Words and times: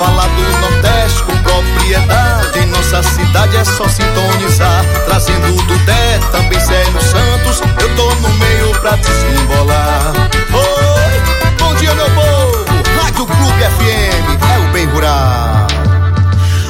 fala 0.00 0.26
do 0.28 0.42
Nordeste 0.60 1.22
com 1.24 1.36
propriedade, 1.42 2.58
em 2.58 2.66
nossa 2.66 3.02
cidade 3.02 3.54
é 3.54 3.64
só 3.64 3.86
sintonizar. 3.86 4.82
Trazendo 5.04 5.62
do 5.66 5.78
Dé, 5.84 6.18
também 6.32 6.58
Célio 6.58 7.02
Santos, 7.02 7.60
eu 7.82 7.96
tô 7.96 8.14
no 8.14 8.30
meio 8.30 8.72
pra 8.80 8.96
desembolar. 8.96 10.12
Oi, 10.54 11.54
bom 11.58 11.74
dia 11.74 11.94
meu 11.94 12.10
povo, 12.12 12.64
Rádio 13.02 13.26
Clube 13.26 13.62
FM, 13.76 14.42
é 14.42 14.58
o 14.68 14.72
bem 14.72 14.86
rural. 14.86 15.66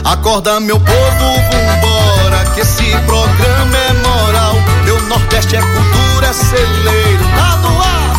Acorda 0.05 0.59
meu 0.59 0.81
povo, 0.81 1.25
vambora, 1.53 2.45
que 2.53 2.63
esse 2.63 2.97
programa 3.07 3.77
é 3.77 3.93
moral. 3.93 4.57
Meu 4.85 5.01
Nordeste 5.03 5.55
é 5.55 5.61
cultura, 5.61 6.27
é 6.27 6.33
celeiro, 6.33 7.25
tá 7.37 7.57
no 7.59 7.81
ar, 7.81 8.10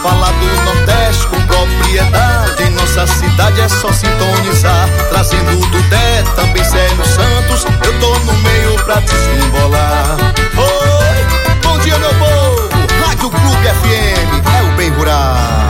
rural. 0.00 0.10
Na 0.10 0.10
fala 0.10 0.32
do 0.32 0.64
Nordeste 0.64 1.26
com 1.26 1.40
propriedade, 1.42 2.62
em 2.62 2.70
nossa 2.70 3.06
cidade 3.06 3.60
é 3.60 3.68
só 3.68 3.92
sintonizar. 3.92 4.88
Trazendo 5.10 5.66
do 5.66 5.82
Dé, 5.88 6.22
também 6.36 6.64
Célio 6.64 7.04
Santos, 7.04 7.64
eu 7.84 8.00
tô 8.00 8.18
no 8.20 8.32
meio 8.38 8.74
pra 8.84 9.00
desembolar. 9.00 10.16
Oi, 10.56 11.58
bom 11.62 11.78
dia 11.78 11.98
meu 11.98 12.14
povo, 12.14 12.68
Rádio 13.06 13.30
Clube 13.30 13.66
FM, 13.66 14.46
é 14.58 14.62
o 14.62 14.76
bem 14.76 14.90
rural. 14.90 15.69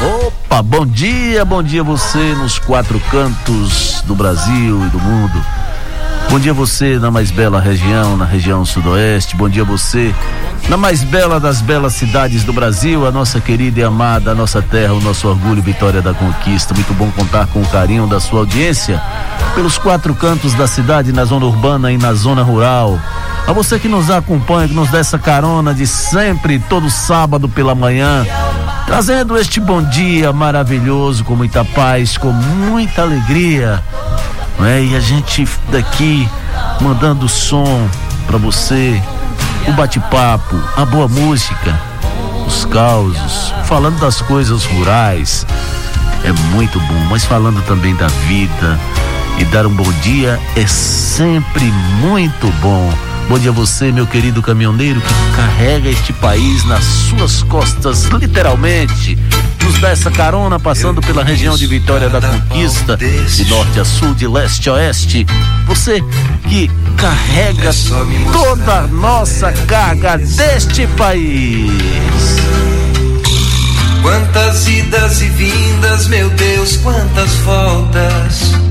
Opa, 0.00 0.62
bom 0.62 0.86
dia, 0.86 1.44
bom 1.44 1.60
dia 1.60 1.82
você 1.82 2.32
nos 2.34 2.56
quatro 2.56 3.00
cantos 3.10 4.00
do 4.06 4.14
Brasil 4.14 4.86
e 4.86 4.90
do 4.90 4.98
mundo. 5.00 5.44
Bom 6.30 6.38
dia 6.38 6.54
você 6.54 7.00
na 7.00 7.10
mais 7.10 7.32
bela 7.32 7.60
região, 7.60 8.16
na 8.16 8.24
região 8.24 8.64
sudoeste. 8.64 9.34
Bom 9.34 9.48
dia 9.48 9.64
você 9.64 10.14
na 10.68 10.76
mais 10.76 11.02
bela 11.02 11.40
das 11.40 11.60
belas 11.60 11.94
cidades 11.94 12.44
do 12.44 12.52
Brasil, 12.52 13.08
a 13.08 13.10
nossa 13.10 13.40
querida 13.40 13.80
e 13.80 13.82
amada, 13.82 14.30
a 14.30 14.34
nossa 14.36 14.62
terra, 14.62 14.92
o 14.92 15.00
nosso 15.00 15.26
orgulho, 15.26 15.60
vitória 15.60 16.00
da 16.00 16.14
conquista. 16.14 16.74
Muito 16.74 16.94
bom 16.94 17.10
contar 17.10 17.48
com 17.48 17.60
o 17.60 17.66
carinho 17.66 18.06
da 18.06 18.20
sua 18.20 18.40
audiência 18.40 19.02
pelos 19.56 19.78
quatro 19.78 20.14
cantos 20.14 20.54
da 20.54 20.68
cidade, 20.68 21.12
na 21.12 21.24
zona 21.24 21.46
urbana 21.46 21.90
e 21.90 21.98
na 21.98 22.14
zona 22.14 22.44
rural. 22.44 23.00
A 23.48 23.52
você 23.52 23.78
que 23.78 23.88
nos 23.88 24.10
acompanha, 24.10 24.68
que 24.68 24.74
nos 24.74 24.90
dá 24.90 24.98
essa 24.98 25.18
carona 25.18 25.74
de 25.74 25.86
sempre, 25.86 26.58
todo 26.58 26.88
sábado 26.90 27.48
pela 27.48 27.74
manhã, 27.74 28.26
trazendo 28.88 29.36
este 29.36 29.60
bom 29.60 29.82
dia 29.82 30.32
maravilhoso, 30.32 31.22
com 31.22 31.36
muita 31.36 31.62
paz, 31.62 32.16
com 32.16 32.32
muita 32.32 33.02
alegria. 33.02 33.84
É? 34.64 34.82
E 34.82 34.96
a 34.96 35.00
gente 35.00 35.46
daqui 35.70 36.26
mandando 36.80 37.28
som 37.28 37.86
para 38.26 38.38
você, 38.38 39.00
o 39.68 39.72
bate-papo, 39.72 40.56
a 40.74 40.86
boa 40.86 41.06
música, 41.06 41.78
os 42.46 42.64
causos, 42.64 43.52
falando 43.66 44.00
das 44.00 44.22
coisas 44.22 44.64
rurais. 44.64 45.46
É 46.24 46.32
muito 46.54 46.80
bom, 46.80 47.06
mas 47.10 47.26
falando 47.26 47.62
também 47.66 47.94
da 47.94 48.08
vida 48.26 48.80
e 49.38 49.44
dar 49.44 49.66
um 49.66 49.74
bom 49.74 49.92
dia 50.02 50.40
é 50.56 50.66
sempre 50.66 51.66
muito 52.00 52.50
bom. 52.62 53.07
Bom 53.28 53.38
dia 53.38 53.50
a 53.50 53.52
você, 53.52 53.92
meu 53.92 54.06
querido 54.06 54.40
caminhoneiro 54.40 55.02
que 55.02 55.36
carrega 55.36 55.90
este 55.90 56.14
país 56.14 56.64
nas 56.64 56.82
suas 56.82 57.42
costas, 57.42 58.04
literalmente. 58.04 59.18
Nos 59.62 59.78
dá 59.80 59.90
essa 59.90 60.10
carona 60.10 60.58
passando 60.58 61.02
pela 61.02 61.22
região 61.22 61.54
de 61.54 61.66
Vitória 61.66 62.08
da 62.08 62.22
Conquista, 62.22 62.96
de 62.96 63.44
norte 63.50 63.80
a 63.80 63.84
sul, 63.84 64.14
de 64.14 64.26
leste 64.26 64.70
a 64.70 64.72
oeste. 64.72 65.26
Você 65.66 66.02
que 66.48 66.70
carrega 66.96 67.70
toda 68.32 68.78
a 68.78 68.86
nossa 68.86 69.52
carga 69.52 70.16
deste 70.16 70.86
país. 70.96 71.70
Quantas 74.00 74.66
idas 74.68 75.20
e 75.20 75.28
vindas, 75.28 76.08
meu 76.08 76.30
Deus, 76.30 76.78
quantas 76.78 77.34
voltas. 77.34 78.67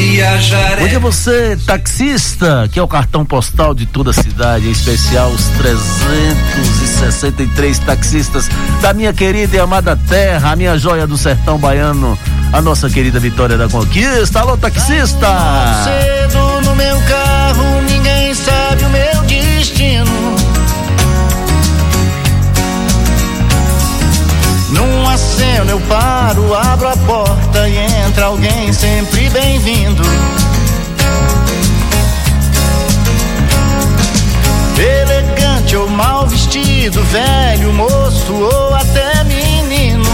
Viajar 0.00 0.80
Bom 0.80 0.88
dia 0.88 0.98
você, 0.98 1.58
taxista, 1.66 2.66
que 2.72 2.78
é 2.78 2.82
o 2.82 2.88
cartão 2.88 3.22
postal 3.22 3.74
de 3.74 3.84
toda 3.84 4.12
a 4.12 4.14
cidade, 4.14 4.66
em 4.66 4.70
especial 4.70 5.28
os 5.28 5.44
363 5.58 7.78
taxistas 7.80 8.48
da 8.80 8.94
minha 8.94 9.12
querida 9.12 9.56
e 9.56 9.60
amada 9.60 9.94
terra, 10.08 10.52
a 10.52 10.56
minha 10.56 10.78
joia 10.78 11.06
do 11.06 11.18
sertão 11.18 11.58
baiano, 11.58 12.18
a 12.50 12.62
nossa 12.62 12.88
querida 12.88 13.20
Vitória 13.20 13.58
da 13.58 13.68
Conquista. 13.68 14.40
Alô, 14.40 14.56
taxista! 14.56 15.26
Cedo 15.84 16.62
no 16.62 16.74
meu 16.74 16.98
carro, 17.02 17.82
ninguém 17.82 18.32
sabe 18.32 18.82
o 18.84 18.88
meu 18.88 19.20
destino. 19.24 20.19
Aceno 25.60 25.70
eu 25.70 25.80
paro, 25.80 26.54
abro 26.54 26.88
a 26.88 26.96
porta 26.96 27.68
e 27.68 27.76
entra 27.76 28.26
alguém 28.26 28.72
sempre 28.72 29.28
bem-vindo. 29.30 30.02
Elegante 34.78 35.76
ou 35.76 35.88
mal 35.88 36.26
vestido, 36.26 37.02
velho, 37.04 37.72
moço 37.72 38.32
ou 38.32 38.74
até 38.74 39.22
menino. 39.24 40.04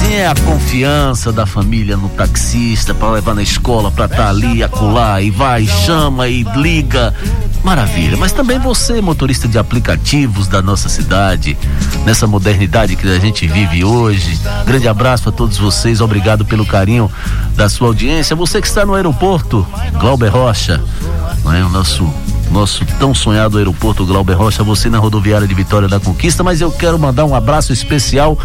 Sim, 0.00 0.14
é 0.14 0.28
a 0.28 0.34
confiança 0.34 1.30
da 1.30 1.44
família 1.44 1.96
no 1.96 2.08
taxista 2.08 2.94
para 2.94 3.10
levar 3.12 3.34
na 3.34 3.42
escola, 3.42 3.90
para 3.90 4.06
estar 4.06 4.16
tá 4.16 4.28
ali, 4.30 4.62
acolá, 4.62 5.20
e 5.20 5.30
vai, 5.30 5.66
chama 5.66 6.28
e 6.28 6.42
liga. 6.56 7.14
Maravilha, 7.66 8.16
mas 8.16 8.30
também 8.30 8.60
você, 8.60 9.00
motorista 9.00 9.48
de 9.48 9.58
aplicativos 9.58 10.46
da 10.46 10.62
nossa 10.62 10.88
cidade, 10.88 11.58
nessa 12.04 12.24
modernidade 12.24 12.94
que 12.94 13.08
a 13.08 13.18
gente 13.18 13.44
vive 13.48 13.82
hoje. 13.82 14.38
Grande 14.64 14.86
abraço 14.86 15.30
a 15.30 15.32
todos 15.32 15.58
vocês, 15.58 16.00
obrigado 16.00 16.44
pelo 16.44 16.64
carinho 16.64 17.10
da 17.56 17.68
sua 17.68 17.88
audiência. 17.88 18.36
Você 18.36 18.60
que 18.60 18.68
está 18.68 18.86
no 18.86 18.94
aeroporto, 18.94 19.66
Glauber 19.98 20.28
Rocha, 20.28 20.80
não 21.42 21.52
é 21.52 21.64
o 21.64 21.68
nosso 21.68 22.08
nosso 22.52 22.84
tão 23.00 23.12
sonhado 23.12 23.58
aeroporto 23.58 24.06
Glauber 24.06 24.34
Rocha, 24.34 24.62
você 24.62 24.88
na 24.88 24.98
rodoviária 24.98 25.48
de 25.48 25.52
Vitória 25.52 25.88
da 25.88 25.98
Conquista, 25.98 26.44
mas 26.44 26.60
eu 26.60 26.70
quero 26.70 26.96
mandar 26.96 27.24
um 27.24 27.34
abraço 27.34 27.72
especial 27.72 28.38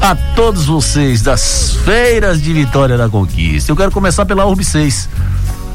a 0.00 0.14
todos 0.14 0.66
vocês 0.66 1.22
das 1.22 1.72
feiras 1.84 2.40
de 2.40 2.52
Vitória 2.52 2.96
da 2.96 3.08
Conquista. 3.08 3.72
Eu 3.72 3.76
quero 3.76 3.90
começar 3.90 4.24
pela 4.24 4.46
Urb 4.46 4.62
6. 4.62 5.08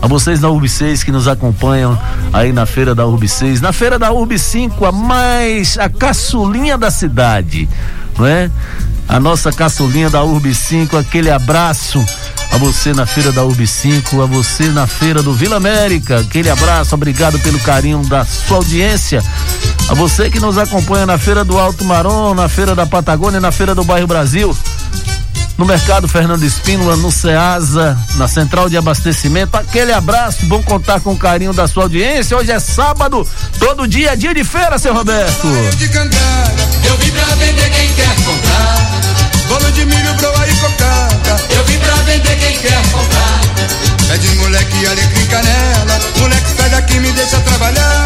A 0.06 0.07
vocês 0.07 0.40
da 0.40 0.52
Urb 0.52 0.69
6 0.69 1.04
que 1.04 1.12
nos 1.12 1.28
acompanham 1.28 2.00
aí 2.31 2.54
na 2.54 2.68
feira 2.68 2.94
da 2.94 3.07
Urb 3.07 3.28
6, 3.28 3.60
na 3.60 3.74
feira 3.74 3.98
da 3.98 4.12
Urb 4.12 4.38
5, 4.38 4.86
a 4.86 4.92
mais 4.92 5.80
a 5.80 5.90
caçulinha 5.90 6.78
da 6.78 6.92
cidade, 6.92 7.68
não 8.16 8.28
é? 8.28 8.52
A 9.10 9.19
nossa 9.19 9.52
caçulinha 9.52 10.07
da 10.07 10.24
Urb 10.24 10.54
5, 10.54 10.96
aquele 10.96 11.31
abraço 11.31 12.06
a 12.52 12.57
você 12.60 12.94
na 12.94 13.07
feira 13.07 13.31
da 13.31 13.44
UB 13.44 13.66
5, 13.66 14.22
a 14.22 14.28
você 14.28 14.66
na 14.66 14.86
feira 14.86 15.24
do 15.24 15.34
Vila 15.34 15.57
América. 15.57 16.19
Aquele 16.19 16.52
abraço, 16.52 16.94
obrigado 16.94 17.40
pelo 17.40 17.60
carinho 17.62 18.04
da 18.07 18.24
sua 18.24 18.57
audiência. 18.57 19.24
A 19.90 19.96
você 19.96 20.30
que 20.30 20.40
nos 20.40 20.56
acompanha 20.56 21.07
na 21.07 21.18
feira 21.18 21.44
do 21.44 21.57
Alto 21.57 21.84
Marom, 21.84 22.36
na 22.36 22.48
feira 22.48 22.75
da 22.75 22.86
Patagônia, 22.86 23.42
na 23.42 23.52
feira 23.52 23.74
do 23.74 23.84
Bairro 23.84 24.06
Brasil 24.06 24.56
no 25.57 25.66
Mercado 25.66 26.07
Fernando 26.07 26.44
Espínola, 26.44 26.96
no 26.96 27.12
Ceasa, 27.12 27.98
na 28.16 28.28
Central 28.28 28.69
de 28.69 28.78
Abastecimento. 28.78 29.56
Aquele 29.56 29.94
abraço, 29.94 30.46
bom 30.46 30.62
contar 30.63 31.00
com 31.00 31.13
o 31.13 31.18
carinho 31.18 31.54
da 31.54 31.68
sua 31.68 31.84
audiência. 31.84 32.38
Hoje 32.38 32.52
é 32.52 32.60
sábado, 32.60 33.28
todo 33.60 33.88
dia 33.88 34.12
é 34.12 34.16
dia 34.16 34.34
de 34.34 34.44
feira, 34.44 34.78
seu 34.78 34.94
Roberto. 34.94 35.48
Eu 36.84 36.98
vim 36.98 37.12
pra 37.12 37.36
vender 37.36 37.69
quem 37.69 37.94
quer 37.94 38.16
comprar. 38.24 39.25
Bolo 39.47 39.71
de 39.71 39.86
milho, 39.86 40.13
broa 40.15 40.47
e 40.47 40.56
cocada. 40.56 41.44
Eu 41.56 41.63
vim 41.65 41.77
pra 41.80 41.95
vender 41.95 42.36
quem 42.38 42.57
quer 42.57 42.81
comprar. 42.92 43.42
É 44.13 44.18
de 44.18 44.36
moleque, 44.36 44.86
alecrim, 44.86 45.25
canela. 45.25 46.00
Moleque, 46.19 46.50
sai 46.57 46.69
daqui, 46.69 47.00
me 47.00 47.12
deixa 47.12 47.39
trabalhar. 47.39 48.06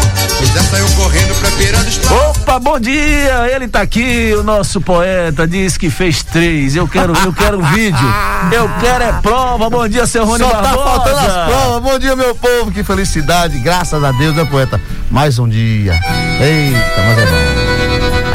Já 0.54 0.62
saiu 0.62 0.86
correndo 0.96 1.38
pra 1.38 1.50
beira 1.50 1.78
dos 1.84 2.00
Opa, 2.10 2.58
bom 2.58 2.80
dia! 2.80 3.46
Ele 3.54 3.68
tá 3.68 3.82
aqui, 3.82 4.34
o 4.34 4.42
nosso 4.42 4.80
poeta, 4.80 5.46
diz 5.46 5.76
que 5.76 5.90
fez 5.90 6.22
três. 6.22 6.74
Eu 6.74 6.88
quero, 6.88 7.12
eu 7.24 7.32
quero 7.32 7.60
um 7.60 7.62
vídeo. 7.72 8.14
Eu 8.50 8.68
quero 8.80 9.04
é 9.04 9.12
prova. 9.20 9.68
Bom 9.70 9.86
dia, 9.86 10.06
seu 10.06 10.24
Rony 10.24 10.42
Só 10.42 10.50
Barbosa. 10.50 10.76
tá 10.76 10.82
faltando 10.82 11.18
as 11.18 11.48
provas. 11.48 11.82
Bom 11.82 11.98
dia, 11.98 12.16
meu 12.16 12.34
povo. 12.34 12.72
Que 12.72 12.82
felicidade. 12.82 13.58
Graças 13.58 14.02
a 14.02 14.10
Deus, 14.12 14.34
né, 14.34 14.44
poeta? 14.44 14.80
Mais 15.10 15.38
um 15.38 15.48
dia. 15.48 15.92
Eita, 16.40 17.02
mas 17.06 17.18
é 17.18 17.26
bom. 17.26 17.36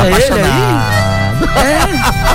É 0.04 0.08
ele 0.08 0.16
Apaixonado. 0.16 0.96
Bom 1.48 2.35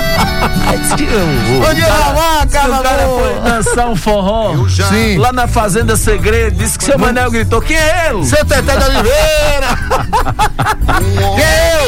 dia, 1.73 1.87
Lavá, 1.87 2.43
O 2.43 2.83
cara 2.83 3.07
foi 3.07 3.39
dançar 3.51 3.87
um 3.87 3.95
forró. 3.95 4.67
Sim. 4.67 5.17
Lá 5.17 5.31
na 5.31 5.47
Fazenda 5.47 5.95
Segredo, 5.95 6.57
disse 6.57 6.77
que 6.77 6.83
seu 6.83 6.97
Manel 6.97 7.31
gritou: 7.31 7.61
quem 7.61 7.77
é 7.77 8.09
ele? 8.09 8.25
Seu 8.25 8.45
Teté 8.45 8.75
da 8.75 8.85
Oliveira. 8.87 9.67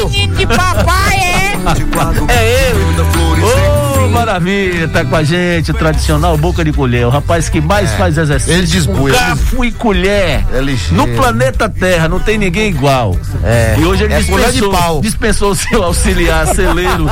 eu. 0.00 0.08
De 0.08 0.46
papai, 0.46 1.16
é? 1.16 1.52
É 2.32 2.68
ele. 2.68 3.53
Maravilha, 4.14 4.88
tá 4.88 5.04
com 5.04 5.16
a 5.16 5.22
gente, 5.22 5.70
o 5.70 5.74
tradicional 5.74 6.36
boca 6.36 6.64
de 6.64 6.72
colher, 6.72 7.06
o 7.06 7.10
rapaz 7.10 7.48
que 7.48 7.60
mais 7.60 7.92
faz 7.94 8.16
exercício. 8.16 8.54
Ele 8.54 8.66
desbuia, 8.66 9.14
ele 9.14 9.18
garfo 9.18 9.64
e 9.64 9.72
colher. 9.72 10.44
É 10.52 10.60
ligeiro. 10.60 10.94
No 10.94 11.08
planeta 11.16 11.68
Terra, 11.68 12.08
não 12.08 12.18
tem 12.20 12.38
ninguém 12.38 12.68
igual. 12.70 13.16
É. 13.42 13.76
E 13.78 13.84
hoje 13.84 14.04
ele 14.04 14.14
É 14.14 14.18
dispensou, 14.20 15.00
dispensou 15.00 15.50
o 15.50 15.54
seu 15.56 15.82
auxiliar 15.82 16.46
celeiro. 16.54 17.04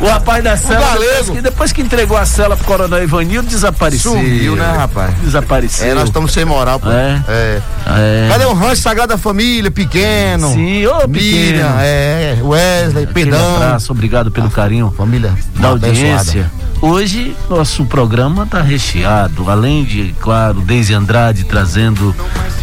o 0.00 0.06
rapaz 0.08 0.42
da 0.42 0.56
cela, 0.56 0.96
depois 0.98 1.30
que, 1.30 1.40
depois 1.40 1.72
que 1.72 1.82
entregou 1.82 2.16
a 2.16 2.24
cela 2.24 2.56
pro 2.56 2.64
coronel 2.66 3.02
Ivanildo, 3.02 3.48
desapareceu. 3.48 4.12
Sumiu, 4.12 4.56
né, 4.56 4.72
rapaz? 4.76 5.14
Desapareceu. 5.22 5.86
É, 5.90 5.94
nós 5.94 6.04
estamos 6.04 6.32
sem 6.32 6.44
moral, 6.44 6.80
pô. 6.80 6.90
É. 6.90 7.22
É. 7.28 7.60
É. 7.86 8.28
Cadê 8.30 8.44
o 8.46 8.52
rancho 8.52 8.82
Sagrada 8.82 9.16
Família, 9.18 9.70
pequeno? 9.70 10.52
Sim, 10.52 10.86
ô, 10.86 11.06
Miriam, 11.06 11.66
pequeno. 11.68 11.80
é, 11.80 12.36
Wesley, 12.42 13.04
Aquele 13.04 13.06
Pedão. 13.30 13.56
abraço, 13.56 13.92
obrigado 13.92 14.30
pelo 14.30 14.50
carinho 14.50 14.92
Família 14.96 15.32
da 15.56 15.70
abençoada. 15.70 16.05
Audiência. 16.14 16.50
Hoje 16.80 17.34
nosso 17.48 17.84
programa 17.86 18.42
está 18.42 18.60
recheado, 18.60 19.50
além 19.50 19.84
de, 19.84 20.14
claro, 20.20 20.60
Deise 20.60 20.92
Andrade 20.92 21.44
trazendo 21.44 22.14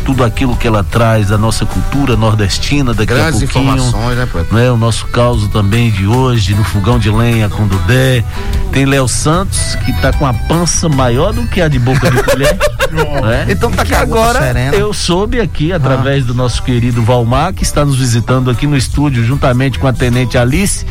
tudo 0.06 0.24
aquilo 0.24 0.56
que 0.56 0.68
ela 0.68 0.84
traz 0.84 1.30
da 1.30 1.38
nossa 1.38 1.66
cultura 1.66 2.16
nordestina 2.16 2.94
daqui 2.94 3.14
Grandes 3.14 3.42
a 3.42 3.46
pouquinho. 3.46 3.74
informações, 3.76 4.18
né, 4.18 4.26
poeta? 4.32 4.50
Não 4.52 4.60
é 4.60 4.72
o 4.72 4.78
nosso 4.78 5.08
caos 5.08 5.48
também 5.48 5.90
de 5.90 6.06
hoje 6.06 6.54
no 6.54 6.64
fogão 6.64 7.00
de 7.00 7.10
lenha 7.10 7.50
com 7.50 7.68
Dudé. 7.68 8.24
Tem 8.72 8.86
Léo 8.86 9.08
Santos 9.08 9.76
que 9.84 9.94
tá 9.94 10.14
com 10.14 10.26
a 10.26 10.34
pança 10.34 10.88
maior 10.88 11.34
do 11.34 11.48
que 11.48 11.62
a 11.62 11.68
de 11.68 11.80
boca 11.80 12.12
de 12.12 12.22
colher. 12.22 12.56
né? 13.24 13.48
Então 13.50 13.72
tá 13.72 13.84
que 13.84 13.92
com 13.92 13.98
a 13.98 14.06
gota 14.06 14.22
agora 14.22 14.42
serena. 14.42 14.76
eu 14.76 14.94
soube 14.94 15.40
aqui 15.40 15.74
através 15.74 16.26
do 16.26 16.34
nosso 16.34 16.62
querido 16.62 17.02
Valmar 17.02 17.54
que 17.54 17.64
está 17.64 17.84
nos 17.84 17.96
visitando 17.96 18.52
aqui 18.52 18.68
no 18.68 18.78
estúdio 18.78 19.24
juntamente 19.24 19.80
com 19.80 19.88
a 19.88 19.94
tenente 19.94 20.38
Alice 20.38 20.86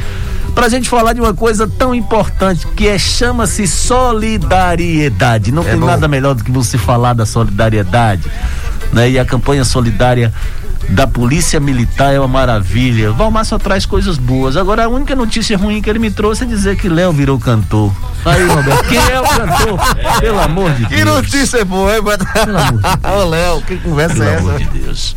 pra 0.54 0.68
gente 0.68 0.88
falar 0.88 1.12
de 1.12 1.20
uma 1.20 1.34
coisa 1.34 1.66
tão 1.66 1.94
importante 1.94 2.66
que 2.68 2.86
é 2.88 2.98
chama-se 2.98 3.66
solidariedade. 3.66 5.52
Não 5.52 5.64
tem 5.64 5.78
bom. 5.78 5.86
nada 5.86 6.06
melhor 6.06 6.34
do 6.34 6.44
que 6.44 6.50
você 6.50 6.78
falar 6.78 7.14
da 7.14 7.26
solidariedade, 7.26 8.30
né? 8.92 9.10
E 9.10 9.18
a 9.18 9.24
campanha 9.24 9.64
solidária 9.64 10.32
da 10.88 11.06
Polícia 11.06 11.58
Militar 11.60 12.12
é 12.14 12.18
uma 12.18 12.28
maravilha. 12.28 13.12
Valmar 13.12 13.44
só 13.44 13.58
traz 13.58 13.86
coisas 13.86 14.18
boas. 14.18 14.56
Agora 14.56 14.84
a 14.84 14.88
única 14.88 15.14
notícia 15.16 15.56
ruim 15.56 15.80
que 15.80 15.88
ele 15.88 15.98
me 15.98 16.10
trouxe 16.10 16.44
é 16.44 16.46
dizer 16.46 16.76
que 16.76 16.88
Léo 16.88 17.12
virou 17.12 17.38
cantor. 17.38 17.92
Aí, 18.24 18.46
Roberto, 18.46 18.84
quem 18.88 18.98
é 18.98 19.20
o 19.20 19.24
cantor? 19.24 19.80
Pelo 20.20 20.40
amor 20.40 20.70
de 20.72 20.86
Que 20.86 20.96
Deus. 21.04 21.16
notícia 21.16 21.64
boa, 21.64 21.94
hein, 21.96 22.02
poeta? 22.02 22.24
Pelo 22.26 22.58
amor 22.58 22.72
de 22.80 22.82
Deus. 23.00 23.14
Ô, 23.14 23.24
Léo, 23.28 23.62
que 23.62 23.76
conversa 23.76 24.14
Pelo 24.14 24.26
é 24.28 24.36
amor 24.36 24.54
essa? 24.60 24.64
de 24.70 24.78
Deus. 24.78 25.16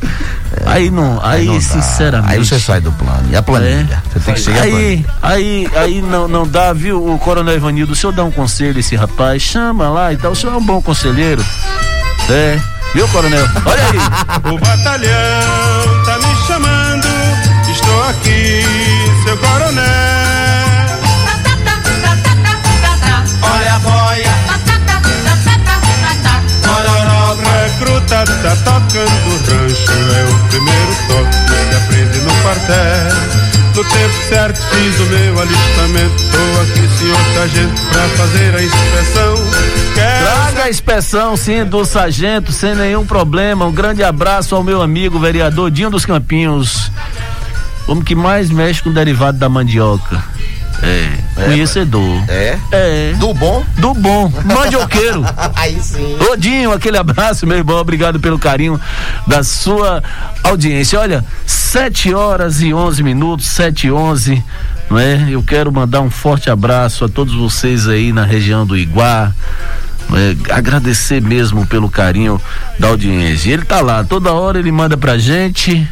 Aí 0.65 0.89
não, 0.89 1.19
aí, 1.23 1.45
não 1.45 1.53
dá. 1.55 1.61
sinceramente. 1.61 2.33
Aí 2.33 2.39
você 2.45 2.59
sai 2.59 2.81
do 2.81 2.91
plano. 2.93 3.27
E 3.29 3.35
a 3.35 3.43
planilha? 3.43 4.01
É. 4.15 4.19
Você 4.19 4.19
tem 4.19 4.33
que 4.35 4.41
planilha. 4.43 4.65
Aí, 4.71 5.05
aí, 5.21 5.67
aí 5.75 6.01
não, 6.01 6.27
não 6.27 6.47
dá, 6.47 6.71
viu, 6.73 7.05
o 7.13 7.19
Coronel 7.19 7.55
Ivanildo, 7.55 7.93
o 7.93 7.95
senhor 7.95 8.13
dá 8.13 8.23
um 8.23 8.31
conselho 8.31 8.77
a 8.77 8.79
esse 8.79 8.95
rapaz, 8.95 9.41
chama 9.41 9.89
lá 9.89 10.13
e 10.13 10.17
tal, 10.17 10.31
o 10.31 10.35
senhor 10.35 10.53
é 10.53 10.57
um 10.57 10.63
bom 10.65 10.81
conselheiro. 10.81 11.43
É, 12.29 12.59
viu, 12.95 13.07
Coronel? 13.09 13.45
Olha 13.65 13.83
aí. 13.91 14.53
O 14.53 14.57
batalhão 14.57 16.05
tá 16.05 16.17
me 16.17 16.35
chamando. 16.47 17.07
Estou 17.69 18.03
aqui, 18.09 18.63
seu 19.25 19.37
coronel. 19.37 19.85
Olha 23.41 23.75
a 23.75 23.79
boia, 23.79 24.35
Mororó, 26.65 27.37
recruta 27.63 28.23
tá 28.23 28.55
tocando 28.63 29.27
rancho. 29.45 29.91
É 29.91 30.23
o 30.23 30.47
primeiro 30.47 30.95
toque 31.07 31.37
que 31.45 31.75
aprende 31.75 32.19
no 32.19 32.33
quartel. 32.41 33.44
No 33.75 33.83
tempo 33.83 34.13
certo 34.29 34.57
fiz 34.69 34.99
o 35.01 35.03
meu 35.07 35.41
alistamento. 35.41 36.23
Tô 36.31 36.61
aqui, 36.61 36.97
senhor 36.97 37.17
sargento, 37.33 37.81
pra 37.91 38.07
fazer 38.07 38.55
a 38.55 38.63
inspeção. 38.63 39.35
Traga 39.93 40.63
a 40.63 40.69
inspeção, 40.69 41.35
sim, 41.35 41.65
do 41.65 41.83
sargento, 41.83 42.53
sem 42.53 42.73
nenhum 42.73 43.05
problema. 43.05 43.65
Um 43.65 43.73
grande 43.73 44.01
abraço 44.01 44.55
ao 44.55 44.63
meu 44.63 44.81
amigo 44.81 45.19
vereador 45.19 45.69
Dinho 45.69 45.89
dos 45.89 46.05
Campinhos. 46.05 46.89
Homem 47.85 48.01
que 48.01 48.15
mais 48.15 48.49
mexe 48.49 48.81
com 48.81 48.91
o 48.91 48.93
derivado 48.93 49.37
da 49.37 49.49
mandioca. 49.49 50.23
É, 50.81 51.17
conhecedor. 51.35 52.23
É? 52.27 52.57
É. 52.71 53.13
Do 53.17 53.33
bom? 53.33 53.63
Do 53.77 53.93
bom, 53.93 54.31
mandioqueiro. 54.43 55.23
Aí 55.55 55.79
sim. 55.79 56.17
Odinho, 56.31 56.71
aquele 56.71 56.97
abraço, 56.97 57.47
meu 57.47 57.57
irmão. 57.57 57.77
Obrigado 57.77 58.19
pelo 58.19 58.37
carinho 58.37 58.79
da 59.27 59.43
sua 59.43 60.03
audiência. 60.43 60.99
Olha, 60.99 61.23
7 61.45 62.13
horas 62.13 62.61
e 62.61 62.73
11 62.73 63.03
minutos, 63.03 63.47
7 63.47 63.87
e 63.87 63.91
11, 63.91 64.43
não 64.89 64.99
é? 64.99 65.27
Eu 65.29 65.41
quero 65.43 65.71
mandar 65.71 66.01
um 66.01 66.09
forte 66.09 66.49
abraço 66.49 67.05
a 67.05 67.09
todos 67.09 67.33
vocês 67.33 67.87
aí 67.87 68.11
na 68.13 68.23
região 68.23 68.65
do 68.65 68.77
Iguá. 68.77 69.31
é? 70.13 70.53
agradecer 70.53 71.21
mesmo 71.21 71.65
pelo 71.65 71.89
carinho 71.89 72.39
da 72.79 72.89
audiência. 72.89 73.51
Ele 73.51 73.65
tá 73.65 73.81
lá, 73.81 74.03
toda 74.03 74.31
hora 74.33 74.59
ele 74.59 74.71
manda 74.71 74.95
pra 74.95 75.17
gente 75.17 75.87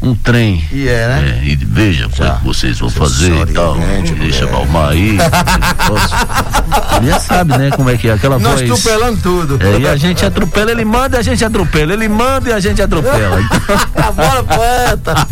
um 0.00 0.14
trem. 0.14 0.64
E 0.72 0.88
é, 0.88 1.06
né? 1.08 1.40
É, 1.42 1.44
e 1.44 1.56
veja 1.56 2.08
como 2.08 2.28
é 2.28 2.32
que 2.36 2.44
vocês 2.44 2.78
vão 2.78 2.88
fazer 2.90 3.32
e 3.32 3.46
tal. 3.52 3.74
gente, 3.76 4.14
Deixa 4.14 4.46
Valmar 4.46 4.90
aí. 4.90 5.18
Ele 6.98 7.10
já 7.10 7.18
sabe, 7.20 7.56
né, 7.58 7.70
como 7.74 7.90
é 7.90 7.96
que 7.96 8.08
é 8.08 8.12
aquela 8.12 8.38
Nós 8.38 8.60
voz. 8.60 8.70
atropelando 8.70 9.20
tudo. 9.20 9.58
É, 9.64 9.78
e 9.78 9.88
a 9.88 9.96
gente 9.96 10.24
atropela, 10.24 10.70
ele 10.70 10.84
manda 10.84 11.16
e 11.16 11.20
a 11.20 11.22
gente 11.22 11.44
atropela. 11.44 11.92
Ele 11.92 12.08
manda 12.08 12.50
e 12.50 12.52
a 12.52 12.60
gente 12.60 12.80
atropela. 12.82 13.38
Então, 13.98 14.12
Bora, 14.14 14.42
poeta. 14.44 15.26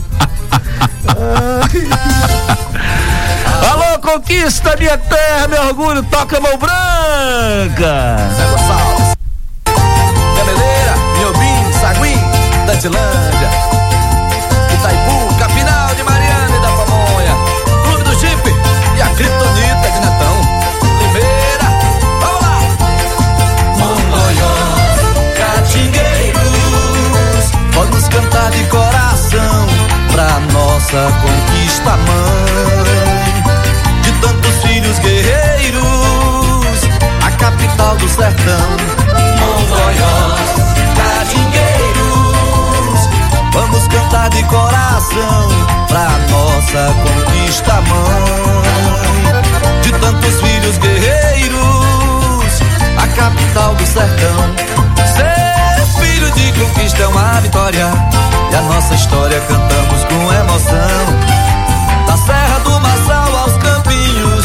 Alô, 3.70 3.98
conquista 4.00 4.74
minha 4.78 4.98
terra, 4.98 5.48
meu 5.48 5.62
orgulho, 5.68 6.02
toca 6.04 6.38
a 6.38 6.40
mão 6.40 6.56
branca. 6.58 8.16
Gameleira, 10.36 10.94
Miobim, 11.18 11.72
Saguim, 11.80 12.18
Dantilândia, 12.66 13.50
nossa 30.96 31.12
conquista, 31.20 31.96
mãe. 31.96 33.42
De 34.02 34.12
tantos 34.20 34.54
filhos 34.62 34.98
guerreiros, 35.00 35.82
a 37.22 37.30
capital 37.32 37.96
do 37.96 38.08
sertão. 38.08 38.76
Monzoiós, 39.40 40.54
catingueiros, 40.96 42.20
vamos 43.52 43.86
cantar 43.88 44.30
de 44.30 44.42
coração 44.44 45.48
pra 45.88 46.08
nossa 46.30 46.94
conquista, 47.02 47.74
mãe. 47.82 48.62
De 49.82 49.92
tantos 49.92 50.40
filhos 50.40 50.78
guerreiros, 50.78 52.62
a 52.96 53.06
capital 53.08 53.74
do 53.74 53.86
sertão 53.86 54.65
conquista 56.58 57.02
é 57.02 57.06
uma 57.06 57.40
vitória. 57.40 57.86
E 58.50 58.54
a 58.54 58.62
nossa 58.62 58.94
história 58.94 59.40
cantamos 59.40 60.04
com 60.04 60.32
emoção. 60.32 62.06
Da 62.06 62.16
Serra 62.16 62.58
do 62.60 62.80
Marçal 62.80 63.36
aos 63.36 63.52
Campinhos, 63.56 64.44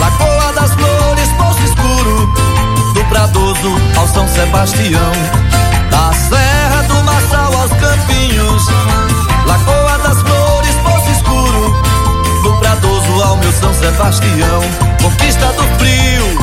Lagoa 0.00 0.52
das 0.52 0.74
Flores, 0.74 1.28
Poço 1.36 1.62
Escuro, 1.64 2.34
do 2.94 3.04
Pradoso 3.04 3.76
ao 3.96 4.08
São 4.08 4.28
Sebastião. 4.28 5.12
Da 5.90 6.12
Serra 6.12 6.82
do 6.88 7.02
Marçal 7.02 7.56
aos 7.60 7.70
Campinhos, 7.72 8.66
Lagoa 9.46 9.98
das 9.98 10.20
Flores, 10.22 10.74
Poço 10.82 11.10
Escuro, 11.10 11.82
do 12.42 12.52
Pradoso 12.58 13.22
ao 13.22 13.36
meu 13.36 13.52
São 13.52 13.74
Sebastião. 13.74 14.62
Conquista 15.02 15.46
do 15.52 15.62
frio, 15.78 16.38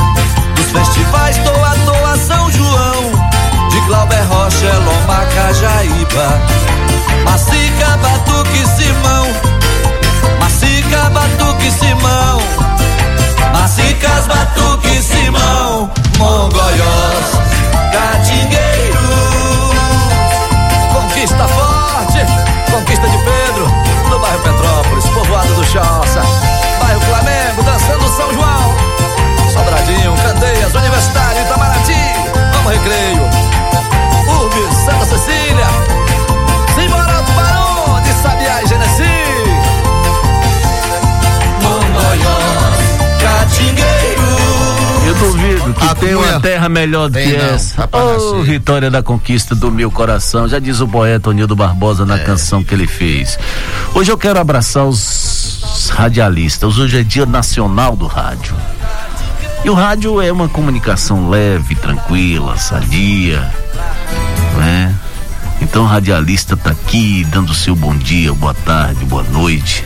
dos 0.54 0.70
festivais, 0.72 1.36
toa, 1.38 1.74
toa, 1.84 2.16
São 2.16 2.50
João. 2.50 3.32
Glauber 3.92 4.22
Loma 4.42 5.24
Cajaíba, 5.34 6.40
Macica, 7.24 7.96
Batuque, 7.98 8.66
Simão, 8.66 9.26
Macica, 10.40 11.10
Batuque, 11.10 11.70
Simão, 11.70 12.40
Macicas, 13.52 14.26
Batuque, 14.26 14.41
tem 46.02 46.14
uma 46.16 46.40
terra 46.40 46.68
melhor 46.68 47.08
do 47.08 47.18
que 47.18 47.36
não, 47.36 47.44
essa. 47.54 47.88
nascer. 47.92 48.42
vitória 48.44 48.90
da 48.90 49.02
conquista 49.02 49.54
do 49.54 49.70
meu 49.70 49.90
coração. 49.90 50.48
Já 50.48 50.58
diz 50.58 50.80
o 50.80 50.88
poeta 50.88 51.30
Onildo 51.30 51.54
Barbosa 51.54 52.02
É. 52.02 52.06
na 52.06 52.18
canção 52.18 52.62
que 52.64 52.74
ele 52.74 52.86
fez. 52.88 53.38
Hoje 53.94 54.10
eu 54.10 54.18
quero 54.18 54.38
abraçar 54.40 54.84
os 54.84 55.90
radialistas. 55.90 56.76
Hoje 56.78 56.98
é 56.98 57.02
dia 57.02 57.24
nacional 57.24 57.94
do 57.94 58.06
rádio. 58.06 58.54
E 59.64 59.70
o 59.70 59.74
rádio 59.74 60.20
é 60.20 60.32
uma 60.32 60.48
comunicação 60.48 61.30
leve, 61.30 61.76
tranquila, 61.76 62.56
sadia, 62.56 63.48
né? 64.58 64.92
Então 65.60 65.84
o 65.84 65.86
radialista 65.86 66.56
tá 66.56 66.70
aqui 66.70 67.24
dando 67.30 67.54
seu 67.54 67.76
bom 67.76 67.96
dia, 67.96 68.32
boa 68.32 68.52
tarde, 68.52 69.04
boa 69.04 69.22
noite, 69.22 69.84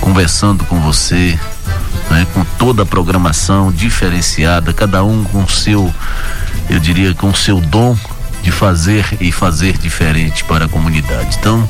conversando 0.00 0.62
com 0.64 0.78
você, 0.80 1.36
né? 2.10 2.26
Com 2.34 2.44
toda 2.58 2.82
a 2.82 2.86
programação 2.86 3.72
diferenciada, 3.72 4.72
cada 4.72 5.04
um 5.04 5.24
com 5.24 5.46
seu, 5.46 5.92
eu 6.68 6.78
diria, 6.78 7.14
com 7.14 7.32
seu 7.34 7.60
dom 7.60 7.96
de 8.42 8.52
fazer 8.52 9.04
e 9.20 9.32
fazer 9.32 9.76
diferente 9.76 10.44
para 10.44 10.66
a 10.66 10.68
comunidade. 10.68 11.36
Então, 11.38 11.68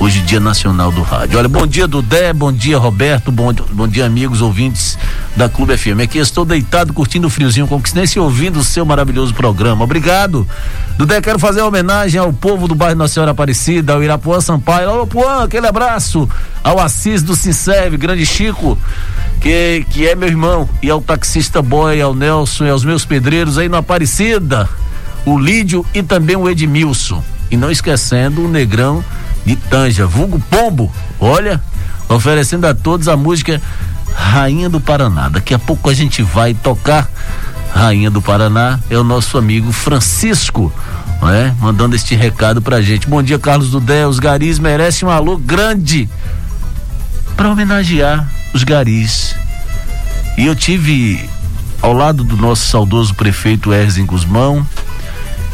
hoje 0.00 0.20
dia 0.20 0.40
nacional 0.40 0.90
do 0.90 1.02
rádio. 1.02 1.38
Olha, 1.38 1.48
bom 1.48 1.66
dia 1.66 1.86
Dudé, 1.86 2.32
bom 2.32 2.52
dia 2.52 2.76
Roberto, 2.76 3.30
bom, 3.30 3.52
bom 3.70 3.86
dia 3.86 4.04
amigos 4.04 4.42
ouvintes 4.42 4.98
da 5.36 5.48
Clube 5.48 5.76
FM. 5.76 6.00
Aqui 6.02 6.18
estou 6.18 6.44
deitado 6.44 6.92
curtindo 6.92 7.28
o 7.28 7.30
friozinho 7.30 7.66
conquistense 7.66 8.18
e 8.18 8.20
ouvindo 8.20 8.58
o 8.58 8.64
seu 8.64 8.84
maravilhoso 8.84 9.32
programa. 9.32 9.84
Obrigado. 9.84 10.46
Dudé, 10.98 11.20
quero 11.20 11.38
fazer 11.38 11.60
uma 11.60 11.68
homenagem 11.68 12.20
ao 12.20 12.32
povo 12.32 12.66
do 12.66 12.74
bairro 12.74 12.98
Nossa 12.98 13.14
Senhora 13.14 13.30
Aparecida, 13.30 13.94
ao 13.94 14.02
Irapuã 14.02 14.40
Sampaio. 14.40 14.90
Alô, 14.90 15.06
Puã, 15.06 15.44
aquele 15.44 15.66
abraço. 15.66 16.28
Ao 16.62 16.78
Assis 16.78 17.22
do 17.22 17.36
Sinserve, 17.36 17.96
grande 17.96 18.26
Chico, 18.26 18.76
que, 19.40 19.86
que 19.90 20.06
é 20.06 20.14
meu 20.14 20.28
irmão, 20.28 20.68
e 20.82 20.90
ao 20.90 21.00
taxista 21.00 21.62
boy, 21.62 22.00
ao 22.00 22.14
Nelson 22.14 22.66
e 22.66 22.70
aos 22.70 22.84
meus 22.84 23.04
pedreiros 23.04 23.58
aí 23.58 23.68
no 23.68 23.76
Aparecida, 23.76 24.68
o 25.24 25.38
Lídio 25.38 25.84
e 25.94 26.02
também 26.02 26.36
o 26.36 26.48
Edmilson. 26.48 27.22
E 27.50 27.56
não 27.56 27.70
esquecendo 27.70 28.44
o 28.44 28.48
Negrão 28.48 29.02
de 29.44 29.56
Tanja, 29.56 30.06
vulgo 30.06 30.42
Pombo. 30.50 30.92
Olha, 31.18 31.62
oferecendo 32.08 32.66
a 32.66 32.74
todos 32.74 33.08
a 33.08 33.16
música 33.16 33.60
Rainha 34.14 34.68
do 34.68 34.80
Paraná. 34.80 35.28
Daqui 35.28 35.54
a 35.54 35.58
pouco 35.58 35.88
a 35.88 35.94
gente 35.94 36.22
vai 36.22 36.52
tocar 36.54 37.10
Rainha 37.72 38.10
do 38.10 38.20
Paraná. 38.20 38.78
É 38.90 38.98
o 38.98 39.04
nosso 39.04 39.38
amigo 39.38 39.72
Francisco, 39.72 40.72
é? 41.22 41.52
Mandando 41.60 41.96
este 41.96 42.14
recado 42.14 42.60
pra 42.60 42.82
gente. 42.82 43.06
Bom 43.06 43.22
dia, 43.22 43.38
Carlos 43.38 43.70
Dudé. 43.70 44.06
Os 44.06 44.18
garis 44.18 44.58
merecem 44.58 45.08
um 45.08 45.10
alô 45.10 45.36
grande 45.36 46.08
para 47.36 47.50
homenagear 47.50 48.28
os 48.52 48.64
garis. 48.64 49.34
E 50.36 50.46
eu 50.46 50.54
tive 50.54 51.28
ao 51.82 51.92
lado 51.92 52.24
do 52.24 52.36
nosso 52.36 52.66
saudoso 52.66 53.14
prefeito 53.14 53.72
Erzin 53.72 54.06
Guzmão 54.06 54.66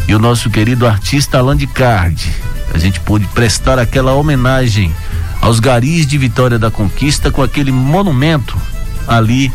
e 0.06 0.14
o 0.14 0.18
nosso 0.18 0.50
querido 0.50 0.86
artista 0.86 1.38
Alan 1.38 1.56
de 1.56 1.66
Cardi. 1.66 2.30
A 2.72 2.78
gente 2.78 3.00
pôde 3.00 3.26
prestar 3.28 3.78
aquela 3.78 4.14
homenagem 4.14 4.94
aos 5.40 5.60
garis 5.60 6.06
de 6.06 6.16
Vitória 6.18 6.58
da 6.58 6.70
Conquista 6.70 7.30
com 7.30 7.42
aquele 7.42 7.70
monumento 7.70 8.56
ali 9.06 9.52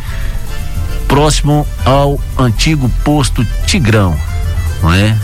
próximo 1.07 1.67
ao 1.83 2.19
antigo 2.37 2.87
posto 3.03 3.45
Tigrão, 3.65 4.15
não 4.81 4.93
é? 4.93 5.17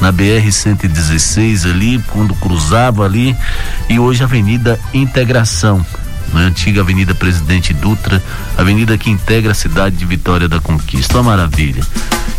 Na 0.00 0.12
BR 0.12 0.50
116 0.50 1.66
ali, 1.66 2.02
quando 2.08 2.34
cruzava 2.34 3.04
ali, 3.04 3.36
e 3.88 3.98
hoje 3.98 4.22
Avenida 4.22 4.78
Integração, 4.92 5.84
na 6.32 6.40
antiga 6.40 6.80
Avenida 6.80 7.14
Presidente 7.14 7.72
Dutra, 7.72 8.22
avenida 8.56 8.98
que 8.98 9.10
integra 9.10 9.52
a 9.52 9.54
cidade 9.54 9.96
de 9.96 10.04
Vitória 10.04 10.48
da 10.48 10.60
Conquista. 10.60 11.18
Uma 11.18 11.30
maravilha. 11.30 11.82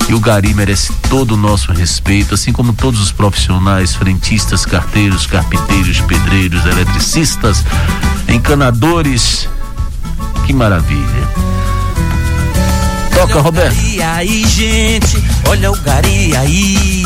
E 0.07 0.13
o 0.13 0.19
Gari 0.19 0.53
merece 0.53 0.93
todo 1.09 1.33
o 1.33 1.37
nosso 1.37 1.71
respeito, 1.71 2.35
assim 2.35 2.51
como 2.51 2.73
todos 2.73 3.01
os 3.01 3.11
profissionais, 3.11 3.95
frentistas, 3.95 4.65
carteiros, 4.65 5.25
carpinteiros, 5.25 5.99
pedreiros, 6.01 6.65
eletricistas, 6.65 7.63
encanadores. 8.27 9.47
Que 10.45 10.53
maravilha. 10.53 11.27
Toca, 13.13 13.41
Roberto. 13.41 13.73
Gari 13.73 14.01
aí, 14.03 14.45
gente, 14.47 15.23
olha 15.47 15.71
o 15.71 15.75
gari 15.77 16.35
aí. 16.35 17.03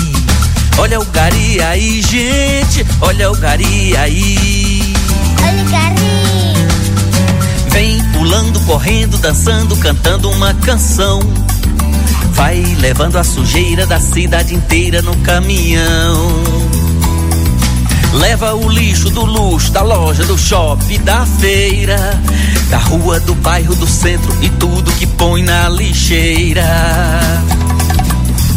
Olha 0.77 0.99
o 0.99 1.05
gari 1.05 1.61
aí, 1.61 2.01
gente, 2.01 2.85
olha 3.01 3.31
o 3.31 3.35
gari 3.35 3.95
aí. 3.97 4.93
Olha 5.43 5.63
o 5.63 5.69
carinho. 5.69 5.88
Vem 7.71 8.03
pulando, 8.11 8.59
correndo, 8.61 9.17
dançando, 9.17 9.75
cantando 9.77 10.29
uma 10.29 10.53
canção. 10.53 11.19
Vai 12.33 12.61
levando 12.79 13.17
a 13.17 13.23
sujeira 13.23 13.85
da 13.85 13.99
cidade 13.99 14.53
inteira 14.55 15.01
no 15.01 15.15
caminhão. 15.17 16.43
Leva 18.13 18.55
o 18.55 18.69
lixo 18.69 19.09
do 19.09 19.23
luxo, 19.23 19.71
da 19.71 19.81
loja, 19.81 20.23
do 20.25 20.37
shopping, 20.37 20.99
da 21.01 21.25
feira, 21.25 22.19
da 22.69 22.77
rua, 22.77 23.19
do 23.19 23.35
bairro, 23.35 23.75
do 23.75 23.87
centro 23.87 24.35
e 24.41 24.49
tudo 24.49 24.91
que 24.93 25.05
põe 25.05 25.43
na 25.43 25.69
lixeira. 25.69 26.65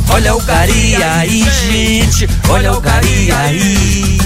Olha 0.09 0.35
o 0.35 0.41
gari 0.43 0.95
aí, 1.03 1.45
gente, 1.71 2.29
olha 2.49 2.73
o 2.73 2.81
gari 2.81 3.31
aí. 3.31 4.19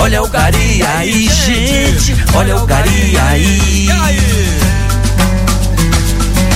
Olha 0.00 0.22
o 0.22 0.28
gari 0.28 0.82
aí, 0.82 1.28
gente, 1.28 2.16
olha 2.34 2.56
o 2.56 2.66
gari 2.66 3.16
aí. 3.18 3.88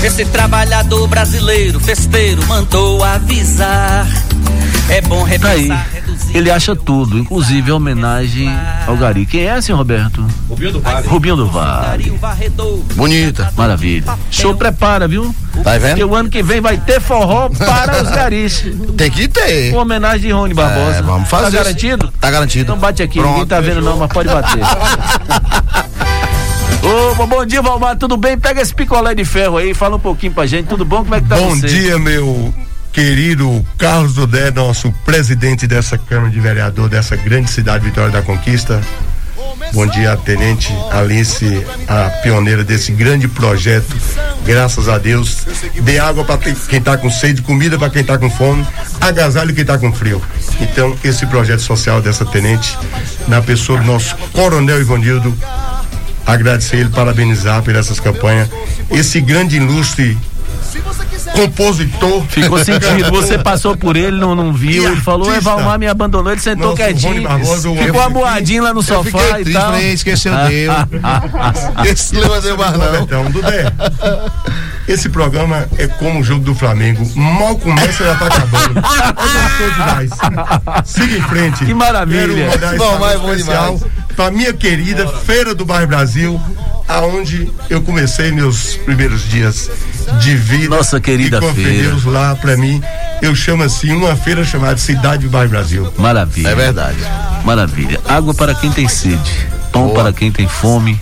Esse 0.02 0.24
trabalhador 0.24 1.06
brasileiro, 1.06 1.78
festeiro, 1.78 2.44
mandou 2.46 3.04
avisar. 3.04 4.06
É 4.88 5.00
bom 5.02 5.26
Tá 5.38 5.50
aí. 5.50 5.68
Ele 6.34 6.50
acha 6.50 6.74
tudo, 6.74 7.16
inclusive 7.16 7.70
a 7.70 7.76
homenagem 7.76 8.50
ao 8.88 8.96
Gari. 8.96 9.24
Quem 9.24 9.46
é, 9.46 9.60
senhor 9.60 9.78
Roberto? 9.78 10.26
Rubinho 10.48 10.72
do 10.72 10.80
Vale. 10.80 11.06
Rubinho 11.06 11.36
do 11.36 11.46
Vale. 11.46 12.20
Bonita. 12.96 13.52
Maravilha. 13.56 14.12
O 14.12 14.34
senhor 14.34 14.56
prepara, 14.56 15.06
viu? 15.06 15.32
Tá 15.62 15.62
Porque 15.62 15.78
vendo? 15.78 16.10
o 16.10 16.14
ano 16.16 16.28
que 16.28 16.42
vem 16.42 16.60
vai 16.60 16.76
ter 16.76 17.00
forró 17.00 17.48
para 17.50 18.02
os 18.02 18.10
garis. 18.10 18.64
Tem 18.98 19.08
que 19.12 19.28
ter. 19.28 19.72
Uma 19.72 19.82
homenagem 19.82 20.22
de 20.22 20.32
Rony 20.32 20.54
Barbosa. 20.54 20.96
É, 20.98 21.02
vamos 21.02 21.28
fazer. 21.28 21.56
Tá 21.56 21.62
garantido? 21.62 22.12
Tá 22.20 22.30
garantido. 22.32 22.62
Então 22.64 22.78
bate 22.78 23.00
aqui, 23.04 23.20
Pronto, 23.20 23.30
ninguém 23.30 23.46
tá 23.46 23.60
vendo 23.60 23.80
não, 23.80 23.96
mas 23.96 24.12
pode 24.12 24.28
bater. 24.28 24.60
Ô, 26.82 27.26
bom 27.26 27.46
dia, 27.46 27.62
Valmar, 27.62 27.96
tudo 27.96 28.16
bem? 28.16 28.36
Pega 28.36 28.60
esse 28.60 28.74
picolé 28.74 29.14
de 29.14 29.24
ferro 29.24 29.56
aí, 29.56 29.72
fala 29.72 29.94
um 29.96 30.00
pouquinho 30.00 30.32
pra 30.32 30.46
gente, 30.46 30.66
tudo 30.66 30.84
bom? 30.84 30.98
Como 30.98 31.14
é 31.14 31.20
que 31.20 31.28
tá 31.28 31.36
Bom 31.36 31.50
você? 31.50 31.68
dia, 31.68 31.96
meu 31.98 32.52
querido 32.94 33.66
Carlos 33.76 34.14
Dudé, 34.14 34.52
nosso 34.52 34.92
presidente 35.04 35.66
dessa 35.66 35.98
Câmara 35.98 36.30
de 36.30 36.38
Vereador 36.38 36.88
dessa 36.88 37.16
grande 37.16 37.50
cidade 37.50 37.84
Vitória 37.84 38.12
da 38.12 38.22
Conquista. 38.22 38.80
Bom 39.72 39.84
dia, 39.88 40.16
Tenente 40.16 40.72
Alice, 40.92 41.44
a 41.88 42.08
pioneira 42.22 42.62
desse 42.62 42.92
grande 42.92 43.26
projeto. 43.26 43.96
Graças 44.46 44.88
a 44.88 44.96
Deus. 44.96 45.44
Dê 45.82 45.98
água 45.98 46.24
para 46.24 46.38
quem 46.38 46.78
está 46.78 46.96
com 46.96 47.10
sede, 47.10 47.42
comida 47.42 47.76
para 47.76 47.90
quem 47.90 48.02
está 48.02 48.16
com 48.16 48.30
fome, 48.30 48.64
agasalho 49.00 49.52
quem 49.52 49.62
está 49.62 49.76
com 49.76 49.92
frio. 49.92 50.22
Então, 50.60 50.96
esse 51.02 51.26
projeto 51.26 51.60
social 51.60 52.00
dessa 52.00 52.24
tenente, 52.24 52.78
na 53.26 53.42
pessoa 53.42 53.80
do 53.80 53.84
nosso 53.86 54.16
Coronel 54.32 54.80
Ivanildo, 54.80 55.36
agradecer 56.24 56.76
ele, 56.76 56.90
parabenizar 56.90 57.60
por 57.60 57.74
essas 57.74 57.98
campanhas. 57.98 58.48
Esse 58.88 59.20
grande 59.20 59.56
ilustre 59.56 60.16
compositor. 61.34 62.24
Ficou 62.28 62.58
sentido. 62.64 63.10
Você 63.10 63.38
passou 63.38 63.76
por 63.76 63.96
ele, 63.96 64.18
não, 64.18 64.34
não 64.34 64.52
viu. 64.52 64.86
Ele 64.86 65.00
falou, 65.00 65.32
é, 65.32 65.40
Valmar 65.40 65.78
me 65.78 65.86
abandonou. 65.86 66.32
Ele 66.32 66.40
sentou 66.40 66.70
Nosso 66.70 66.76
quietinho. 66.76 67.22
Barbosa, 67.22 67.74
ficou 67.74 68.00
amuadinho 68.00 68.62
lá 68.62 68.72
no 68.72 68.80
Eu 68.80 68.82
sofá 68.82 69.40
e 69.40 69.44
triste, 69.44 69.52
tal. 69.52 69.72
falei, 69.72 69.92
esqueceu 69.92 70.34
dele. 70.46 70.72
Esse 71.90 72.14
não 72.14 72.28
mais 72.56 72.78
não. 72.78 73.02
Então, 73.02 73.30
Dudé, 73.30 73.72
esse 74.86 75.08
programa 75.08 75.66
é 75.78 75.86
como 75.86 76.20
o 76.20 76.24
jogo 76.24 76.44
do 76.44 76.54
Flamengo. 76.54 77.04
Mal 77.16 77.56
começa 77.56 78.04
já 78.04 78.14
tá 78.16 78.26
acabando. 78.26 78.80
Eu 78.84 79.42
gostei 79.42 79.70
demais. 79.70 80.10
Siga 80.84 81.16
em 81.16 81.22
frente. 81.22 81.64
Que 81.64 81.74
maravilha. 81.74 82.48
Quero 82.58 82.78
Bom, 82.78 82.98
mas 82.98 83.20
bom 83.20 83.32
especial 83.32 83.80
pra 84.14 84.30
minha 84.30 84.52
querida 84.52 85.06
Feira 85.06 85.54
do 85.54 85.64
Bairro 85.64 85.88
Brasil, 85.88 86.40
aonde 86.88 87.50
eu 87.68 87.82
comecei 87.82 88.30
meus 88.30 88.76
primeiros 88.76 89.28
dias 89.28 89.70
de 90.20 90.36
vida. 90.36 90.76
Nossa 90.76 91.00
querida 91.00 91.38
e 91.38 91.40
com 91.40 91.54
feira. 91.54 91.88
Deus 91.88 92.04
lá 92.04 92.34
pra 92.36 92.56
mim, 92.56 92.82
eu 93.20 93.34
chamo 93.34 93.62
assim 93.62 93.92
uma 93.92 94.16
feira 94.16 94.44
chamada 94.44 94.76
Cidade 94.76 95.24
do 95.24 95.30
Bairro 95.30 95.50
Brasil. 95.50 95.92
Maravilha. 95.98 96.48
É 96.48 96.54
verdade. 96.54 96.98
Maravilha. 97.44 98.00
Água 98.08 98.34
para 98.34 98.54
quem 98.54 98.70
tem 98.70 98.88
sede. 98.88 99.48
Pão 99.72 99.88
Boa. 99.88 100.02
para 100.04 100.12
quem 100.12 100.30
tem 100.30 100.46
fome. 100.46 101.00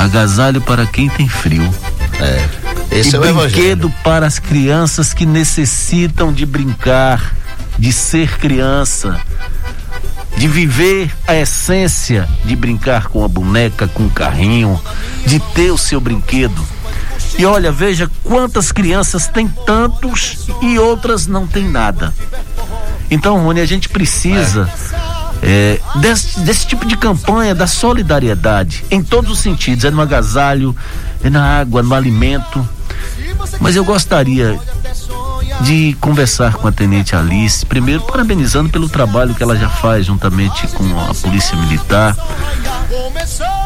Agasalho 0.00 0.60
para 0.62 0.86
quem 0.86 1.08
tem 1.08 1.28
frio. 1.28 1.68
É. 2.18 2.48
Esse 2.90 3.14
e 3.14 3.16
é 3.16 3.18
o 3.18 3.24
evangelho. 3.24 3.52
brinquedo 3.52 3.94
para 4.02 4.26
as 4.26 4.38
crianças 4.38 5.12
que 5.12 5.26
necessitam 5.26 6.32
de 6.32 6.46
brincar, 6.46 7.34
de 7.78 7.92
ser 7.92 8.38
criança, 8.38 9.20
de 10.36 10.48
viver 10.48 11.10
a 11.26 11.36
essência 11.36 12.26
de 12.44 12.56
brincar 12.56 13.08
com 13.08 13.22
a 13.24 13.28
boneca, 13.28 13.86
com 13.88 14.06
o 14.06 14.10
carrinho, 14.10 14.80
de 15.26 15.38
ter 15.38 15.70
o 15.70 15.78
seu 15.78 16.00
brinquedo. 16.00 16.66
E 17.38 17.44
olha, 17.44 17.70
veja 17.70 18.10
quantas 18.24 18.72
crianças 18.72 19.26
têm 19.26 19.48
tantos 19.48 20.48
e 20.62 20.78
outras 20.78 21.26
não 21.26 21.46
têm 21.46 21.68
nada. 21.68 22.12
Então, 23.10 23.42
Rony, 23.42 23.60
a 23.60 23.66
gente 23.66 23.88
precisa 23.88 24.70
é, 24.92 24.99
desse, 25.96 26.40
desse 26.40 26.66
tipo 26.66 26.86
de 26.86 26.96
campanha 26.96 27.54
da 27.54 27.66
solidariedade 27.66 28.84
em 28.90 29.02
todos 29.02 29.30
os 29.30 29.38
sentidos. 29.38 29.84
É 29.84 29.90
no 29.90 30.00
agasalho, 30.00 30.76
é 31.22 31.30
na 31.30 31.60
água, 31.60 31.82
no 31.82 31.94
alimento. 31.94 32.66
Mas 33.58 33.76
eu 33.76 33.84
gostaria 33.84 34.58
de 35.62 35.96
conversar 36.00 36.54
com 36.54 36.68
a 36.68 36.72
Tenente 36.72 37.14
Alice, 37.14 37.64
primeiro 37.66 38.02
parabenizando 38.02 38.70
pelo 38.70 38.88
trabalho 38.88 39.34
que 39.34 39.42
ela 39.42 39.56
já 39.56 39.68
faz 39.68 40.06
juntamente 40.06 40.66
com 40.68 40.84
a 41.00 41.14
Polícia 41.14 41.56
Militar, 41.56 42.16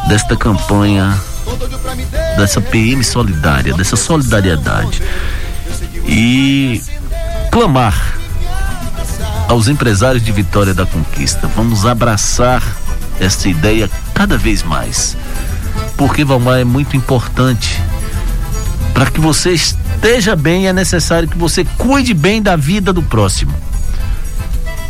desta 0.07 0.35
campanha, 0.35 1.17
dessa 2.37 2.59
PM 2.59 3.03
solidária, 3.03 3.73
dessa 3.73 3.95
solidariedade. 3.95 5.01
E 6.07 6.81
clamar 7.51 8.14
aos 9.47 9.67
empresários 9.67 10.23
de 10.23 10.31
Vitória 10.31 10.73
da 10.73 10.85
Conquista. 10.85 11.47
Vamos 11.55 11.85
abraçar 11.85 12.63
essa 13.19 13.47
ideia 13.47 13.89
cada 14.13 14.37
vez 14.37 14.63
mais. 14.63 15.15
Porque, 15.97 16.23
Valmar, 16.23 16.59
é 16.59 16.63
muito 16.63 16.95
importante. 16.97 17.81
Para 18.93 19.07
que 19.07 19.19
você 19.19 19.51
esteja 19.51 20.35
bem, 20.35 20.67
é 20.67 20.73
necessário 20.73 21.27
que 21.27 21.37
você 21.37 21.65
cuide 21.77 22.13
bem 22.13 22.41
da 22.41 22.55
vida 22.55 22.91
do 22.91 23.03
próximo. 23.03 23.53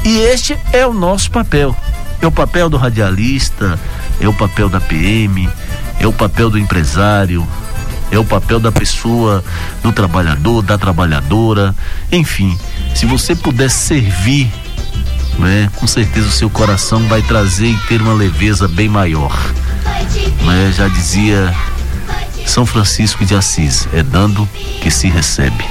E 0.03 0.17
este 0.17 0.57
é 0.71 0.85
o 0.85 0.93
nosso 0.93 1.31
papel. 1.31 1.75
É 2.21 2.27
o 2.27 2.31
papel 2.31 2.69
do 2.69 2.77
radialista, 2.77 3.79
é 4.19 4.27
o 4.27 4.33
papel 4.33 4.69
da 4.69 4.79
PM, 4.79 5.49
é 5.99 6.07
o 6.07 6.13
papel 6.13 6.49
do 6.49 6.57
empresário, 6.57 7.45
é 8.11 8.19
o 8.19 8.25
papel 8.25 8.59
da 8.59 8.71
pessoa, 8.71 9.43
do 9.81 9.91
trabalhador, 9.91 10.61
da 10.61 10.77
trabalhadora, 10.77 11.75
enfim. 12.11 12.57
Se 12.93 13.05
você 13.05 13.35
puder 13.35 13.69
servir, 13.69 14.51
né, 15.37 15.69
com 15.75 15.87
certeza 15.87 16.27
o 16.27 16.31
seu 16.31 16.49
coração 16.49 17.07
vai 17.07 17.21
trazer 17.21 17.67
e 17.67 17.77
ter 17.87 18.01
uma 18.01 18.13
leveza 18.13 18.67
bem 18.67 18.89
maior. 18.89 19.35
Né, 20.43 20.73
já 20.75 20.87
dizia 20.87 21.53
São 22.45 22.65
Francisco 22.65 23.25
de 23.25 23.35
Assis, 23.35 23.87
é 23.93 24.01
dando 24.03 24.47
que 24.81 24.89
se 24.89 25.07
recebe. 25.07 25.65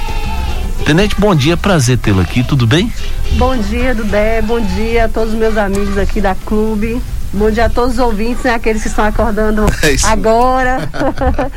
Tenente, 0.85 1.15
bom 1.17 1.33
dia, 1.33 1.57
prazer 1.57 1.97
tê-lo 1.97 2.21
aqui, 2.21 2.43
tudo 2.43 2.67
bem? 2.67 2.93
Bom 3.37 3.57
dia, 3.57 3.95
Dudé. 3.95 4.39
Bom 4.43 4.59
dia 4.59 5.05
a 5.05 5.09
todos 5.09 5.33
os 5.33 5.39
meus 5.39 5.57
amigos 5.57 5.97
aqui 5.97 6.21
da 6.21 6.35
clube. 6.35 7.01
Bom 7.35 7.51
dia 7.51 7.65
a 7.65 7.69
todos 7.69 7.93
os 7.95 7.99
ouvintes, 7.99 8.43
né? 8.43 8.53
Aqueles 8.53 8.81
que 8.81 8.87
estão 8.87 9.03
acordando 9.03 9.65
É 9.83 9.95
agora. 10.07 10.89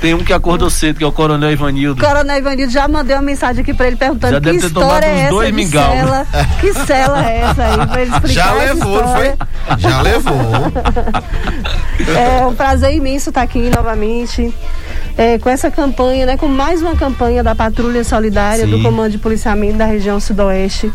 Tem 0.00 0.12
um 0.12 0.24
que 0.24 0.32
acordou 0.32 0.68
cedo, 0.68 0.98
que 0.98 1.04
é 1.04 1.06
o 1.06 1.12
Coronel 1.12 1.52
Ivanildo. 1.52 2.04
Coronel 2.04 2.36
Ivanildo 2.38 2.72
já 2.72 2.88
mandei 2.88 3.14
uma 3.14 3.22
mensagem 3.22 3.62
aqui 3.62 3.72
pra 3.72 3.86
ele 3.86 3.94
perguntando 3.96 4.32
Já 4.32 4.40
que 4.40 4.46
deve 4.46 4.58
ter 4.58 4.66
história 4.66 4.88
tomado 4.88 5.04
é 5.04 5.20
essa 5.20 5.30
dois 5.30 5.46
de 5.48 5.52
mingau. 5.54 5.92
cela. 5.92 6.26
Que 6.60 6.72
cela 6.74 7.30
é 7.30 7.36
essa 7.38 7.62
aí? 7.64 7.86
Pra 7.86 8.02
ele 8.02 8.10
explicar 8.10 8.34
Já 8.34 8.52
levou, 8.54 9.02
não 9.02 9.14
foi? 9.14 9.26
história. 9.28 9.38
Já 9.78 10.02
levou. 10.02 10.72
É 12.40 12.46
um 12.46 12.54
prazer 12.54 12.94
imenso 12.94 13.30
estar 13.30 13.42
aqui 13.42 13.70
novamente. 13.74 14.52
É, 15.18 15.36
com 15.36 15.50
essa 15.50 15.68
campanha, 15.70 16.24
né, 16.24 16.36
com 16.36 16.46
mais 16.46 16.80
uma 16.80 16.94
campanha 16.94 17.42
da 17.42 17.52
Patrulha 17.54 18.04
Solidária 18.04 18.64
Sim. 18.64 18.70
do 18.70 18.80
Comando 18.82 19.10
de 19.10 19.18
Policiamento 19.18 19.76
da 19.76 19.84
região 19.84 20.20
Sudoeste. 20.20 20.92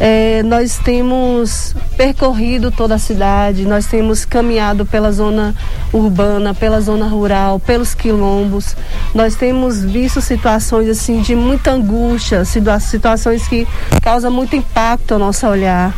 É, 0.00 0.42
nós 0.42 0.78
temos 0.78 1.74
percorrido 1.96 2.70
toda 2.70 2.94
a 2.94 2.98
cidade, 2.98 3.66
nós 3.66 3.84
temos 3.86 4.24
caminhado 4.24 4.86
pela 4.86 5.12
zona 5.12 5.54
urbana, 5.92 6.54
pela 6.54 6.80
zona 6.80 7.06
rural, 7.06 7.60
pelos 7.60 7.94
quilombos. 7.94 8.74
Nós 9.14 9.34
temos 9.36 9.84
visto 9.84 10.22
situações 10.22 10.88
assim 10.88 11.20
de 11.20 11.34
muita 11.36 11.72
angústia, 11.72 12.44
situa- 12.46 12.80
situações 12.80 13.46
que 13.46 13.68
causam 14.02 14.30
muito 14.30 14.56
impacto 14.56 15.12
ao 15.12 15.18
nosso 15.20 15.46
olhar. 15.46 15.94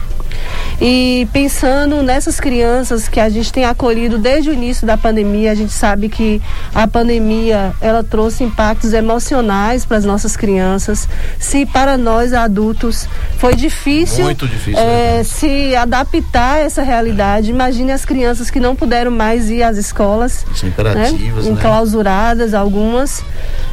E 0.80 1.28
pensando 1.32 2.02
nessas 2.02 2.40
crianças 2.40 3.06
que 3.06 3.20
a 3.20 3.28
gente 3.28 3.52
tem 3.52 3.64
acolhido 3.64 4.18
desde 4.18 4.48
o 4.48 4.52
início 4.52 4.86
da 4.86 4.96
pandemia, 4.96 5.52
a 5.52 5.54
gente 5.54 5.72
sabe 5.72 6.08
que 6.08 6.40
a 6.74 6.88
pandemia 6.88 7.74
ela 7.80 8.02
trouxe 8.02 8.44
impactos 8.44 8.94
emocionais 8.94 9.84
para 9.84 9.98
as 9.98 10.04
nossas 10.04 10.36
crianças. 10.36 11.06
Se 11.38 11.66
para 11.66 11.98
nós 11.98 12.32
adultos 12.32 13.06
foi 13.36 13.54
difícil, 13.54 14.24
Muito 14.24 14.48
difícil, 14.48 14.80
é, 14.80 15.22
se 15.22 15.76
adaptar 15.76 16.54
a 16.54 16.58
essa 16.60 16.82
realidade, 16.82 17.50
imagine 17.50 17.92
as 17.92 18.04
crianças 18.04 18.50
que 18.50 18.58
não 18.58 18.74
puderam 18.74 19.10
mais 19.10 19.50
ir 19.50 19.62
às 19.62 19.76
escolas, 19.76 20.46
imperativas, 20.64 21.44
né? 21.44 21.50
enclausuradas 21.50 22.54
algumas. 22.54 23.22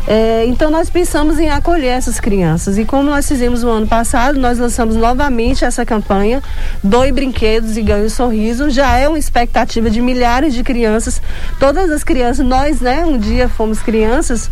É, 0.07 0.45
então 0.45 0.71
nós 0.71 0.89
pensamos 0.89 1.37
em 1.37 1.49
acolher 1.49 1.87
essas 1.87 2.17
crianças. 2.17 2.77
E 2.77 2.85
como 2.85 3.09
nós 3.09 3.27
fizemos 3.27 3.61
no 3.61 3.69
ano 3.69 3.87
passado, 3.87 4.39
nós 4.39 4.57
lançamos 4.57 4.95
novamente 4.95 5.65
essa 5.65 5.85
campanha, 5.85 6.41
Doe 6.83 7.11
Brinquedos 7.11 7.77
e 7.77 7.81
Ganhe 7.81 8.05
um 8.05 8.09
Sorriso. 8.09 8.69
Já 8.69 8.97
é 8.97 9.07
uma 9.07 9.19
expectativa 9.19 9.89
de 9.89 10.01
milhares 10.01 10.53
de 10.53 10.63
crianças. 10.63 11.21
Todas 11.59 11.89
as 11.91 12.03
crianças, 12.03 12.45
nós, 12.45 12.81
né, 12.81 13.05
um 13.05 13.17
dia 13.17 13.49
fomos 13.49 13.81
crianças. 13.81 14.49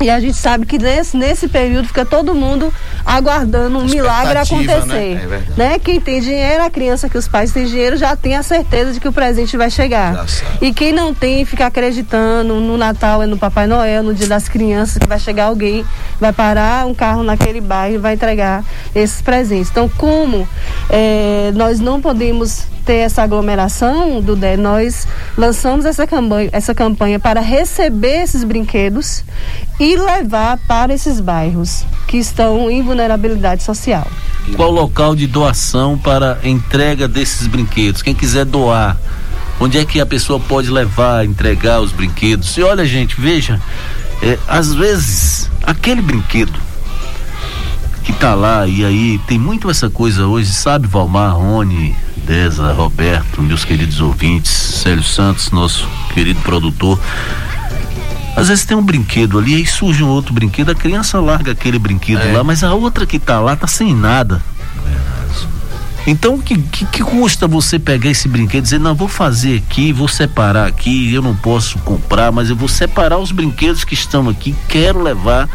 E 0.00 0.08
a 0.08 0.20
gente 0.20 0.36
sabe 0.36 0.64
que 0.64 0.78
nesse, 0.78 1.16
nesse 1.16 1.48
período 1.48 1.88
fica 1.88 2.04
todo 2.04 2.34
mundo 2.34 2.72
aguardando 3.04 3.78
um 3.78 3.84
milagre 3.84 4.38
Expectativa, 4.38 4.72
acontecer. 4.78 5.26
né? 5.26 5.42
É 5.56 5.58
né? 5.58 5.78
Quem 5.78 6.00
tem 6.00 6.20
dinheiro, 6.20 6.62
a 6.62 6.70
criança 6.70 7.08
que 7.08 7.18
os 7.18 7.26
pais 7.26 7.50
têm 7.52 7.66
dinheiro 7.66 7.96
já 7.96 8.14
tem 8.14 8.36
a 8.36 8.42
certeza 8.42 8.92
de 8.92 9.00
que 9.00 9.08
o 9.08 9.12
presente 9.12 9.56
vai 9.56 9.70
chegar. 9.70 10.24
E 10.60 10.72
quem 10.72 10.92
não 10.92 11.12
tem, 11.12 11.44
fica 11.44 11.66
acreditando 11.66 12.54
no 12.60 12.76
Natal 12.76 13.22
é 13.22 13.26
no 13.26 13.36
Papai 13.36 13.66
Noel, 13.66 14.02
no 14.02 14.14
Dia 14.14 14.28
das 14.28 14.48
Crianças, 14.48 14.98
que 14.98 15.08
vai 15.08 15.18
chegar 15.18 15.46
alguém, 15.46 15.84
vai 16.20 16.32
parar 16.32 16.86
um 16.86 16.94
carro 16.94 17.22
naquele 17.22 17.60
bairro 17.60 17.96
e 17.96 17.98
vai 17.98 18.14
entregar 18.14 18.64
esses 18.94 19.20
presentes. 19.20 19.70
Então, 19.70 19.88
como 19.88 20.48
eh, 20.90 21.50
nós 21.54 21.80
não 21.80 22.00
podemos 22.00 22.66
ter 22.88 23.00
essa 23.00 23.22
aglomeração, 23.22 24.22
Dudé, 24.22 24.56
nós 24.56 25.06
lançamos 25.36 25.84
essa 25.84 26.06
campanha, 26.06 26.48
essa 26.52 26.74
campanha 26.74 27.20
para 27.20 27.38
receber 27.38 28.22
esses 28.22 28.42
brinquedos 28.44 29.22
e 29.78 29.87
levar 29.96 30.58
para 30.66 30.92
esses 30.92 31.20
bairros 31.20 31.84
que 32.06 32.16
estão 32.16 32.70
em 32.70 32.82
vulnerabilidade 32.82 33.62
social. 33.62 34.06
Qual 34.56 34.70
o 34.70 34.74
local 34.74 35.14
de 35.14 35.26
doação 35.26 35.98
para 35.98 36.38
entrega 36.42 37.06
desses 37.06 37.46
brinquedos? 37.46 38.02
Quem 38.02 38.14
quiser 38.14 38.44
doar, 38.44 38.96
onde 39.60 39.78
é 39.78 39.84
que 39.84 40.00
a 40.00 40.06
pessoa 40.06 40.40
pode 40.40 40.70
levar, 40.70 41.24
entregar 41.24 41.80
os 41.80 41.92
brinquedos? 41.92 42.56
E 42.56 42.62
olha, 42.62 42.84
gente, 42.86 43.20
veja, 43.20 43.60
é, 44.22 44.38
às 44.48 44.74
vezes 44.74 45.50
aquele 45.62 46.00
brinquedo 46.00 46.58
que 48.02 48.12
tá 48.14 48.34
lá 48.34 48.66
e 48.66 48.84
aí 48.84 49.20
tem 49.26 49.38
muito 49.38 49.70
essa 49.70 49.90
coisa 49.90 50.26
hoje, 50.26 50.50
sabe, 50.50 50.86
Valmar, 50.86 51.36
Rony, 51.36 51.94
Deza, 52.16 52.72
Roberto, 52.72 53.42
meus 53.42 53.66
queridos 53.66 54.00
ouvintes, 54.00 54.50
Célio 54.50 55.04
Santos, 55.04 55.50
nosso 55.50 55.86
querido 56.14 56.40
produtor. 56.40 56.98
Às 58.36 58.48
vezes 58.48 58.64
tem 58.64 58.76
um 58.76 58.82
brinquedo 58.82 59.38
ali, 59.38 59.56
aí 59.56 59.66
surge 59.66 60.02
um 60.02 60.08
outro 60.08 60.32
brinquedo, 60.32 60.70
a 60.70 60.74
criança 60.74 61.20
larga 61.20 61.52
aquele 61.52 61.78
brinquedo 61.78 62.20
É. 62.22 62.32
lá, 62.32 62.44
mas 62.44 62.62
a 62.62 62.72
outra 62.72 63.04
que 63.04 63.18
tá 63.18 63.40
lá 63.40 63.56
tá 63.56 63.66
sem 63.66 63.94
nada. 63.94 64.40
Então, 66.06 66.36
o 66.36 66.42
que, 66.42 66.56
que, 66.56 66.86
que 66.86 67.02
custa 67.02 67.46
você 67.46 67.78
pegar 67.78 68.08
esse 68.08 68.28
brinquedo 68.28 68.60
e 68.60 68.62
dizer, 68.62 68.80
não, 68.80 68.94
vou 68.94 69.08
fazer 69.08 69.58
aqui, 69.58 69.92
vou 69.92 70.08
separar 70.08 70.66
aqui, 70.66 71.12
eu 71.12 71.20
não 71.20 71.36
posso 71.36 71.78
comprar, 71.80 72.32
mas 72.32 72.48
eu 72.48 72.56
vou 72.56 72.68
separar 72.68 73.18
os 73.18 73.30
brinquedos 73.30 73.84
que 73.84 73.92
estão 73.92 74.26
aqui, 74.28 74.54
quero 74.68 75.02
levar. 75.02 75.46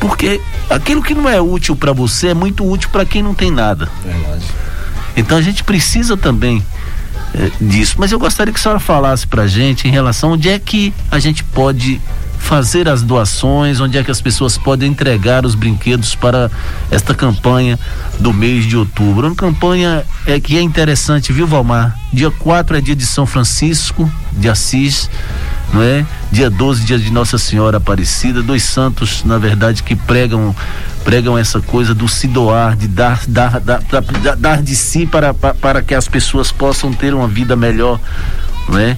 Porque 0.00 0.40
aquilo 0.70 1.02
que 1.02 1.14
não 1.14 1.28
é 1.28 1.40
útil 1.42 1.76
para 1.76 1.92
você 1.92 2.28
é 2.28 2.34
muito 2.34 2.66
útil 2.66 2.88
para 2.90 3.04
quem 3.04 3.22
não 3.22 3.34
tem 3.34 3.50
nada. 3.50 3.88
Verdade. 4.02 4.44
Então 5.14 5.36
a 5.36 5.42
gente 5.42 5.62
precisa 5.62 6.16
também 6.16 6.64
disso. 7.60 7.96
Mas 7.98 8.12
eu 8.12 8.18
gostaria 8.18 8.52
que 8.52 8.58
a 8.58 8.62
senhora 8.62 8.80
falasse 8.80 9.26
pra 9.26 9.46
gente 9.46 9.88
em 9.88 9.90
relação 9.90 10.32
onde 10.32 10.48
é 10.48 10.58
que 10.58 10.92
a 11.10 11.18
gente 11.18 11.42
pode 11.44 12.00
fazer 12.38 12.88
as 12.88 13.02
doações, 13.02 13.80
onde 13.80 13.96
é 13.96 14.02
que 14.02 14.10
as 14.10 14.20
pessoas 14.20 14.58
podem 14.58 14.90
entregar 14.90 15.46
os 15.46 15.54
brinquedos 15.54 16.14
para 16.14 16.50
esta 16.90 17.14
campanha 17.14 17.78
do 18.18 18.32
mês 18.32 18.66
de 18.66 18.76
outubro. 18.76 19.28
Uma 19.28 19.36
campanha 19.36 20.04
é 20.26 20.40
que 20.40 20.58
é 20.58 20.60
interessante, 20.60 21.32
viu, 21.32 21.46
Valmar? 21.46 21.96
Dia 22.12 22.30
4 22.30 22.76
é 22.76 22.80
dia 22.80 22.96
de 22.96 23.06
São 23.06 23.26
Francisco 23.26 24.10
de 24.32 24.48
Assis, 24.48 25.08
não 25.72 25.82
é? 25.82 26.04
Dia 26.30 26.50
12, 26.50 26.84
dia 26.84 26.98
de 26.98 27.10
Nossa 27.10 27.38
Senhora 27.38 27.78
Aparecida, 27.78 28.42
dois 28.42 28.62
santos, 28.62 29.24
na 29.24 29.38
verdade, 29.38 29.82
que 29.82 29.96
pregam 29.96 30.54
pregam 31.02 31.36
essa 31.36 31.60
coisa 31.60 31.94
do 31.94 32.08
se 32.08 32.28
doar, 32.28 32.76
de 32.76 32.86
dar, 32.86 33.22
dar, 33.26 33.60
dar, 33.60 33.82
dar, 34.36 34.62
de 34.62 34.76
si 34.76 35.04
para, 35.04 35.34
para, 35.34 35.54
para 35.54 35.82
que 35.82 35.94
as 35.94 36.06
pessoas 36.06 36.52
possam 36.52 36.92
ter 36.92 37.12
uma 37.12 37.26
vida 37.26 37.56
melhor, 37.56 37.98
não 38.68 38.78
é? 38.78 38.96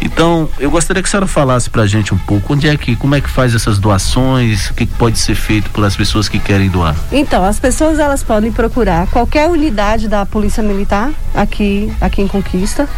Então, 0.00 0.48
eu 0.58 0.70
gostaria 0.70 1.02
que 1.02 1.08
a 1.08 1.10
senhora 1.10 1.26
falasse 1.26 1.68
pra 1.70 1.86
gente 1.86 2.14
um 2.14 2.18
pouco 2.18 2.52
onde 2.52 2.68
é 2.68 2.76
que, 2.76 2.94
como 2.96 3.14
é 3.14 3.20
que 3.20 3.30
faz 3.30 3.54
essas 3.54 3.78
doações, 3.78 4.70
o 4.70 4.74
que 4.74 4.86
que 4.86 4.94
pode 4.94 5.18
ser 5.18 5.34
feito 5.34 5.70
pelas 5.70 5.96
pessoas 5.96 6.28
que 6.28 6.38
querem 6.38 6.68
doar. 6.68 6.94
Então, 7.12 7.44
as 7.44 7.58
pessoas 7.58 7.98
elas 7.98 8.22
podem 8.22 8.52
procurar 8.52 9.06
qualquer 9.08 9.48
unidade 9.48 10.08
da 10.08 10.24
Polícia 10.24 10.62
Militar 10.62 11.10
aqui, 11.34 11.92
aqui 12.00 12.22
em 12.22 12.28
Conquista. 12.28 12.88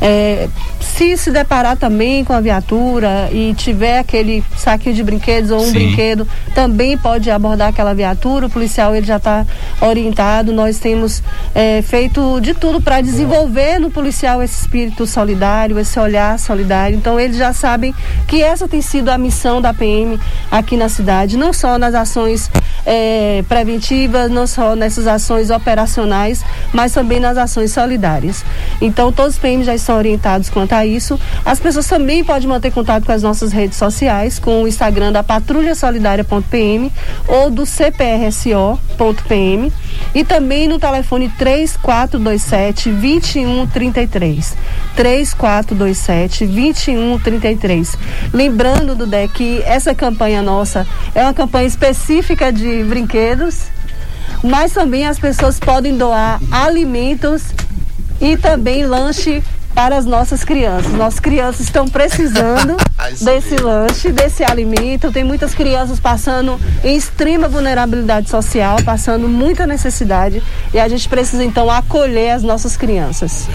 É, 0.00 0.48
se 0.80 1.16
se 1.16 1.30
deparar 1.30 1.76
também 1.76 2.24
com 2.24 2.32
a 2.32 2.40
viatura 2.40 3.30
e 3.32 3.54
tiver 3.54 3.98
aquele 3.98 4.44
saquinho 4.56 4.94
de 4.94 5.02
brinquedos 5.02 5.50
ou 5.50 5.60
um 5.60 5.66
Sim. 5.66 5.72
brinquedo, 5.72 6.26
também 6.54 6.98
pode 6.98 7.30
abordar 7.30 7.68
aquela 7.68 7.94
viatura. 7.94 8.46
O 8.46 8.50
policial 8.50 8.94
ele 8.94 9.06
já 9.06 9.16
está 9.16 9.46
orientado. 9.80 10.52
Nós 10.52 10.78
temos 10.78 11.22
é, 11.54 11.80
feito 11.82 12.40
de 12.40 12.54
tudo 12.54 12.80
para 12.80 13.00
desenvolver 13.00 13.78
no 13.78 13.90
policial 13.90 14.42
esse 14.42 14.60
espírito 14.60 15.06
solidário, 15.06 15.63
esse 15.72 15.98
olhar 15.98 16.38
solidário. 16.38 16.96
Então 16.96 17.18
eles 17.18 17.36
já 17.36 17.52
sabem 17.52 17.94
que 18.26 18.42
essa 18.42 18.68
tem 18.68 18.82
sido 18.82 19.08
a 19.08 19.18
missão 19.18 19.60
da 19.60 19.72
PM 19.72 20.18
aqui 20.50 20.76
na 20.76 20.88
cidade, 20.88 21.36
não 21.36 21.52
só 21.52 21.78
nas 21.78 21.94
ações 21.94 22.50
é, 22.86 23.44
preventivas, 23.48 24.30
não 24.30 24.46
só 24.46 24.76
nessas 24.76 25.06
ações 25.06 25.50
operacionais, 25.50 26.44
mas 26.72 26.92
também 26.92 27.20
nas 27.20 27.36
ações 27.36 27.72
solidárias. 27.72 28.44
Então 28.80 29.12
todos 29.12 29.34
os 29.34 29.40
PMs 29.40 29.66
já 29.66 29.74
estão 29.74 29.96
orientados 29.96 30.48
quanto 30.50 30.72
a 30.72 30.84
isso. 30.86 31.18
As 31.44 31.60
pessoas 31.60 31.86
também 31.86 32.24
podem 32.24 32.48
manter 32.48 32.70
contato 32.70 33.04
com 33.04 33.12
as 33.12 33.22
nossas 33.22 33.52
redes 33.52 33.78
sociais, 33.78 34.38
com 34.38 34.62
o 34.62 34.68
Instagram 34.68 35.12
da 35.12 35.22
Patrulha 35.22 35.74
Solidária.pm 35.74 36.90
ou 37.26 37.50
do 37.50 37.64
CPRSO.pm 37.66 38.74
e 40.14 40.24
também 40.24 40.68
no 40.68 40.78
telefone 40.78 41.28
3427 41.38 42.90
2133. 42.90 44.56
3427 44.96 46.46
2133. 46.46 47.96
Lembrando, 48.32 48.94
Dudé, 48.94 49.28
que 49.28 49.62
essa 49.62 49.94
campanha 49.94 50.42
nossa 50.42 50.86
é 51.14 51.22
uma 51.22 51.34
campanha 51.34 51.66
específica 51.66 52.52
de 52.52 52.73
brinquedos, 52.82 53.66
mas 54.42 54.72
também 54.72 55.06
as 55.06 55.18
pessoas 55.18 55.60
podem 55.60 55.96
doar 55.96 56.40
alimentos 56.50 57.44
e 58.20 58.36
também 58.36 58.86
lanche 58.86 59.42
para 59.74 59.96
as 59.98 60.06
nossas 60.06 60.44
crianças. 60.44 60.92
Nossas 60.92 61.20
crianças 61.20 61.60
estão 61.62 61.88
precisando 61.88 62.76
desse 63.20 63.56
lanche, 63.56 64.12
desse 64.12 64.44
alimento. 64.44 65.10
Tem 65.10 65.24
muitas 65.24 65.54
crianças 65.54 65.98
passando 65.98 66.58
em 66.82 66.96
extrema 66.96 67.48
vulnerabilidade 67.48 68.30
social, 68.30 68.78
passando 68.84 69.28
muita 69.28 69.66
necessidade 69.66 70.42
e 70.72 70.78
a 70.78 70.88
gente 70.88 71.08
precisa 71.08 71.44
então 71.44 71.70
acolher 71.70 72.30
as 72.30 72.42
nossas 72.42 72.76
crianças. 72.76 73.48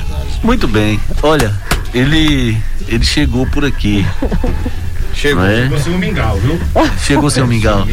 Muito 0.43 0.67
bem. 0.67 0.99
Olha, 1.23 1.53
ele 1.93 2.57
ele 2.87 3.05
chegou 3.05 3.45
por 3.47 3.63
aqui. 3.63 4.05
Chegou, 5.19 5.43
é? 5.43 5.63
chegou 5.63 5.79
sem 5.79 5.93
um 5.93 5.97
mingau, 5.97 6.37
viu? 6.37 6.59
Chegou 6.97 7.29
seu 7.29 7.45
mingau. 7.45 7.85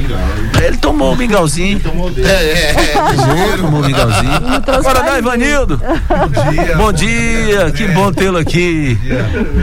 Ele 0.64 0.76
tomou 0.76 1.12
o 1.12 1.16
mingauzinho. 1.16 1.80
Tomou 1.80 2.08
dele. 2.08 2.28
É, 2.28 2.70
é, 2.70 2.94
Tomou, 3.16 3.58
tomou 3.58 3.80
o 3.80 3.84
mingauzinho. 3.84 4.32
Coronel 4.80 5.18
Ivanildo. 5.18 5.76
Bom 5.76 6.52
dia. 6.52 6.76
Bom 6.76 6.92
dia, 6.92 7.70
que 7.72 7.88
bom 7.88 8.12
tê-lo 8.12 8.38
aqui. 8.38 8.96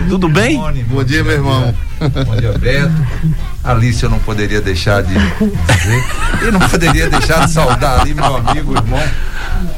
Tudo 0.09 0.27
bem? 0.27 0.57
Bom 0.89 1.03
dia, 1.05 1.23
meu 1.23 1.31
irmão. 1.31 1.73
Bom 2.01 2.35
dia, 2.35 2.51
Beto. 2.57 2.91
Alice, 3.63 4.03
eu 4.03 4.09
não 4.09 4.19
poderia 4.19 4.59
deixar 4.59 5.01
de 5.01 5.13
dizer. 5.13 6.03
E 6.45 6.51
não 6.51 6.59
poderia 6.59 7.09
deixar 7.09 7.45
de 7.45 7.51
saudar 7.53 8.01
ali 8.01 8.13
meu 8.13 8.25
amigo, 8.25 8.75
irmão. 8.75 9.01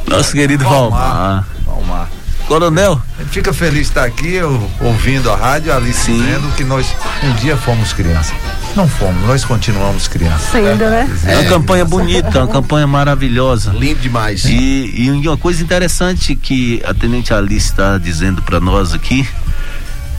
Nosso 0.08 0.32
querido 0.34 0.63
Valmar. 0.63 1.45
Valmar. 1.63 2.10
Coronel, 2.47 3.01
A 3.19 3.23
fica 3.25 3.51
feliz 3.51 3.73
de 3.73 3.81
estar 3.81 4.03
aqui, 4.03 4.36
eu, 4.36 4.69
ouvindo 4.79 5.31
a 5.31 5.36
rádio, 5.36 5.73
a 5.73 5.77
Alice 5.77 6.12
dizendo 6.12 6.47
que 6.55 6.63
nós 6.63 6.88
um 7.23 7.34
dia 7.34 7.58
fomos 7.58 7.91
criança. 7.91 8.34
Não 8.75 8.88
fomos, 8.88 9.25
nós 9.25 9.43
continuamos 9.43 10.08
criança. 10.08 10.51
Sendo, 10.51 10.86
né? 10.86 11.10
é 11.25 11.38
uma 11.38 11.49
campanha 11.49 11.86
bonita, 11.86 12.43
uma 12.43 12.47
campanha 12.47 12.86
maravilhosa. 12.86 13.71
Lindo 13.71 13.99
demais. 13.99 14.45
E, 14.45 14.93
e 14.95 15.10
uma 15.10 15.38
coisa 15.38 15.63
interessante 15.63 16.36
que 16.36 16.84
a 16.86 16.93
Tenente 16.93 17.34
Alice 17.34 17.67
está 17.67 17.97
dizendo 17.97 18.41
para 18.43 18.60
nós 18.60 18.93
aqui 18.93 19.27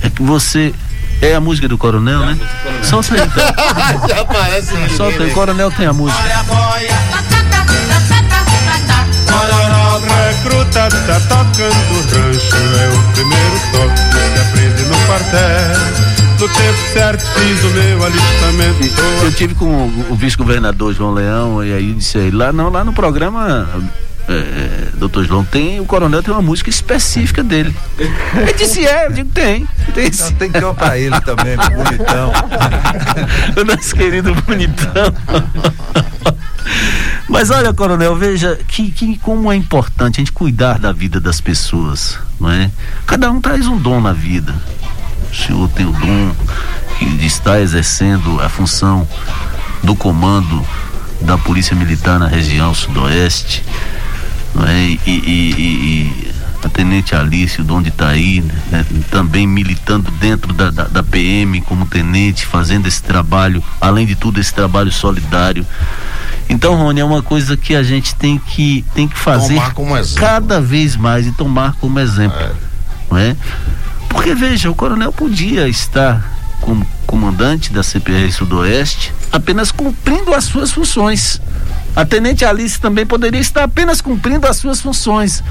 é 0.02 0.10
que 0.10 0.22
você 0.22 0.74
é 1.22 1.34
a 1.34 1.40
música 1.40 1.68
do 1.68 1.78
Coronel, 1.78 2.20
né? 2.20 2.38
Solta 2.82 3.14
aí 3.14 3.20
então. 3.20 4.08
Já 4.08 4.20
aparece 4.20 4.96
Solta 4.96 5.22
aí, 5.22 5.30
o 5.30 5.34
Coronel 5.34 5.70
tem 5.70 5.86
a 5.86 5.92
música. 5.92 6.20
Coronel 6.20 8.15
recruta 10.46 10.88
tá 11.06 11.20
tocando 11.28 11.74
rancho, 12.12 12.56
é 12.56 12.88
o 12.88 13.12
primeiro 13.12 13.60
toque 13.72 13.94
que 14.10 14.18
se 14.18 14.40
aprende 14.40 14.82
no 14.84 14.96
quartel. 15.06 16.06
No 16.38 16.48
tempo 16.48 16.92
certo 16.92 17.24
fiz 17.32 17.64
o 17.64 17.68
meu 17.70 18.04
alistamento. 18.04 19.02
Eu 19.24 19.32
tive 19.32 19.54
com 19.54 19.64
o, 19.64 20.12
o 20.12 20.14
vice-governador 20.14 20.94
João 20.94 21.14
Leão 21.14 21.64
e 21.64 21.72
aí 21.72 21.92
disse 21.94 22.18
aí, 22.18 22.30
lá 22.30 22.52
não, 22.52 22.70
lá 22.70 22.84
no 22.84 22.92
programa 22.92 23.66
é, 24.28 24.88
doutor 24.94 25.24
João, 25.24 25.44
tem, 25.44 25.80
o 25.80 25.86
coronel 25.86 26.22
tem 26.22 26.32
uma 26.32 26.42
música 26.42 26.68
específica 26.68 27.42
dele. 27.42 27.74
Ele 27.98 28.52
disse, 28.52 28.86
é, 28.86 29.06
eu 29.06 29.12
digo, 29.12 29.30
tem. 29.30 29.66
Tem, 29.94 30.06
Então, 30.06 30.32
tem 30.32 30.50
que 30.50 30.58
ter 30.58 30.64
uma 30.64 30.74
pra 30.74 30.98
ele 30.98 31.20
também, 31.22 31.56
bonitão. 31.56 32.32
o 33.56 33.64
nosso 33.64 33.94
querido 33.94 34.34
bonitão. 34.42 35.14
Mas 37.28 37.50
olha, 37.50 37.72
coronel, 37.74 38.14
veja 38.16 38.58
que, 38.68 38.90
que 38.90 39.18
como 39.18 39.50
é 39.50 39.56
importante 39.56 40.16
a 40.16 40.20
gente 40.20 40.32
cuidar 40.32 40.78
da 40.78 40.92
vida 40.92 41.20
das 41.20 41.40
pessoas, 41.40 42.18
não 42.40 42.50
é? 42.50 42.70
Cada 43.06 43.30
um 43.30 43.40
traz 43.40 43.66
um 43.66 43.76
dom 43.76 44.00
na 44.00 44.12
vida. 44.12 44.54
O 45.32 45.34
senhor 45.34 45.68
tem 45.70 45.84
o 45.86 45.92
dom 45.92 46.32
de 47.00 47.26
estar 47.26 47.60
exercendo 47.60 48.40
a 48.40 48.48
função 48.48 49.06
do 49.82 49.94
comando 49.96 50.64
da 51.20 51.36
Polícia 51.36 51.74
Militar 51.74 52.18
na 52.18 52.28
região 52.28 52.72
sudoeste, 52.72 53.64
é? 54.66 54.80
E- 54.80 55.00
e- 55.06 55.54
e 55.58 56.25
a 56.66 56.68
Tenente 56.68 57.14
Alice, 57.14 57.60
o 57.60 57.64
dom 57.64 57.80
de 57.80 57.88
estar 57.88 58.08
aí, 58.08 58.42
né? 58.70 58.84
também 59.10 59.46
militando 59.46 60.10
dentro 60.12 60.52
da, 60.52 60.70
da, 60.70 60.84
da 60.84 61.02
PM 61.02 61.60
como 61.62 61.86
tenente, 61.86 62.44
fazendo 62.44 62.86
esse 62.86 63.02
trabalho, 63.02 63.62
além 63.80 64.04
de 64.04 64.14
tudo, 64.14 64.40
esse 64.40 64.52
trabalho 64.52 64.90
solidário. 64.92 65.64
Então, 66.48 66.74
Rony, 66.74 67.00
é 67.00 67.04
uma 67.04 67.22
coisa 67.22 67.56
que 67.56 67.74
a 67.74 67.82
gente 67.82 68.14
tem 68.14 68.38
que, 68.38 68.84
tem 68.94 69.08
que 69.08 69.18
fazer 69.18 69.54
Tomar 69.54 69.74
como 69.74 69.96
exemplo. 69.96 70.20
cada 70.20 70.60
vez 70.60 70.96
mais 70.96 71.26
e 71.26 71.32
tomar 71.32 71.74
como 71.76 71.98
exemplo. 71.98 72.38
Não 73.10 73.18
é? 73.18 73.36
Porque, 74.08 74.34
veja, 74.34 74.70
o 74.70 74.74
coronel 74.74 75.12
podia 75.12 75.68
estar 75.68 76.32
como 76.60 76.86
comandante 77.06 77.72
da 77.72 77.82
CPR 77.82 78.30
Sudoeste 78.32 79.12
apenas 79.30 79.70
cumprindo 79.70 80.34
as 80.34 80.44
suas 80.44 80.72
funções. 80.72 81.40
A 81.94 82.04
Tenente 82.04 82.44
Alice 82.44 82.80
também 82.80 83.06
poderia 83.06 83.40
estar 83.40 83.64
apenas 83.64 84.00
cumprindo 84.00 84.46
as 84.46 84.56
suas 84.56 84.80
funções. 84.80 85.42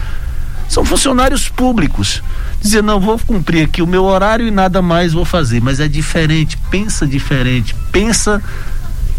São 0.67 0.83
funcionários 0.83 1.47
públicos. 1.47 2.21
Dizer, 2.61 2.81
não, 2.81 2.99
vou 2.99 3.19
cumprir 3.19 3.65
aqui 3.65 3.81
o 3.81 3.87
meu 3.87 4.03
horário 4.03 4.47
e 4.47 4.51
nada 4.51 4.81
mais 4.81 5.13
vou 5.13 5.25
fazer. 5.25 5.61
Mas 5.61 5.79
é 5.79 5.87
diferente, 5.87 6.57
pensa 6.69 7.05
diferente, 7.05 7.75
pensa, 7.91 8.41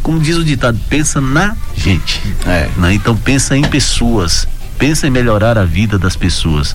como 0.02 0.18
diz 0.18 0.36
o 0.36 0.44
ditado, 0.44 0.78
pensa 0.88 1.20
na 1.20 1.56
gente. 1.76 2.20
É. 2.46 2.68
né? 2.76 2.94
Então 2.94 3.16
pensa 3.16 3.56
em 3.56 3.62
pessoas, 3.62 4.46
pensa 4.78 5.06
em 5.06 5.10
melhorar 5.10 5.56
a 5.56 5.64
vida 5.64 5.98
das 5.98 6.16
pessoas. 6.16 6.74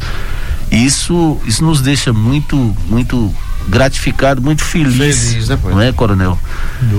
E 0.72 0.86
isso, 0.86 1.38
isso 1.46 1.66
nos 1.66 1.82
deixa 1.82 2.14
muito, 2.14 2.56
muito 2.88 3.36
gratificado, 3.68 4.42
muito 4.42 4.64
feliz, 4.64 4.96
Feliz, 4.96 5.50
né, 5.50 5.60
não 5.62 5.82
é, 5.82 5.92
Coronel? 5.92 6.40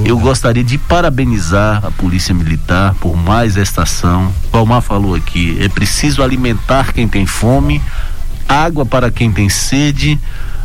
Eu 0.05 0.19
gostaria 0.19 0.63
de 0.63 0.77
parabenizar 0.77 1.85
a 1.85 1.91
Polícia 1.91 2.35
Militar 2.35 2.95
por 3.01 3.17
mais 3.17 3.57
esta 3.57 3.83
ação. 3.83 4.31
Palmar 4.51 4.83
falou 4.83 5.15
aqui, 5.15 5.57
é 5.59 5.71
preciso 5.71 6.23
alimentar 6.23 6.93
quem 6.93 7.09
tem 7.09 7.25
fome, 7.25 7.81
água 8.47 8.85
para 8.85 9.11
quem 9.11 9.33
tem 9.33 9.49
sede, 9.49 10.21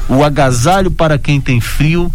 o 0.10 0.22
agasalho 0.22 0.92
para 0.92 1.18
quem 1.18 1.40
tem 1.40 1.62
frio. 1.62 2.12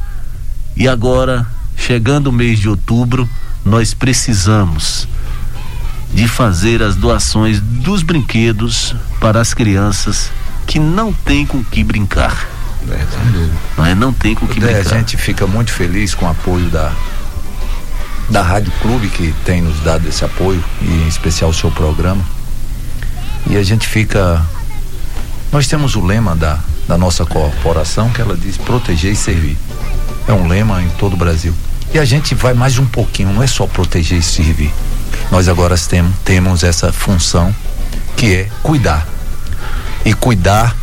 E 0.76 0.86
agora, 0.86 1.46
chegando 1.76 2.28
o 2.28 2.32
mês 2.32 2.58
de 2.58 2.68
outubro, 2.68 3.28
nós 3.64 3.94
precisamos 3.94 5.08
de 6.12 6.28
fazer 6.28 6.82
as 6.82 6.96
doações 6.96 7.60
dos 7.60 8.02
brinquedos 8.02 8.94
para 9.18 9.40
as 9.40 9.54
crianças 9.54 10.30
que 10.66 10.78
não 10.78 11.12
têm 11.12 11.46
com 11.46 11.62
que 11.62 11.82
brincar. 11.84 12.48
Não, 13.76 13.86
é? 13.86 13.94
não 13.94 14.12
tem 14.12 14.34
com 14.34 14.46
que 14.46 14.58
É, 14.60 14.64
a 14.64 14.72
brincar. 14.80 14.98
gente 14.98 15.16
fica 15.16 15.46
muito 15.46 15.72
feliz 15.72 16.14
com 16.14 16.26
o 16.26 16.28
apoio 16.30 16.68
da 16.68 16.92
da 18.28 18.40
Rádio 18.40 18.72
Clube 18.80 19.08
que 19.08 19.34
tem 19.44 19.60
nos 19.60 19.80
dado 19.80 20.08
esse 20.08 20.24
apoio 20.24 20.62
e 20.80 20.86
em 20.86 21.08
especial 21.08 21.50
o 21.50 21.54
seu 21.54 21.70
programa. 21.70 22.24
E 23.46 23.56
a 23.56 23.62
gente 23.62 23.86
fica 23.86 24.44
nós 25.52 25.66
temos 25.66 25.96
o 25.96 26.04
lema 26.04 26.34
da 26.34 26.58
da 26.88 26.98
nossa 26.98 27.24
corporação 27.24 28.10
que 28.10 28.20
ela 28.20 28.36
diz 28.36 28.56
proteger 28.56 29.12
e 29.12 29.16
servir. 29.16 29.56
É 30.26 30.32
um 30.32 30.48
lema 30.48 30.82
em 30.82 30.88
todo 30.90 31.12
o 31.14 31.16
Brasil. 31.16 31.54
E 31.94 31.98
a 31.98 32.04
gente 32.04 32.34
vai 32.34 32.54
mais 32.54 32.78
um 32.78 32.86
pouquinho, 32.86 33.32
não 33.32 33.42
é 33.42 33.46
só 33.46 33.66
proteger 33.66 34.18
e 34.18 34.22
servir. 34.22 34.72
Nós 35.30 35.48
agora 35.48 35.76
temos, 35.76 36.14
temos 36.24 36.64
essa 36.64 36.92
função 36.92 37.54
que 38.16 38.34
é 38.34 38.48
cuidar. 38.62 39.06
E 40.04 40.12
cuidar, 40.14 40.76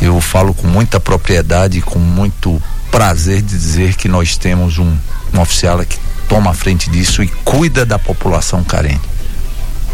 eu 0.00 0.20
falo 0.20 0.54
com 0.54 0.66
muita 0.66 1.00
propriedade, 1.00 1.80
com 1.80 1.98
muito 1.98 2.60
prazer 2.90 3.40
de 3.42 3.56
dizer 3.56 3.96
que 3.96 4.08
nós 4.08 4.36
temos 4.36 4.78
um, 4.78 4.96
um 5.34 5.40
oficial 5.40 5.78
que 5.84 5.98
toma 6.28 6.50
a 6.50 6.54
frente 6.54 6.90
disso 6.90 7.22
e 7.22 7.28
cuida 7.44 7.84
da 7.84 7.98
população 7.98 8.62
carente, 8.62 9.00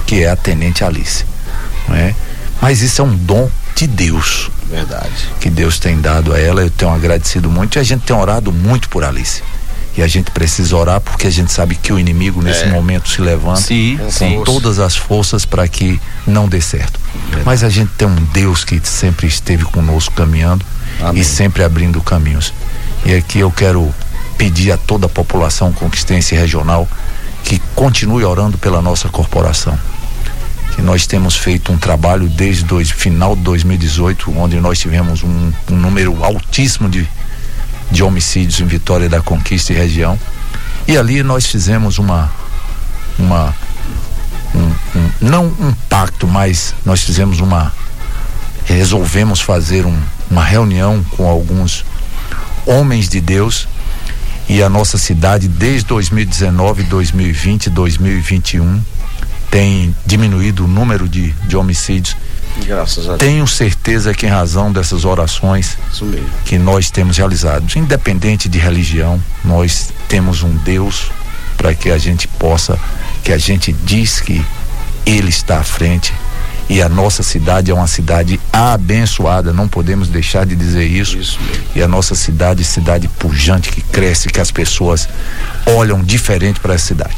que 0.07 0.23
é 0.25 0.31
a 0.31 0.37
Tenente 0.37 0.85
Alice. 0.85 1.25
Não 1.89 1.97
é? 1.97 2.15
Mas 2.61 2.83
isso 2.83 3.01
é 3.01 3.05
um 3.05 3.17
dom 3.17 3.49
de 3.75 3.87
Deus. 3.87 4.51
Verdade. 4.69 5.31
Que 5.41 5.49
Deus 5.49 5.79
tem 5.79 6.01
dado 6.01 6.35
a 6.35 6.39
ela, 6.39 6.61
eu 6.61 6.71
tenho 6.71 6.93
agradecido 6.93 7.49
muito 7.49 7.77
e 7.77 7.79
a 7.79 7.83
gente 7.83 8.03
tem 8.03 8.15
orado 8.15 8.53
muito 8.53 8.89
por 8.89 9.05
Alice. 9.05 9.43
E 9.97 10.03
a 10.03 10.07
gente 10.07 10.31
precisa 10.31 10.77
orar 10.77 11.01
porque 11.01 11.27
a 11.27 11.31
gente 11.31 11.51
sabe 11.53 11.75
que 11.75 11.93
o 11.93 11.99
inimigo 11.99 12.43
nesse 12.43 12.65
É. 12.65 12.71
momento 12.71 13.09
se 13.09 13.21
levanta 13.21 13.63
Sim, 13.63 13.97
com 13.99 14.11
sim. 14.11 14.43
todas 14.45 14.79
as 14.79 14.97
forças 14.97 15.45
para 15.45 15.67
que 15.67 16.01
não 16.29 16.49
dê 16.49 16.61
certo. 16.61 16.99
Mas 17.45 17.65
a 17.65 17.69
gente 17.69 17.91
tem 17.97 18.07
um 18.07 18.15
Deus 18.33 18.65
que 18.65 18.81
sempre 18.85 19.27
esteve 19.27 19.65
conosco 19.65 20.15
caminhando 20.15 20.65
Amém. 21.01 21.21
e 21.21 21.25
sempre 21.25 21.63
abrindo 21.63 22.01
caminhos. 22.03 22.53
E 23.05 23.15
aqui 23.15 23.39
eu 23.39 23.51
quero 23.51 23.93
pedir 24.37 24.73
a 24.73 24.77
toda 24.77 25.07
a 25.07 25.09
população 25.09 25.73
conquistense 25.73 26.35
regional 26.35 26.89
que 27.43 27.61
continue 27.75 28.25
orando 28.25 28.59
pela 28.59 28.83
nossa 28.83 29.09
corporação. 29.09 29.79
Que 30.75 30.83
nós 30.83 31.07
temos 31.07 31.37
feito 31.37 31.73
um 31.73 31.79
trabalho 31.79 32.29
desde 32.29 32.73
o 32.73 32.85
final 32.85 33.35
de 33.35 33.43
2018, 33.43 34.37
onde 34.37 34.61
nós 34.61 34.79
tivemos 34.79 35.23
um, 35.23 35.53
um 35.71 35.77
número 35.77 36.23
altíssimo 36.23 36.89
de, 36.89 37.09
de 37.91 38.03
homicídios 38.03 38.61
em 38.61 38.67
Vitória 38.67 39.09
da 39.09 39.21
Conquista 39.21 39.73
e 39.73 39.77
região. 39.77 40.19
E 40.87 40.97
ali 40.97 41.23
nós 41.23 41.47
fizemos 41.47 41.99
uma 41.99 42.31
uma 43.19 43.55
um, 44.55 44.99
um- 44.99 45.11
não 45.21 45.47
um 45.47 45.73
pacto, 45.89 46.27
mas 46.27 46.75
nós 46.85 47.03
fizemos 47.03 47.41
uma 47.41 47.73
resolvemos 48.65 49.41
fazer 49.41 49.87
um- 49.87 49.99
uma 50.31 50.45
reunião 50.45 51.03
com 51.17 51.27
alguns 51.29 51.85
homens 52.67 53.09
de 53.09 53.21
Deus 53.21 53.67
e 54.49 54.63
a 54.63 54.69
nossa 54.69 54.99
cidade 54.99 55.49
desde 55.49 55.87
2019, 55.87 56.83
2020, 56.85 57.71
2021 57.71 58.81
tem 59.51 59.95
diminuído 60.05 60.65
o 60.65 60.69
número 60.69 61.09
de, 61.09 61.31
de 61.47 61.57
homicídios. 61.57 62.15
Graças 62.67 63.05
a 63.07 63.17
Deus. 63.17 63.19
Tenho 63.19 63.47
certeza 63.47 64.13
que 64.13 64.27
em 64.27 64.29
razão 64.31 64.71
dessas 64.73 65.05
orações 65.05 65.79
que 66.45 66.59
nós 66.59 66.91
temos 66.91 67.17
realizado, 67.17 67.65
independente 67.77 68.49
de 68.49 68.59
religião, 68.59 69.23
nós 69.45 69.91
temos 70.09 70.43
um 70.43 70.55
Deus 70.57 71.11
para 71.59 71.75
que 71.75 71.91
a 71.91 71.99
gente 71.99 72.27
possa, 72.27 72.79
que 73.23 73.33
a 73.33 73.39
gente 73.39 73.73
diz 73.73 74.21
que 74.21 74.43
Ele 75.05 75.29
está 75.29 75.59
à 75.59 75.65
frente 75.65 76.15
e 76.69 76.83
a 76.83 76.89
nossa 76.89 77.23
cidade 77.23 77.71
é 77.71 77.75
uma 77.75 77.87
cidade 77.87 78.39
abençoada, 78.53 79.55
não 79.55 79.67
podemos 79.67 80.09
deixar 80.09 80.45
de 80.45 80.55
dizer 80.55 80.85
isso. 80.85 81.17
Isso. 81.17 81.39
E 81.75 81.83
a 81.83 81.89
nossa 81.89 82.15
cidade, 82.15 82.63
cidade 82.63 83.09
pujante 83.09 83.71
que 83.71 83.81
cresce, 83.81 84.29
que 84.29 84.41
as 84.41 84.51
pessoas 84.51 85.09
olham 85.65 86.03
diferente 86.03 86.61
para 86.61 86.75
essa 86.75 86.89
cidade. 86.89 87.17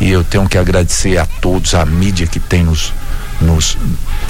E 0.00 0.08
eu 0.08 0.22
tenho 0.22 0.48
que 0.48 0.56
agradecer 0.56 1.18
a 1.18 1.26
todos, 1.26 1.74
a 1.74 1.84
mídia 1.84 2.28
que 2.28 2.38
tem 2.38 2.62
nos, 2.62 2.92
nos 3.40 3.76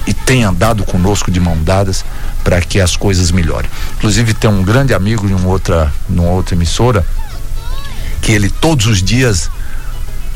e 0.07 0.15
tem 0.15 0.43
andado 0.43 0.85
conosco 0.85 1.31
de 1.31 1.39
mão 1.39 1.63
dadas 1.63 2.03
para 2.43 2.59
que 2.63 2.81
as 2.81 2.97
coisas 2.97 3.31
melhorem. 3.31 3.71
Inclusive 3.99 4.33
tem 4.33 4.49
um 4.49 4.63
grande 4.63 4.95
amigo 4.95 5.29
em 5.29 5.35
uma 5.35 5.49
outra, 5.49 5.93
numa 6.09 6.31
outra 6.31 6.55
emissora 6.55 7.05
que 8.23 8.33
ele 8.33 8.49
todos 8.49 8.87
os 8.87 9.03
dias 9.03 9.51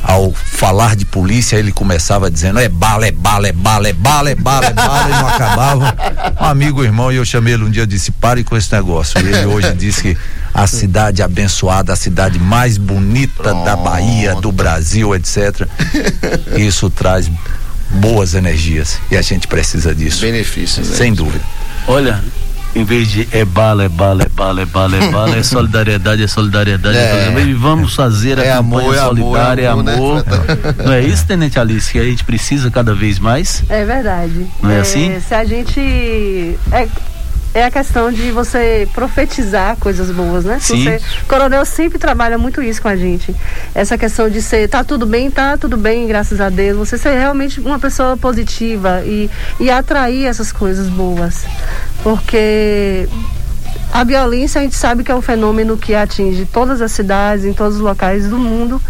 ao 0.02 0.32
falar 0.32 0.94
de 0.94 1.04
polícia, 1.04 1.56
ele 1.56 1.72
começava 1.72 2.30
dizendo: 2.30 2.60
é 2.60 2.68
bala, 2.68 3.06
é 3.06 3.12
bala, 3.12 3.48
é 3.48 3.52
bala, 3.52 3.88
é 3.88 3.92
bala, 3.92 4.30
é 4.30 4.34
bala, 4.34 4.66
é 4.66 4.72
bala, 4.72 5.08
e 5.08 5.10
não 5.10 5.28
acabava. 5.28 5.96
Um 6.40 6.44
amigo, 6.44 6.84
irmão, 6.84 7.10
e 7.10 7.16
eu 7.16 7.24
chamei 7.24 7.54
ele 7.54 7.64
um 7.64 7.70
dia 7.70 7.82
e 7.82 7.86
disse: 7.86 8.12
pare 8.12 8.44
com 8.44 8.56
esse 8.56 8.72
negócio. 8.72 9.18
E 9.18 9.26
ele 9.26 9.46
hoje 9.46 9.72
disse 9.74 10.02
que 10.02 10.16
a 10.54 10.66
cidade 10.66 11.22
abençoada, 11.22 11.92
a 11.92 11.96
cidade 11.96 12.38
mais 12.38 12.76
bonita 12.76 13.54
da 13.64 13.74
Bahia, 13.74 14.34
do 14.36 14.52
Brasil, 14.52 15.14
etc. 15.14 15.66
Isso 16.56 16.88
traz 16.88 17.28
boas 17.90 18.34
energias 18.34 18.98
e 19.10 19.16
a 19.16 19.22
gente 19.22 19.48
precisa 19.48 19.94
disso. 19.94 20.20
Benefícios, 20.20 20.88
né? 20.88 20.96
Sem 20.96 21.14
dúvida. 21.14 21.44
Olha, 21.88 22.22
em 22.76 22.84
vez 22.84 23.08
de 23.10 23.26
é 23.32 23.44
bala, 23.44 23.84
é 23.84 23.88
bala, 23.88 24.22
é 24.22 24.28
bala, 24.28 24.62
é 24.62 24.66
bala, 24.66 24.96
é 24.96 25.10
bala, 25.10 25.36
é 25.36 25.42
solidariedade, 25.44 26.22
é 26.22 26.26
solidariedade, 26.26 26.96
é, 26.96 27.00
É. 27.00 27.08
solidariedade. 27.10 27.50
E 27.50 27.54
vamos 27.54 27.94
fazer 27.94 28.38
a 28.38 28.42
É 28.44 28.52
campanha 28.52 28.58
amor, 28.58 28.94
é 28.94 28.98
amor, 28.98 29.08
solidária, 29.16 29.62
é 29.62 29.64
é 29.64 29.68
amor, 29.68 29.88
amor. 29.92 30.16
né? 30.26 30.74
Não 30.84 30.92
é 30.92 31.00
isso, 31.02 31.26
Tenente 31.26 31.58
Alice, 31.58 31.90
que 31.90 31.98
a 31.98 32.04
gente 32.04 32.22
precisa 32.24 32.70
cada 32.70 32.94
vez 32.94 33.18
mais? 33.18 33.62
É 33.68 33.84
verdade. 33.84 34.46
Não 34.62 34.70
é 34.70 34.80
assim? 34.80 35.18
Se 35.26 35.34
a 35.34 35.44
gente. 35.44 35.80
É, 36.70 36.86
é 37.56 37.64
a 37.64 37.70
questão 37.70 38.12
de 38.12 38.30
você 38.30 38.86
profetizar 38.92 39.78
coisas 39.78 40.10
boas, 40.10 40.44
né? 40.44 40.58
Sim. 40.60 40.84
Você, 40.84 41.00
o 41.22 41.26
coronel 41.26 41.64
sempre 41.64 41.98
trabalha 41.98 42.36
muito 42.36 42.62
isso 42.62 42.82
com 42.82 42.88
a 42.88 42.96
gente. 42.96 43.34
Essa 43.74 43.96
questão 43.96 44.28
de 44.28 44.42
ser, 44.42 44.68
tá 44.68 44.84
tudo 44.84 45.06
bem, 45.06 45.30
tá 45.30 45.56
tudo 45.56 45.74
bem, 45.74 46.06
graças 46.06 46.38
a 46.38 46.50
Deus. 46.50 46.76
Você 46.76 46.98
ser 46.98 47.18
realmente 47.18 47.58
uma 47.58 47.78
pessoa 47.78 48.14
positiva 48.14 49.02
e, 49.06 49.30
e 49.58 49.70
atrair 49.70 50.26
essas 50.26 50.52
coisas 50.52 50.90
boas. 50.90 51.46
Porque 52.02 53.08
a 53.92 54.04
violência 54.04 54.60
a 54.60 54.64
gente 54.64 54.76
sabe 54.76 55.02
que 55.02 55.10
é 55.10 55.14
um 55.14 55.22
fenômeno 55.22 55.76
que 55.76 55.94
atinge 55.94 56.46
todas 56.52 56.80
as 56.82 56.92
cidades, 56.92 57.44
em 57.44 57.52
todos 57.52 57.76
os 57.76 57.80
locais 57.80 58.28
do 58.28 58.38
mundo 58.38 58.80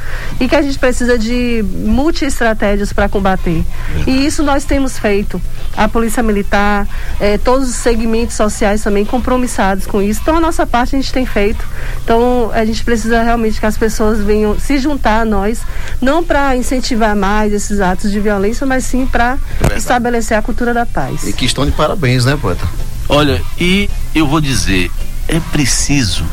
e 0.41 0.49
que 0.49 0.57
a 0.57 0.63
gente 0.63 0.79
precisa 0.79 1.19
de 1.19 1.65
multi-estratégias 1.85 2.93
para 2.93 3.09
combater. 3.09 3.65
E 4.07 4.27
isso 4.27 4.43
nós 4.43 4.65
temos 4.65 4.99
feito. 4.99 5.41
A 5.77 5.89
Polícia 5.89 6.23
Militar, 6.23 6.89
eh, 7.21 7.39
todos 7.39 7.69
os 7.69 7.77
segmentos 7.77 8.35
sociais 8.35 8.83
também 8.83 9.05
compromissados 9.05 9.87
com 9.87 10.03
isso. 10.03 10.21
Então 10.23 10.37
a 10.37 10.41
nossa 10.41 10.67
parte 10.67 10.97
a 10.97 10.99
gente 10.99 11.13
tem 11.13 11.27
feito. 11.27 11.65
Então 12.03 12.51
a 12.53 12.65
gente 12.65 12.83
precisa 12.85 13.23
realmente 13.23 13.61
que 13.61 13.67
as 13.67 13.77
pessoas 13.77 14.21
venham 14.21 14.59
se 14.59 14.79
juntar 14.79 15.21
a 15.21 15.25
nós, 15.25 15.61
não 16.01 16.25
para 16.25 16.57
incentivar 16.57 17.15
mais 17.15 17.53
esses 17.53 17.81
atos 17.81 18.11
de 18.11 18.19
violência, 18.21 18.67
mas 18.67 18.85
sim 18.85 19.07
para 19.07 19.39
estabelecer 19.77 20.37
a 20.37 20.43
cultura 20.43 20.73
da 20.73 20.87
paz. 20.87 21.27
E 21.27 21.33
que 21.33 21.45
estão 21.45 21.65
de 21.65 21.73
parabéns, 21.73 22.25
né, 22.25 22.37
poeta? 22.41 22.67
Olha, 23.09 23.43
e 23.59 23.89
eu 24.15 24.27
vou 24.27 24.41
dizer, 24.41 24.91
é 25.29 25.39
preciso, 25.39 26.25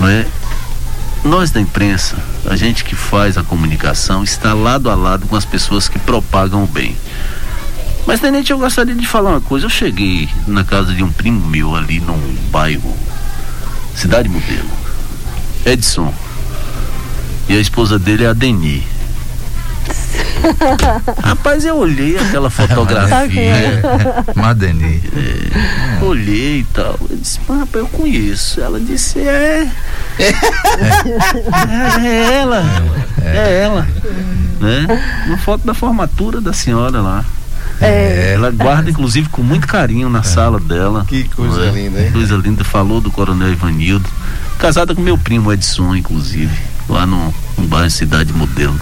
não 0.00 0.08
é? 0.08 0.26
Nós 1.24 1.50
da 1.50 1.60
imprensa, 1.60 2.16
a 2.46 2.56
gente 2.56 2.84
que 2.84 2.94
faz 2.94 3.36
a 3.36 3.42
comunicação, 3.42 4.22
está 4.22 4.54
lado 4.54 4.90
a 4.90 4.94
lado 4.94 5.26
com 5.26 5.36
as 5.36 5.44
pessoas 5.44 5.88
que 5.88 5.98
propagam 5.98 6.64
o 6.64 6.66
bem. 6.66 6.96
Mas, 8.06 8.20
Tenente, 8.20 8.50
eu 8.50 8.58
gostaria 8.58 8.94
de 8.94 9.06
falar 9.06 9.32
uma 9.32 9.40
coisa. 9.40 9.66
Eu 9.66 9.70
cheguei 9.70 10.30
na 10.46 10.64
casa 10.64 10.94
de 10.94 11.02
um 11.02 11.12
primo 11.12 11.46
meu 11.46 11.76
ali 11.76 12.00
num 12.00 12.18
bairro, 12.50 12.96
Cidade 13.94 14.30
Modelo, 14.30 14.70
Edson. 15.66 16.14
E 17.48 17.56
a 17.56 17.60
esposa 17.60 17.98
dele 17.98 18.24
é 18.24 18.28
a 18.28 18.32
Deni. 18.32 18.82
Rapaz, 21.22 21.64
eu 21.64 21.76
olhei 21.76 22.16
aquela 22.18 22.48
fotografia. 22.50 23.82
Madeni. 24.34 25.02
Olhei 26.02 26.60
e 26.60 26.64
tal. 26.72 26.98
Eu 27.10 27.16
disse, 27.16 27.40
"Mas, 27.48 27.58
rapaz, 27.60 27.84
eu 27.84 27.88
conheço. 27.90 28.60
Ela 28.60 28.80
disse, 28.80 29.18
é. 29.20 29.68
É, 30.18 30.28
é 32.06 32.34
ela. 32.40 32.62
É 33.24 33.60
ela. 33.62 33.86
Né? 34.60 34.86
Uma 35.26 35.38
foto 35.38 35.66
da 35.66 35.74
formatura 35.74 36.40
da 36.40 36.52
senhora 36.52 37.00
lá. 37.00 37.24
É. 37.80 38.32
Ela 38.34 38.50
guarda, 38.50 38.90
inclusive, 38.90 39.28
com 39.28 39.42
muito 39.42 39.66
carinho 39.66 40.08
na 40.08 40.22
sala 40.22 40.58
dela. 40.58 41.04
Que 41.06 41.24
coisa 41.28 41.58
não 41.58 41.68
é? 41.68 41.70
linda, 41.70 42.00
hein? 42.00 42.12
Coisa 42.12 42.36
linda. 42.36 42.64
Falou 42.64 43.00
do 43.00 43.10
Coronel 43.10 43.52
Ivanildo. 43.52 44.08
Casada 44.58 44.94
com 44.94 45.00
meu 45.00 45.16
primo 45.16 45.52
Edson, 45.52 45.94
inclusive. 45.94 46.58
Lá 46.88 47.04
no, 47.04 47.34
no 47.58 47.66
bairro 47.66 47.90
Cidade 47.90 48.32
Modelo. 48.32 48.78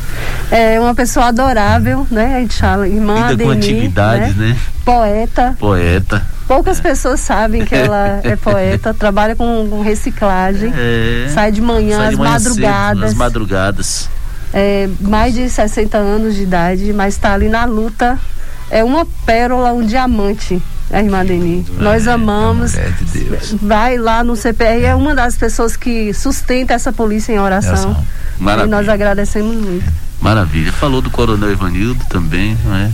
É 0.50 0.78
uma 0.78 0.94
pessoa 0.94 1.26
adorável, 1.26 2.06
né? 2.10 2.36
A 2.36 2.40
gente 2.40 2.56
fala, 2.58 2.86
irmã 2.88 3.30
Lida 3.30 3.44
com 3.44 3.50
atividades, 3.50 4.36
né? 4.36 4.56
Poeta. 4.84 5.56
Poeta. 5.58 6.24
Poucas 6.46 6.78
pessoas 6.80 7.18
sabem 7.18 7.64
que 7.64 7.74
ela 7.74 8.20
é 8.24 8.36
poeta, 8.36 8.94
trabalha 8.94 9.34
com, 9.34 9.66
com 9.68 9.82
reciclagem, 9.82 10.72
É. 10.76 11.28
sai 11.34 11.50
de 11.50 11.60
manhã, 11.60 11.96
Sai 11.98 12.08
de 12.08 12.14
às 12.14 12.18
manhã 12.20 12.38
cedo, 12.38 12.48
madrugadas. 12.50 13.04
às 13.10 13.14
madrugadas. 13.14 14.10
é, 14.54 14.88
mais 15.00 15.34
de 15.34 15.50
60 15.50 15.98
anos 15.98 16.36
de 16.36 16.42
idade, 16.44 16.92
mas 16.92 17.14
está 17.14 17.32
ali 17.34 17.48
na 17.48 17.64
luta. 17.64 18.16
É 18.70 18.84
uma 18.84 19.04
pérola, 19.24 19.72
um 19.72 19.84
diamante, 19.84 20.62
a 20.90 21.02
irmã 21.02 21.24
Deni. 21.24 21.66
Nós 21.78 22.06
amamos. 22.06 22.74
Mulher 22.74 22.92
de 22.92 23.04
Deus. 23.04 23.56
Vai 23.60 23.96
lá 23.98 24.22
no 24.22 24.36
CPR, 24.36 24.84
é 24.84 24.94
uma 24.94 25.14
das 25.14 25.36
pessoas 25.36 25.76
que 25.76 26.12
sustenta 26.14 26.74
essa 26.74 26.92
polícia 26.92 27.32
em 27.32 27.38
oração. 27.38 27.96
Oração. 28.40 28.64
E 28.64 28.68
nós 28.68 28.88
agradecemos 28.88 29.56
muito. 29.56 29.90
Maravilha. 30.20 30.72
Falou 30.72 31.00
do 31.00 31.10
Coronel 31.10 31.52
Ivanildo 31.52 32.04
também, 32.08 32.56
não 32.64 32.74
é? 32.74 32.90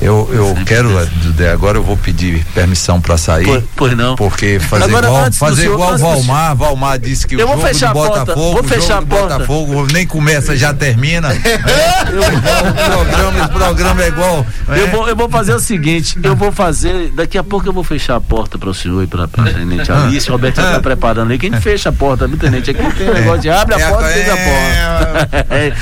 Eu, 0.00 0.28
eu 0.32 0.54
quero. 0.66 0.90
Dudé, 1.22 1.50
agora 1.50 1.78
eu 1.78 1.82
vou 1.82 1.96
pedir 1.96 2.44
permissão 2.54 3.00
para 3.00 3.16
sair. 3.16 3.44
Pois, 3.46 3.64
pois 3.76 3.96
não. 3.96 4.16
Porque 4.16 4.58
fazer 4.58 4.84
Agora, 4.84 5.06
igual, 5.06 5.32
fazer 5.32 5.62
senhor- 5.62 5.74
igual 5.74 5.94
o 5.94 5.98
Valmar, 5.98 6.56
Valmar 6.56 6.98
disse 6.98 7.26
que 7.26 7.34
Eu 7.36 7.44
o 7.46 7.48
vou 7.48 7.56
jogo 7.56 7.68
fechar 7.68 7.92
do 7.92 7.98
a 7.98 8.02
porta, 8.02 8.18
Botafogo, 8.26 8.52
vou 8.52 8.60
o 8.60 8.64
fechar 8.64 9.00
jogo 9.00 9.14
a 9.14 9.18
porta. 9.18 9.34
Botafogo 9.38 9.86
nem 9.92 10.06
começa, 10.06 10.56
já 10.56 10.74
termina. 10.74 11.28
o 11.32 12.92
programa, 12.92 13.38
esse 13.40 13.48
programa 13.48 14.02
é 14.02 14.08
igual. 14.08 14.46
Eu 14.68 14.74
é. 14.74 14.86
vou, 14.88 15.08
eu 15.08 15.16
vou 15.16 15.28
fazer 15.28 15.54
o 15.54 15.60
seguinte, 15.60 16.18
eu 16.22 16.36
vou 16.36 16.52
fazer, 16.52 17.10
daqui 17.12 17.38
a 17.38 17.44
pouco 17.44 17.66
eu 17.66 17.72
vou 17.72 17.84
fechar 17.84 18.16
a 18.16 18.20
porta 18.20 18.58
para 18.58 18.68
o 18.70 18.74
senhor 18.74 19.02
e 19.02 19.06
para 19.06 19.24
a 19.24 19.28
tenente 19.28 19.90
Ah. 19.90 20.04
Alice, 20.04 20.28
o 20.28 20.32
Roberto 20.32 20.56
já 20.56 20.68
está 20.68 20.80
preparando 20.80 21.30
aí, 21.30 21.38
que 21.38 21.46
a 21.46 21.50
gente 21.50 21.62
fecha 21.62 21.88
a 21.88 21.92
porta, 21.92 22.26
viu, 22.26 22.36
tenente? 22.36 22.70
Aqui 22.70 22.82
tem 22.96 23.08
um 23.10 23.14
negócio 23.14 23.40
de 23.42 23.50
abre 23.50 23.74
a 23.74 23.78
É, 23.80 23.88
porta 23.88 24.10
e 24.10 24.14
fecha 24.14 24.32
a 24.32 24.38
é. 24.38 25.14
porta. 25.14 25.46
É. 25.54 25.72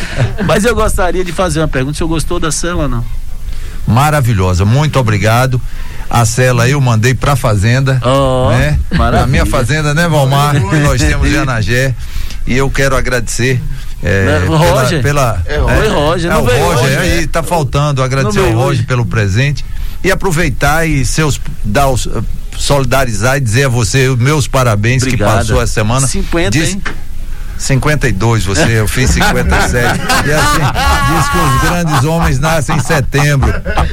Mas 0.44 0.64
eu 0.64 0.75
gostaria 0.75 1.25
de 1.25 1.33
fazer 1.33 1.61
uma 1.61 1.68
pergunta, 1.68 1.94
o 1.94 1.96
senhor 1.96 2.09
gostou 2.09 2.38
da 2.38 2.53
cela 2.53 2.83
ou 2.85 2.88
não? 2.88 3.05
Maravilhosa, 3.92 4.64
muito 4.64 4.98
obrigado. 4.98 5.61
A 6.09 6.24
cela 6.26 6.68
eu 6.68 6.81
mandei 6.81 7.14
pra 7.14 7.37
fazenda, 7.37 7.98
Ó, 8.02 8.50
né? 8.50 8.78
maravilha. 8.92 9.20
Na 9.22 9.26
minha 9.26 9.46
fazenda, 9.46 9.94
né, 9.94 10.07
Valmar? 10.09 10.52
Que 10.68 10.76
nós 10.76 11.00
temos 11.00 11.26
em 11.31 11.37
Anagé. 11.38 11.94
E 12.46 12.57
eu 12.57 12.68
quero 12.70 12.96
agradecer. 12.96 13.61
É, 14.02 14.24
Né, 14.40 14.46
o 14.48 14.57
Roger? 14.57 15.00
Pela, 15.02 15.40
É, 15.46 15.57
Roger, 15.59 15.92
Roger, 15.92 16.31
é, 16.31 16.35
não 16.35 16.42
o 16.42 16.46
veio 16.46 16.64
Roger, 16.64 16.98
aí 16.98 17.20
né? 17.22 17.28
tá 17.31 17.42
faltando. 17.42 18.02
Agradecer 18.02 18.40
ao 18.40 18.52
Roger 18.52 18.85
pelo 18.85 19.07
presente 19.07 19.64
e 20.02 20.11
aproveitar 20.11 20.85
e 20.87 21.05
seus 21.05 21.40
dar 21.64 21.88
os, 21.88 22.07
eh, 22.09 22.20
solidarizar 22.59 23.37
e 23.37 23.40
dizer 23.40 23.66
a 23.66 23.68
você 23.68 24.09
os 24.09 24.18
meus 24.18 24.48
parabéns 24.48 25.02
Obrigado. 25.05 25.31
que 25.31 25.37
passou 25.38 25.62
essa 25.62 25.72
semana. 25.74 26.07
50, 26.07 26.50
Diz- 26.50 26.70
hein? 26.70 26.83
52, 27.62 28.44
você, 28.44 28.81
eu 28.81 28.88
fiz 28.88 29.11
57. 29.11 30.01
e 30.27 30.33
assim, 30.33 30.61
diz 31.14 31.29
que 31.29 31.38
os 31.38 31.61
grandes 31.70 32.05
homens 32.05 32.38
nascem 32.40 32.77
em 32.77 32.81
setembro. 32.81 33.53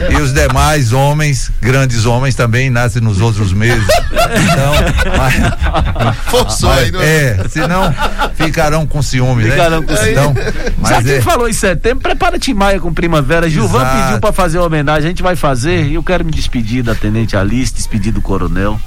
E 0.10 0.16
os 0.16 0.34
demais 0.34 0.92
homens, 0.92 1.52
grandes 1.62 2.06
homens, 2.06 2.34
também 2.36 2.70
nascem 2.70 3.02
nos 3.02 3.22
outros 3.22 3.54
meses. 3.54 3.88
Então, 4.12 4.74
mas, 5.18 6.16
Forçou 6.26 6.70
mas- 6.70 6.80
aí, 6.86 6.92
não 6.92 7.02
é? 7.02 7.06
é, 7.06 7.46
senão 7.50 7.94
ficarão 8.36 8.88
com 8.88 9.02
ciúme, 9.02 9.44
Ficarão 9.44 9.82
né? 9.82 9.86
com 9.88 9.96
ciúme. 9.96 10.12
Então, 10.12 10.34
Já 10.36 10.96
mas 10.96 11.06
que 11.06 11.12
é, 11.14 11.22
falou 11.22 11.48
em 11.48 11.54
setembro, 11.54 12.00
prepara-te 12.02 12.52
em 12.52 12.56
maio 12.56 12.82
com 12.82 12.94
primavera. 12.94 13.50
Gilvan 13.50 13.82
Exato. 13.82 14.04
pediu 14.04 14.20
para 14.20 14.34
fazer 14.34 14.58
uma 14.58 14.66
homenagem, 14.68 15.06
a 15.06 15.10
gente 15.10 15.24
vai 15.24 15.36
fazer. 15.36 15.86
E 15.86 15.94
eu 15.94 16.04
quero 16.04 16.26
me 16.26 16.32
despedir 16.32 16.84
da 16.84 16.96
Tenente 16.96 17.38
Alice, 17.38 17.74
despedir 17.74 18.12
do 18.12 18.22
Coronel. 18.22 18.80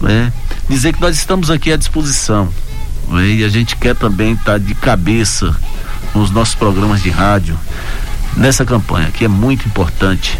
né? 0.00 0.32
Dizer 0.68 0.92
que 0.92 1.00
nós 1.00 1.16
estamos 1.16 1.48
aqui 1.50 1.72
à 1.72 1.76
disposição. 1.76 2.48
Né? 3.08 3.26
E 3.26 3.44
a 3.44 3.48
gente 3.48 3.76
quer 3.76 3.94
também 3.94 4.32
estar 4.32 4.58
de 4.58 4.74
cabeça 4.74 5.56
nos 6.14 6.30
nossos 6.30 6.54
programas 6.54 7.02
de 7.02 7.10
rádio 7.10 7.58
nessa 8.36 8.64
campanha, 8.64 9.10
que 9.10 9.24
é 9.24 9.28
muito 9.28 9.66
importante 9.66 10.38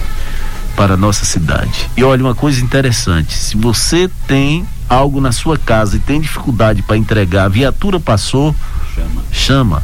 para 0.77 0.95
a 0.95 0.97
nossa 0.97 1.25
cidade. 1.25 1.91
E 1.97 2.05
olha, 2.05 2.23
uma 2.23 2.35
coisa 2.35 2.63
interessante: 2.63 3.35
se 3.35 3.57
você 3.57 4.11
tem 4.27 4.67
algo 4.89 5.21
na 5.21 5.33
sua 5.33 5.57
casa 5.59 5.97
e 5.97 5.99
tem 5.99 6.21
dificuldade 6.21 6.83
para 6.83 6.97
entregar, 6.97 7.45
a 7.45 7.49
viatura 7.49 7.99
passou, 7.99 8.55
chama. 9.33 9.83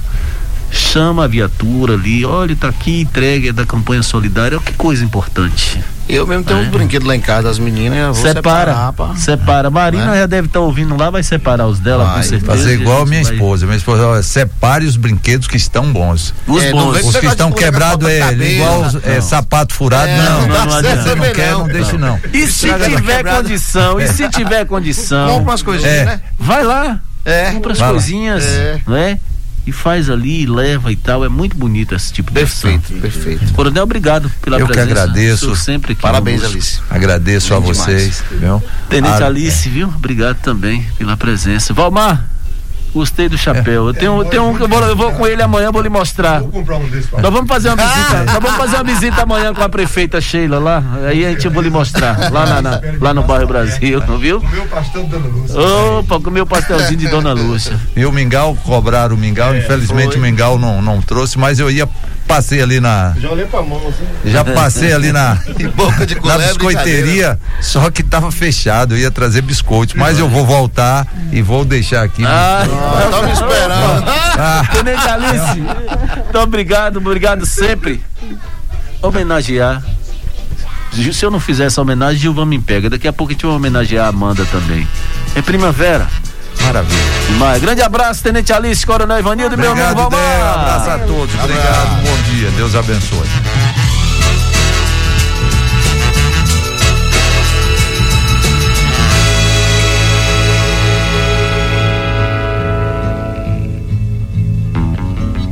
Chama 0.70 1.24
a 1.24 1.28
viatura 1.28 1.94
ali, 1.94 2.24
olha, 2.24 2.56
tá 2.56 2.68
aqui, 2.68 3.02
entregue, 3.02 3.48
é 3.48 3.52
da 3.52 3.66
campanha 3.66 4.02
solidária. 4.02 4.56
Olha 4.56 4.64
que 4.64 4.72
coisa 4.72 5.04
importante. 5.04 5.78
Eu 6.14 6.26
mesmo 6.26 6.44
tenho 6.44 6.58
É. 6.60 6.62
uns 6.62 6.68
brinquedos 6.68 7.08
lá 7.08 7.16
em 7.16 7.20
casa 7.20 7.44
das 7.48 7.58
meninas, 7.58 7.98
eu 7.98 8.12
vou 8.12 8.22
separa, 8.22 8.72
separar, 8.72 8.92
pá. 8.92 9.14
separa. 9.16 9.70
Marina 9.70 10.06
Né? 10.12 10.18
já 10.18 10.26
deve 10.26 10.46
estar 10.46 10.60
ouvindo 10.60 10.96
lá, 10.96 11.08
vai 11.08 11.22
separar 11.22 11.66
os 11.66 11.80
dela, 11.80 12.04
com 12.04 12.12
Vai, 12.12 12.22
certeza. 12.22 12.52
fazer 12.52 12.74
igual 12.74 13.02
a 13.02 13.06
minha 13.06 13.22
vai- 13.24 13.32
esposa. 13.32 13.64
Minha 13.66 13.78
esposa, 13.78 14.06
olha, 14.06 14.22
separe 14.22 14.84
os 14.84 14.96
brinquedos 14.96 15.46
que 15.48 15.56
estão 15.56 15.90
bons. 15.90 16.34
Os 16.46 16.62
É, 16.62 16.70
bons. 16.70 17.00
com 17.00 17.08
Os 17.08 17.16
que 17.16 17.26
estão 17.26 17.50
quebrados 17.50 18.06
é 18.08 18.18
cabelo, 18.20 18.42
igual 18.44 18.80
os- 18.82 18.94
é, 19.04 19.14
não. 19.14 19.22
sapato 19.22 19.74
furado, 19.74 20.08
É, 20.08 20.16
não. 20.18 20.40
não 20.42 20.48
não, 20.48 20.66
você 20.66 21.14
não 21.14 21.32
quer, 21.32 21.50
não. 21.52 21.66
deixe 21.68 21.96
não. 21.96 22.20
E 22.32 22.46
se 22.46 22.68
tiver 22.72 23.24
condição, 23.24 23.98
e 24.00 24.06
se 24.08 24.28
tiver 24.28 24.66
condição, 24.66 25.28
Compra 25.28 25.42
umas 25.50 25.62
coisinhas, 25.62 25.94
É. 25.94 26.04
né? 26.04 26.20
vai 26.38 26.62
lá, 26.62 27.00
É. 27.24 27.50
compra 27.52 27.72
as 27.72 27.78
coisinhas, 27.80 28.44
É. 28.44 28.80
é? 29.66 29.68
E 29.68 29.72
faz 29.72 30.10
ali, 30.10 30.46
leva 30.46 30.90
e 30.92 30.96
tal. 30.96 31.24
É 31.24 31.28
muito 31.28 31.56
bonito 31.56 31.94
esse 31.94 32.12
tipo 32.12 32.32
de 32.32 32.40
ação. 32.42 32.70
Perfeito, 32.78 33.00
perfeito. 33.00 33.52
Coronel, 33.54 33.82
obrigado 33.84 34.30
pela 34.40 34.58
Eu 34.58 34.66
que 34.66 34.72
presença. 34.72 35.02
agradeço. 35.02 35.46
Sou 35.46 35.56
sempre 35.56 35.92
aqui. 35.92 36.02
Parabéns. 36.02 36.42
Alice. 36.44 36.80
Agradeço 36.90 37.54
a 37.54 37.60
Bem 37.60 37.68
vocês. 37.68 38.22
Viu? 38.30 38.62
Tenente 38.88 39.22
Ah, 39.22 39.26
Alice, 39.26 39.68
viu? 39.68 39.88
Obrigado 39.88 40.38
também 40.38 40.86
pela 40.98 41.16
presença. 41.16 41.72
Valmar, 41.72 42.24
gostei 42.94 43.28
do 43.28 43.36
chapéu. 43.38 43.86
Eu 43.88 43.94
tenho, 43.94 44.18
eu 44.20 44.24
tenho 44.24 44.48
um 44.48 44.54
que 44.56 44.62
eu 44.62 44.68
vou, 44.68 44.80
eu 44.82 44.96
vou 44.96 45.12
com 45.12 45.26
ele 45.26 45.42
amanhã, 45.42 45.70
vou 45.72 45.82
lhe 45.82 45.88
mostrar. 45.88 46.40
Vou 46.40 46.48
comprar 46.50 46.76
um 46.76 46.88
desse 46.88 47.08
pra 47.08 47.20
Nós 47.22 47.32
vamos 47.32 47.48
fazer 47.48 47.68
uma 47.70 47.76
visita. 47.76 48.24
Nós 48.24 48.34
vamos 48.34 48.56
fazer 48.56 48.76
uma 48.76 48.84
visita 48.84 49.22
amanhã 49.22 49.54
com 49.54 49.62
a 49.62 49.68
prefeita 49.68 50.20
Sheila 50.20 50.58
lá. 50.58 50.82
Aí 51.08 51.24
a 51.24 51.30
gente 51.30 51.44
eu 51.46 51.50
vou 51.50 51.62
lhe 51.62 51.70
mostrar. 51.70 52.30
Lá, 52.32 52.46
na, 52.46 52.62
na- 52.62 52.80
lá 53.00 53.14
no 53.14 53.22
bairro 53.22 53.46
Brasil, 53.46 54.02
não 54.06 54.18
viu? 54.18 54.40
Meu 54.40 54.64
pastel 54.66 55.04
Dona 55.04 55.26
Lúcia. 55.26 55.60
Opa, 55.60 56.20
comer 56.20 56.40
o 56.42 56.46
pastelzinho 56.46 56.98
de 56.98 57.08
Dona 57.08 57.32
Lúcia. 57.32 57.78
E 57.96 58.04
o 58.04 58.12
Mingau, 58.12 58.54
cobraram 58.64 59.14
o 59.14 59.18
Mingau, 59.18 59.54
infelizmente 59.56 60.12
foi. 60.12 60.18
o 60.18 60.20
Mingau 60.22 60.58
não, 60.58 60.80
não 60.82 61.00
trouxe, 61.00 61.38
mas 61.38 61.58
eu 61.58 61.70
ia, 61.70 61.88
passei 62.26 62.62
ali 62.62 62.80
na, 62.80 63.14
Já 63.18 63.30
olhei 63.30 63.44
pra 63.46 63.62
mão 63.62 63.78
assim. 63.88 64.30
já 64.30 64.44
passei 64.44 64.92
ali 64.92 65.12
na, 65.12 65.38
E 65.58 65.66
boca 65.68 66.06
de 66.06 66.14
na 66.20 66.38
biscoiteria, 66.38 67.38
só 67.60 67.90
que 67.90 68.02
tava 68.02 68.30
fechado, 68.32 68.94
eu 68.94 68.98
ia 68.98 69.10
trazer 69.10 69.42
biscoitos, 69.42 69.94
mas 69.94 70.18
eu 70.18 70.28
vou 70.28 70.44
voltar 70.46 71.06
e 71.30 71.42
vou 71.42 71.64
deixar 71.64 72.02
aqui. 72.02 72.24
Ah, 72.24 72.64
brincadeira. 72.64 73.10
Tá 73.10 73.22
me 73.22 73.32
esperando. 73.32 74.04
Ah, 74.38 74.62
Tenente 74.72 75.08
Alice, 75.08 75.60
muito 75.60 76.38
obrigado, 76.38 76.96
obrigado 76.96 77.46
sempre. 77.46 78.02
Homenagear. 79.00 79.82
Se 81.12 81.24
eu 81.24 81.30
não 81.30 81.40
fizer 81.40 81.64
essa 81.64 81.80
homenagem, 81.80 82.20
Gilvan 82.20 82.44
me 82.44 82.58
pega. 82.58 82.90
Daqui 82.90 83.08
a 83.08 83.12
pouco 83.12 83.32
a 83.32 83.34
gente 83.34 83.46
vai 83.46 83.54
homenagear 83.54 84.06
a 84.06 84.08
Amanda 84.08 84.44
também. 84.46 84.86
É 85.34 85.40
primavera. 85.40 86.06
Maravilha. 86.60 87.00
Mas, 87.38 87.60
grande 87.60 87.82
abraço, 87.82 88.22
Tenente 88.22 88.52
Alice, 88.52 88.84
Coronel 88.84 89.18
Ivanildo 89.18 89.54
e 89.54 89.58
meu 89.58 89.72
amigo 89.72 89.88
Obrigado, 89.88 90.10
Valmar. 90.10 90.20
Dé, 90.20 90.42
abraço 90.42 90.90
a 90.90 90.98
todos. 91.06 91.34
Obrigado, 91.34 92.02
bom 92.02 92.16
dia, 92.30 92.50
Deus 92.50 92.74
abençoe. 92.74 93.28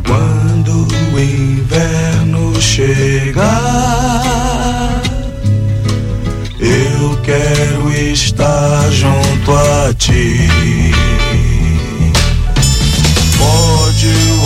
Quando 0.07 0.89
o 1.15 1.19
inverno 1.19 2.61
chegar, 2.61 3.49
eu 7.11 7.17
quero 7.23 7.93
estar 7.93 8.89
junto 8.93 9.53
a 9.53 9.93
ti. 9.95 10.49
Pode 13.37 14.07
o 14.07 14.40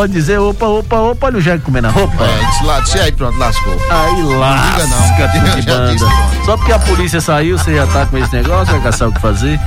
pode 0.00 0.14
dizer 0.14 0.38
opa, 0.38 0.66
opa, 0.66 0.96
opa, 0.96 1.26
olha 1.26 1.36
o 1.36 1.40
Jair 1.42 1.60
comendo 1.60 1.88
a 1.88 1.90
roupa. 1.90 2.24
É, 2.24 2.80
disse 2.80 2.98
aí, 2.98 3.12
pronto, 3.12 3.36
lascou. 3.36 3.76
Aí 3.90 4.22
lasca, 4.22 5.28
diga 5.28 5.46
não. 5.46 5.50
tu 5.50 5.60
de 5.60 5.66
banda. 5.66 5.92
disse. 5.92 6.44
Só 6.46 6.56
porque 6.56 6.72
a 6.72 6.78
polícia 6.78 7.20
saiu, 7.20 7.58
você 7.58 7.74
já 7.74 7.86
tá 7.86 8.06
com 8.06 8.16
esse 8.16 8.34
negócio, 8.34 8.72
vai 8.72 8.82
caçar 8.82 9.08
o 9.08 9.12
que 9.12 9.20
fazer. 9.20 9.60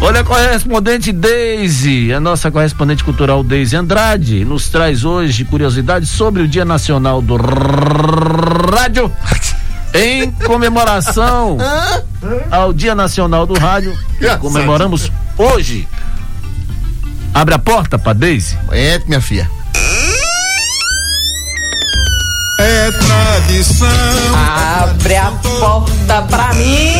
Olha 0.00 0.20
a 0.20 0.24
correspondente 0.24 1.10
Deise, 1.10 2.12
a 2.12 2.20
nossa 2.20 2.48
correspondente 2.48 3.02
cultural 3.02 3.42
Deise 3.42 3.74
Andrade, 3.74 4.44
nos 4.44 4.68
traz 4.68 5.04
hoje 5.04 5.44
curiosidades 5.44 6.10
sobre 6.10 6.42
o 6.42 6.48
Dia 6.48 6.64
Nacional 6.64 7.20
do 7.20 7.36
Rádio. 7.36 9.12
Em 9.92 10.30
comemoração 10.30 11.58
ao 12.52 12.72
Dia 12.72 12.94
Nacional 12.94 13.46
do 13.46 13.58
Rádio, 13.58 13.98
comemoramos 14.38 15.10
hoje. 15.36 15.88
Abre 17.40 17.54
a 17.54 17.58
porta 17.58 17.98
pra 17.98 18.12
Deise. 18.12 18.58
Entre, 18.70 19.08
minha 19.08 19.20
filha. 19.22 19.50
É 22.58 22.90
tradição. 22.92 23.88
Abre 24.82 25.16
a 25.16 25.32
porta 25.58 26.22
pra 26.28 26.52
mim! 26.52 26.92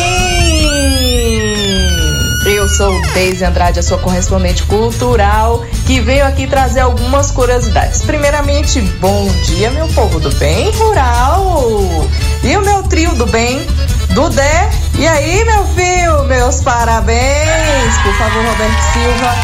Eu 2.43 2.67
sou 2.67 2.99
Deise 3.13 3.45
Andrade, 3.45 3.77
a 3.77 3.83
sua 3.83 3.99
correspondente 3.99 4.63
cultural, 4.63 5.63
que 5.85 5.99
veio 5.99 6.25
aqui 6.25 6.47
trazer 6.47 6.79
algumas 6.79 7.29
curiosidades. 7.29 8.01
Primeiramente, 8.01 8.81
bom 8.99 9.27
dia, 9.45 9.69
meu 9.69 9.87
povo 9.89 10.19
do 10.19 10.31
bem 10.37 10.71
rural! 10.71 12.09
E 12.43 12.57
o 12.57 12.65
meu 12.65 12.81
trio 12.81 13.13
do 13.13 13.27
bem, 13.27 13.63
Dudé. 14.15 14.71
E 14.97 15.07
aí, 15.07 15.45
meu 15.45 15.63
filho, 15.65 16.23
meus 16.23 16.61
parabéns! 16.61 17.95
Por 18.01 18.13
favor, 18.15 18.43
Roberto 18.43 18.81
Silva, 18.91 19.35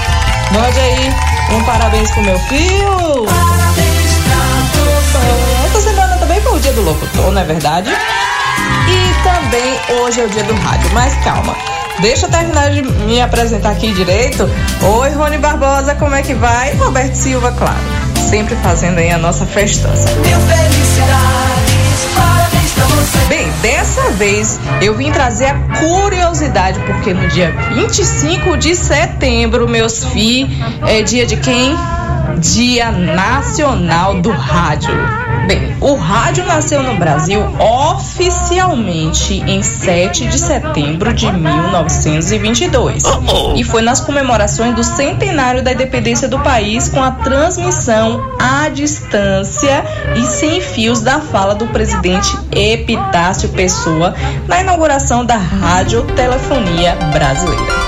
mande 0.52 0.80
aí 0.80 1.14
um 1.54 1.64
parabéns 1.64 2.12
pro 2.12 2.24
meu 2.24 2.39
filho! 2.39 3.26
Essa 5.66 5.82
semana 5.82 6.18
também 6.18 6.41
foi 6.41 6.54
o 6.54 6.60
dia 6.60 6.74
do 6.74 6.82
locutor, 6.82 7.32
não 7.32 7.41
é 7.41 7.45
verdade? 7.45 7.89
E 7.89 9.24
também 9.24 10.00
hoje 10.00 10.22
é 10.22 10.26
o 10.26 10.30
dia 10.30 10.43
do 10.43 10.54
rádio, 10.56 10.89
mas 10.93 11.16
calma. 11.24 11.56
Deixa 12.00 12.28
eu 12.28 12.30
terminar 12.30 12.70
de 12.70 12.82
me 12.82 13.20
apresentar 13.20 13.72
aqui 13.72 13.91
direito. 13.91 14.50
Oi, 15.00 15.10
Rony 15.12 15.39
Barbosa, 15.39 15.95
como 15.95 16.14
é 16.16 16.22
que 16.22 16.36
vai? 16.36 16.74
Roberto 16.76 17.16
Silva, 17.16 17.52
claro. 17.52 17.78
Sempre 18.30 18.56
fazendo 18.58 19.00
aí 19.00 19.10
a 19.12 19.18
nossa 19.18 19.45
festança. 19.45 20.08
Bem, 23.28 23.49
dessa 23.62 24.12
vez 24.12 24.60
eu 24.82 24.95
vim 24.95 25.12
trazer 25.12 25.47
a 25.47 25.60
curiosidade, 25.80 26.80
porque 26.82 27.14
no 27.14 27.28
dia 27.28 27.51
25 27.74 28.58
de 28.58 28.76
setembro, 28.76 29.68
meus 29.68 30.03
filhos, 30.05 30.51
é 30.88 31.01
dia 31.01 31.26
de 31.26 31.38
quem? 31.38 31.76
Dia 32.39 32.91
Nacional 32.91 34.22
do 34.22 34.32
Rádio. 34.32 35.27
Bem, 35.48 35.78
o 35.80 35.95
rádio 35.95 36.45
nasceu 36.45 36.84
no 36.84 36.98
Brasil 36.98 37.39
oficialmente 37.58 39.36
em 39.48 39.64
7 39.64 40.28
de 40.28 40.38
setembro 40.38 41.14
de 41.14 41.32
1922 41.32 43.04
e 43.56 43.64
foi 43.64 43.82
nas 43.82 44.02
comemorações 44.02 44.76
do 44.76 44.84
centenário 44.84 45.64
da 45.64 45.72
independência 45.72 46.28
do 46.28 46.38
país 46.39 46.89
com 46.89 47.02
a 47.02 47.12
transmissão 47.12 48.22
à 48.38 48.68
distância 48.68 49.86
e 50.18 50.24
sem 50.26 50.60
fios 50.60 51.00
da 51.00 51.22
fala 51.22 51.56
do 51.56 51.66
presidente 51.68 52.38
Epitácio 52.52 53.48
Pessoa 53.48 54.14
na 54.50 54.60
inauguração 54.60 55.26
da 55.26 55.38
radiotelefonia 55.38 56.93
brasileira. 57.14 57.87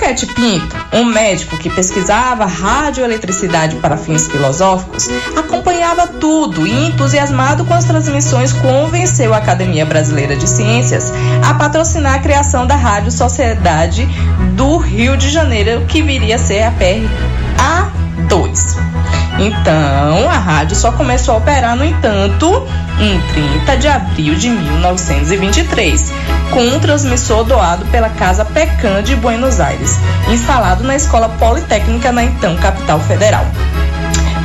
Roquete 0.00 0.26
Pinto, 0.26 0.76
um 0.94 1.04
médico 1.04 1.58
que 1.58 1.68
pesquisava 1.68 2.46
radioeletricidade 2.46 3.76
para 3.76 3.98
fins 3.98 4.26
filosóficos, 4.26 5.08
acompanhava 5.36 6.06
tudo 6.06 6.66
e, 6.66 6.86
entusiasmado 6.86 7.66
com 7.66 7.74
as 7.74 7.84
transmissões, 7.84 8.50
convenceu 8.52 9.34
a 9.34 9.36
Academia 9.36 9.84
Brasileira 9.84 10.34
de 10.34 10.48
Ciências 10.48 11.12
a 11.46 11.52
patrocinar 11.54 12.14
a 12.14 12.18
criação 12.18 12.66
da 12.66 12.76
Rádio 12.76 13.12
Sociedade 13.12 14.08
do 14.56 14.78
Rio 14.78 15.18
de 15.18 15.28
Janeiro, 15.28 15.84
que 15.86 16.02
viria 16.02 16.36
a 16.36 16.38
ser 16.38 16.62
a 16.62 16.72
PRA2. 16.72 18.99
Então, 19.40 20.28
a 20.28 20.36
rádio 20.36 20.76
só 20.76 20.92
começou 20.92 21.34
a 21.34 21.38
operar, 21.38 21.74
no 21.74 21.82
entanto, 21.82 22.68
em 23.00 23.18
30 23.32 23.76
de 23.78 23.88
abril 23.88 24.34
de 24.34 24.50
1923, 24.50 26.12
com 26.50 26.60
um 26.60 26.78
transmissor 26.78 27.42
doado 27.44 27.86
pela 27.86 28.10
Casa 28.10 28.44
Pecan 28.44 29.02
de 29.02 29.16
Buenos 29.16 29.58
Aires, 29.58 29.96
instalado 30.28 30.84
na 30.84 30.94
Escola 30.94 31.30
Politécnica 31.30 32.12
na 32.12 32.22
então 32.22 32.54
capital 32.56 33.00
federal. 33.00 33.46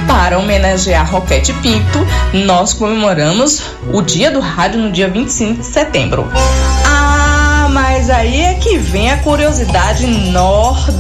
Para 0.08 0.40
homenagear 0.40 1.12
Roquete 1.12 1.52
Pinto, 1.56 2.08
nós 2.46 2.72
comemoramos 2.72 3.64
o 3.92 4.02
Dia 4.02 4.32
do 4.32 4.40
Rádio 4.40 4.80
no 4.80 4.94
dia 4.94 5.10
25 5.10 5.60
de 5.60 5.66
setembro. 5.66 6.32
Ah, 6.86 7.68
mas 7.70 8.10
aí 8.10 8.44
é 8.44 8.54
que 8.54 8.78
vem 8.78 9.12
a 9.12 9.18
curiosidade 9.18 10.08
nordestina. 10.08 10.96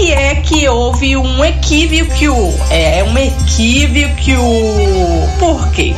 Que 0.00 0.12
é 0.12 0.34
que 0.36 0.66
houve 0.66 1.14
um 1.14 1.44
equívoco? 1.44 2.58
É 2.70 3.04
um 3.04 3.18
equívoco. 3.18 4.32
Por 5.38 5.70
quê? 5.72 5.94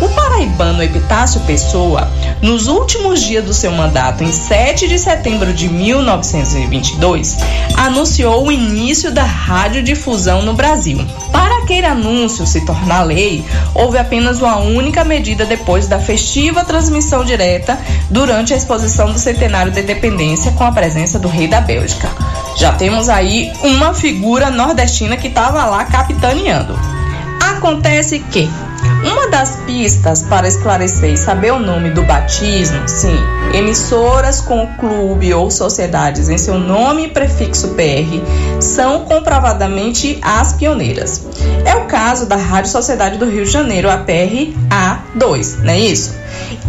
O 0.00 0.08
paraibano 0.08 0.82
Epitácio 0.82 1.42
Pessoa, 1.42 2.10
nos 2.40 2.66
últimos 2.66 3.20
dias 3.22 3.44
do 3.44 3.52
seu 3.52 3.70
mandato, 3.72 4.24
em 4.24 4.32
7 4.32 4.88
de 4.88 4.98
setembro 4.98 5.52
de 5.52 5.68
1922, 5.68 7.36
anunciou 7.76 8.46
o 8.46 8.50
início 8.50 9.12
da 9.12 9.24
radiodifusão 9.24 10.40
no 10.40 10.54
Brasil. 10.54 10.98
Para 11.30 11.58
aquele 11.58 11.86
anúncio 11.86 12.46
se 12.46 12.64
tornar 12.64 13.02
lei, 13.02 13.44
houve 13.74 13.98
apenas 13.98 14.40
uma 14.40 14.56
única 14.56 15.04
medida 15.04 15.44
depois 15.44 15.86
da 15.86 15.98
festiva 15.98 16.64
transmissão 16.64 17.22
direta 17.22 17.78
durante 18.08 18.54
a 18.54 18.56
exposição 18.56 19.12
do 19.12 19.18
centenário 19.18 19.72
da 19.72 19.82
independência 19.82 20.52
com 20.52 20.64
a 20.64 20.72
presença 20.72 21.18
do 21.18 21.28
rei 21.28 21.46
da 21.46 21.60
Bélgica. 21.60 22.08
Já 22.56 22.72
temos 22.72 23.08
aí 23.08 23.52
uma 23.62 23.92
figura 23.92 24.50
nordestina 24.50 25.16
que 25.16 25.28
estava 25.28 25.66
lá 25.66 25.84
capitaneando. 25.84 26.74
Acontece 27.40 28.18
que 28.18 28.48
uma 29.04 29.28
das 29.28 29.56
pistas 29.66 30.22
para 30.22 30.48
esclarecer 30.48 31.12
e 31.12 31.16
saber 31.16 31.52
o 31.52 31.58
nome 31.58 31.90
do 31.90 32.02
batismo, 32.04 32.88
sim, 32.88 33.16
emissoras 33.52 34.40
com 34.40 34.66
clube 34.78 35.32
ou 35.34 35.50
sociedades 35.50 36.28
em 36.28 36.38
seu 36.38 36.58
nome 36.58 37.04
e 37.04 37.08
prefixo 37.08 37.68
PR 37.74 38.60
são 38.60 39.04
comprovadamente 39.04 40.18
as 40.22 40.54
pioneiras. 40.54 41.26
É 41.64 41.76
o 41.76 41.84
caso 41.84 42.26
da 42.26 42.36
Rádio 42.36 42.70
Sociedade 42.70 43.18
do 43.18 43.28
Rio 43.28 43.44
de 43.44 43.50
Janeiro, 43.50 43.90
a 43.90 43.98
PRA2, 43.98 45.58
não 45.62 45.70
é 45.70 45.78
isso? 45.78 46.14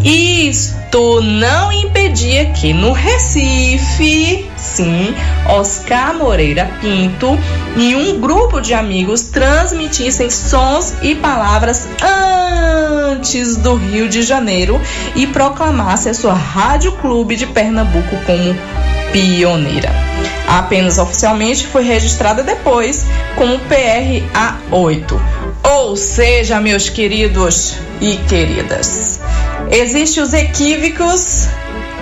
Isto 0.04 1.22
não 1.22 1.72
impedia 1.72 2.52
que 2.52 2.74
no 2.74 2.92
Recife, 2.92 4.50
sim, 4.56 5.14
Oscar 5.50 6.16
Moreira 6.16 6.70
Pinto 6.80 7.38
e 7.76 7.96
um 7.96 8.20
grupo 8.20 8.62
de 8.62 8.74
amigos 8.74 9.24
transmitissem 9.24 10.30
sons 10.30 10.96
e 11.02 11.16
palavras 11.16 11.88
antes 12.02 13.58
do 13.58 13.76
Rio 13.76 14.08
de 14.08 14.22
Janeiro 14.22 14.80
e 15.16 15.28
proclamasse 15.28 16.10
a 16.10 16.14
sua 16.14 16.34
Rádio 16.34 16.92
Clube 16.94 17.36
de 17.36 17.46
Pernambuco 17.48 18.16
como 18.26 18.56
pioneira. 19.12 19.92
Apenas 20.48 20.98
oficialmente 20.98 21.68
foi 21.68 21.84
registrada 21.84 22.44
depois 22.44 23.06
como 23.36 23.60
PRA8. 23.60 25.37
Ou 25.70 25.98
seja, 25.98 26.62
meus 26.62 26.88
queridos 26.88 27.76
e 28.00 28.16
queridas, 28.30 29.20
existem 29.70 30.24
os 30.24 30.34
equívocos 30.34 31.48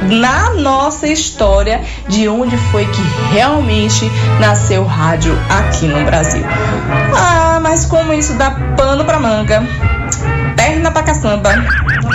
na 0.04 0.54
nossa 0.54 1.08
história 1.08 1.82
de 2.08 2.28
onde 2.28 2.56
foi 2.58 2.86
que 2.86 3.02
realmente 3.34 4.06
nasceu 4.40 4.84
o 4.84 4.86
rádio 4.86 5.36
aqui 5.50 5.88
no 5.88 6.06
Brasil. 6.06 6.44
Ah, 7.16 7.60
mas 7.60 7.86
como 7.86 8.14
isso 8.14 8.34
dá 8.34 8.52
pano 8.78 9.04
pra 9.04 9.20
manga, 9.20 9.64
perna 10.86 10.92
pra 10.92 11.04
caçamba. 11.04 11.50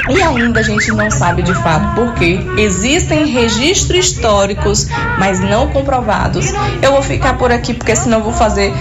E 0.08 0.22
ainda 0.22 0.60
a 0.60 0.62
gente 0.62 0.90
não 0.92 1.10
sabe 1.10 1.42
de 1.42 1.54
fato 1.54 1.94
porque 1.94 2.40
existem 2.56 3.26
registros 3.26 4.06
históricos, 4.06 4.86
mas 5.18 5.40
não 5.40 5.68
comprovados. 5.68 6.52
Eu 6.82 6.92
vou 6.92 7.02
ficar 7.02 7.36
por 7.38 7.50
aqui 7.50 7.74
porque 7.74 7.94
senão 7.96 8.22
vou 8.22 8.32
fazer 8.32 8.72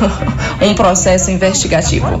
um 0.60 0.74
processo 0.74 1.30
investigativo. 1.30 2.20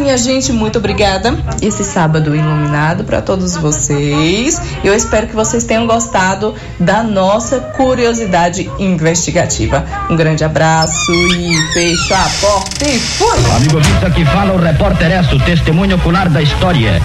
Minha 0.00 0.16
gente, 0.16 0.50
muito 0.50 0.78
obrigada. 0.78 1.36
Esse 1.60 1.84
sábado 1.84 2.34
iluminado 2.34 3.04
para 3.04 3.20
todos 3.20 3.54
vocês. 3.54 4.60
Eu 4.82 4.94
espero 4.94 5.26
que 5.26 5.36
vocês 5.36 5.64
tenham 5.64 5.86
gostado 5.86 6.54
da 6.80 7.02
nossa 7.02 7.60
curiosidade 7.60 8.70
investigativa. 8.78 9.84
Um 10.08 10.16
grande 10.16 10.42
abraço 10.42 11.12
e 11.36 11.54
fecho 11.74 12.14
a 12.14 12.30
porta 12.40 12.88
e 12.88 12.98
fui! 12.98 13.54
Amigo 13.54 13.76
ouvinte, 13.76 14.04
aqui 14.04 14.24
fala 14.24 14.54
o 14.54 14.58
repórter 14.58 15.12
Esso, 15.12 15.38
testemunho 15.40 15.96
ocular 15.96 16.30
da 16.30 16.40
história. 16.40 17.00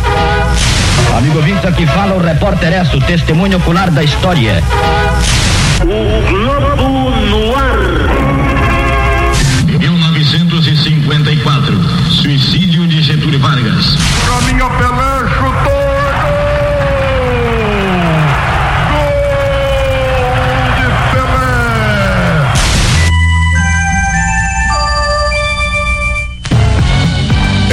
Amigo 1.18 1.38
ouvinte, 1.38 1.68
aqui 1.68 1.86
fala 1.86 2.16
o 2.16 2.20
repórter 2.20 2.74
Esso, 2.74 3.00
testemunho 3.02 3.58
ocular 3.58 3.92
da 3.92 4.04
história. 4.04 4.64
O 5.82 6.32
Globo 6.32 6.75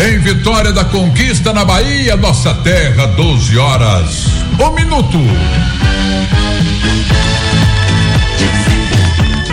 Vitória 0.03 0.73
da 0.73 0.85
Conquista 0.85 1.53
na 1.53 1.65
Bahia, 1.65 2.17
nossa 2.17 2.53
terra, 2.55 3.07
12 3.07 3.57
horas. 3.57 4.27
Um 4.59 4.75
minuto. 4.75 5.19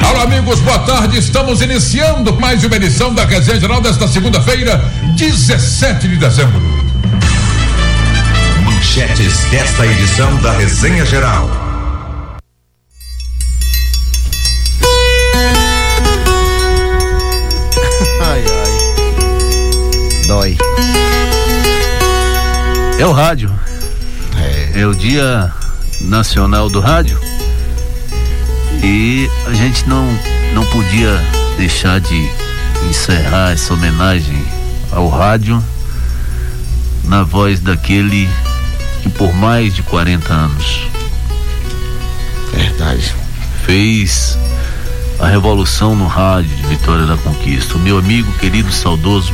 Alô, 0.04 0.22
amigos, 0.22 0.60
boa 0.62 0.80
tarde. 0.80 1.20
Estamos 1.20 1.62
iniciando 1.62 2.34
mais 2.40 2.64
uma 2.64 2.76
edição 2.78 3.14
da 3.14 3.26
Resenha 3.26 3.60
Geral 3.60 3.80
desta 3.80 4.08
segunda-feira, 4.08 4.84
17 5.16 6.08
de 6.08 6.18
dezembro. 6.18 6.60
Manchetes 8.64 9.44
desta 9.52 9.86
edição 9.86 10.36
da 10.38 10.52
Resenha 10.54 11.06
Geral. 11.06 11.69
Dói. 20.30 20.56
É 23.00 23.04
o 23.08 23.12
rádio. 23.12 23.52
É. 24.76 24.86
o 24.86 24.94
Dia 24.94 25.52
Nacional 26.02 26.70
do 26.70 26.80
Rádio. 26.80 27.20
E 28.84 29.28
a 29.48 29.54
gente 29.54 29.90
não, 29.90 30.06
não 30.54 30.64
podia 30.68 31.20
deixar 31.58 32.00
de 32.00 32.30
encerrar 32.88 33.54
essa 33.54 33.74
homenagem 33.74 34.40
ao 34.92 35.10
rádio 35.10 35.64
na 37.06 37.24
voz 37.24 37.60
daquele 37.60 38.30
que 39.02 39.10
por 39.10 39.34
mais 39.34 39.74
de 39.74 39.82
40 39.82 40.32
anos 40.32 40.88
Verdade. 42.54 43.16
fez 43.66 44.38
a 45.20 45.26
revolução 45.26 45.96
no 45.96 46.06
rádio 46.06 46.56
de 46.56 46.68
Vitória 46.68 47.08
da 47.08 47.18
Conquista. 47.18 47.78
O 47.78 47.80
meu 47.80 47.98
amigo 47.98 48.32
querido, 48.34 48.72
saudoso 48.72 49.34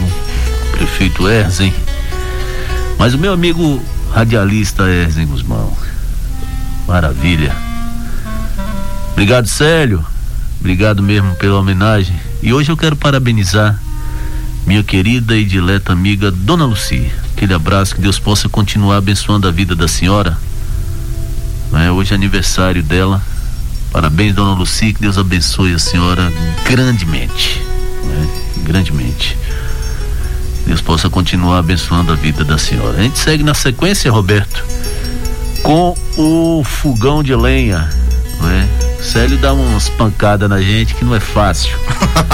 prefeito 0.76 1.28
Erzen, 1.28 1.74
mas 3.00 3.14
o 3.14 3.18
meu 3.18 3.32
amigo 3.32 3.82
radialista 4.14 4.84
Erzen 4.84 5.26
Guzmão. 5.26 5.72
Maravilha. 6.86 7.56
Obrigado, 9.14 9.48
Célio. 9.48 10.06
Obrigado 10.60 11.02
mesmo 11.02 11.34
pela 11.36 11.60
homenagem. 11.60 12.16
E 12.44 12.54
hoje 12.54 12.72
eu 12.72 12.78
quero 12.78 12.96
parabenizar 12.96 13.80
minha 14.66 14.84
querida 14.84 15.38
e 15.38 15.46
dileta 15.46 15.94
amiga 15.94 16.30
Dona 16.30 16.66
Lucia. 16.66 17.12
Aquele 17.34 17.54
abraço, 17.54 17.96
que 17.96 18.02
Deus 18.02 18.20
possa 18.20 18.50
continuar 18.50 18.98
abençoando 18.98 19.48
a 19.48 19.52
vida 19.52 19.76
da 19.76 19.88
senhora. 19.88 20.38
Né? 21.72 21.90
Hoje 21.90 22.12
é 22.12 22.16
aniversário 22.16 22.84
dela. 22.84 23.22
Parabéns, 23.92 24.36
Dona 24.36 24.54
Lucia, 24.54 24.94
que 24.94 25.00
Deus 25.00 25.18
abençoe 25.18 25.74
a 25.74 25.80
senhora 25.80 26.32
grandemente. 26.66 27.62
né? 28.04 28.28
Grandemente. 28.64 29.38
Deus 30.66 30.82
possa 30.82 31.10
continuar 31.10 31.60
abençoando 31.60 32.12
a 32.12 32.16
vida 32.16 32.44
da 32.44 32.58
senhora. 32.58 32.98
A 32.98 33.02
gente 33.04 33.20
segue 33.20 33.44
na 33.44 33.54
sequência, 33.54 34.12
Roberto, 34.12 34.64
com 35.62 35.96
o 36.18 36.64
fogão 36.64 37.22
de 37.24 37.36
lenha, 37.36 37.90
não 38.42 38.50
é? 38.50 38.68
Célio 39.02 39.38
dá 39.38 39.54
umas 39.54 39.88
pancadas 39.90 40.50
na 40.50 40.60
gente 40.60 40.96
que 40.96 41.06
não 41.06 41.14
é 41.16 41.20
fácil. 41.20 41.78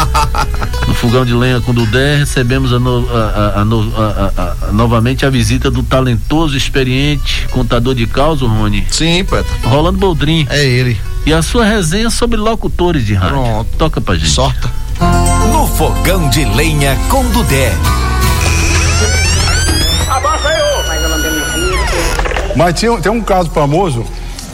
no 0.87 0.93
fogão 0.93 1.25
de 1.25 1.33
lenha 1.33 1.59
com 1.59 1.71
o 1.71 1.73
Dudé 1.73 2.15
recebemos 2.17 2.71
a 2.71 2.79
no- 2.79 3.09
a- 3.13 3.53
a- 3.57 3.61
a 3.61 3.65
no- 3.65 3.93
a- 3.97 4.31
a- 4.37 4.41
a- 4.69 4.71
novamente 4.71 5.25
a 5.25 5.29
visita 5.29 5.69
do 5.69 5.83
talentoso, 5.83 6.55
experiente 6.55 7.45
contador 7.51 7.93
de 7.93 8.07
causa, 8.07 8.45
Rony. 8.47 8.87
Sim, 8.89 9.25
poeta. 9.25 9.49
Rolando 9.63 9.97
Boldrin. 9.97 10.47
É 10.49 10.63
ele. 10.65 10.97
E 11.25 11.33
a 11.33 11.41
sua 11.41 11.65
resenha 11.65 12.09
sobre 12.09 12.37
locutores 12.37 13.05
de 13.05 13.13
rádio. 13.15 13.35
Pronto. 13.35 13.69
Toca 13.77 13.99
pra 13.99 14.15
gente. 14.15 14.29
Sorta. 14.29 14.71
No 15.51 15.67
fogão 15.67 16.29
de 16.29 16.45
lenha 16.45 16.95
com 17.09 17.23
Dudé. 17.31 17.73
Mas 22.55 22.79
tinha, 22.79 22.97
tem 22.99 23.11
um 23.11 23.21
caso 23.21 23.49
famoso 23.49 24.05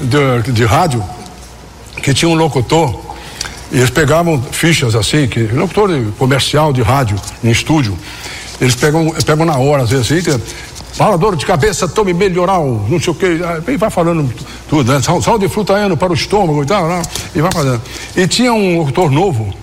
de, 0.02 0.52
de 0.52 0.66
rádio 0.66 1.04
que 2.02 2.14
tinha 2.14 2.30
um 2.30 2.36
locutor 2.36 3.00
e 3.72 3.78
eles 3.78 3.90
pegavam 3.90 4.42
fichas 4.52 4.96
assim, 4.96 5.28
que 5.28 5.42
locutor 5.48 5.90
de- 5.90 6.12
comercial 6.12 6.72
de 6.72 6.82
rádio 6.82 7.18
em 7.44 7.50
estúdio, 7.50 7.98
eles 8.62 8.76
pegam, 8.76 9.10
pegam 9.26 9.46
na 9.46 9.58
hora, 9.58 9.84
às 9.84 9.90
vezes 9.90 10.12
assim, 10.12 10.42
fala 10.94 11.18
dor 11.18 11.36
de 11.36 11.46
cabeça, 11.46 11.88
tome 11.88 12.14
melhoral, 12.14 12.86
não 12.88 13.00
sei 13.00 13.12
o 13.12 13.16
que, 13.16 13.40
e 13.68 13.78
vai 13.78 13.90
falando 13.90 14.32
tudo, 14.70 14.92
né? 14.94 15.02
Sal, 15.02 15.38
de 15.38 15.50
fruta 15.50 15.74
ano 15.74 15.98
para 15.98 16.12
o 16.12 16.16
estômago 16.16 16.64
e 16.64 16.66
tal, 16.66 16.88
né? 16.88 17.02
e 17.36 17.42
vai 17.42 17.52
fazendo. 17.52 17.82
E 18.16 18.28
tinha 18.28 18.54
um 18.54 18.78
locutor 18.80 19.12
novo, 19.12 19.54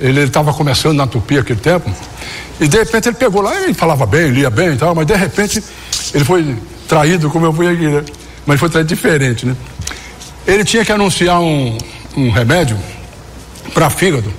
ele 0.00 0.20
estava 0.22 0.52
começando 0.52 0.96
na 0.96 1.06
Tupi 1.06 1.38
aquele 1.38 1.60
tempo, 1.60 1.90
e 2.60 2.68
de 2.68 2.78
repente 2.78 3.08
ele 3.08 3.16
pegou 3.16 3.42
lá, 3.42 3.54
ele 3.62 3.74
falava 3.74 4.06
bem, 4.06 4.30
lia 4.30 4.48
bem 4.48 4.74
e 4.74 4.76
tal, 4.76 4.94
mas 4.94 5.06
de 5.06 5.14
repente 5.14 5.62
ele 6.14 6.24
foi 6.24 6.56
traído, 6.88 7.30
como 7.30 7.46
eu 7.46 7.52
fui 7.52 7.68
aqui, 7.68 7.86
né? 7.88 8.04
Mas 8.46 8.60
foi 8.60 8.68
traído 8.68 8.88
diferente, 8.88 9.46
né? 9.46 9.56
Ele 10.46 10.64
tinha 10.64 10.84
que 10.84 10.92
anunciar 10.92 11.40
um, 11.40 11.76
um 12.16 12.30
remédio 12.30 12.76
para 13.72 13.88
fígado, 13.90 14.32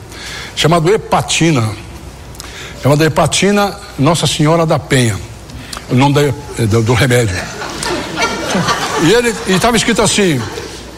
chamado 0.55 0.89
hepatina. 0.93 1.67
Chamado 2.83 3.03
hepatina 3.03 3.75
Nossa 3.97 4.27
Senhora 4.27 4.63
da 4.65 4.77
Penha. 4.77 5.17
O 5.89 5.95
nome 5.95 6.13
da- 6.13 6.65
do, 6.65 6.83
do 6.83 6.93
remédio. 6.93 7.35
E 9.03 9.11
ele 9.11 9.33
estava 9.47 9.75
escrito 9.75 10.01
assim: 10.03 10.39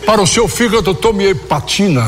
para 0.07 0.21
o 0.21 0.25
seu 0.25 0.47
fígado 0.47 0.93
tome 0.93 1.25
hepatina, 1.25 2.01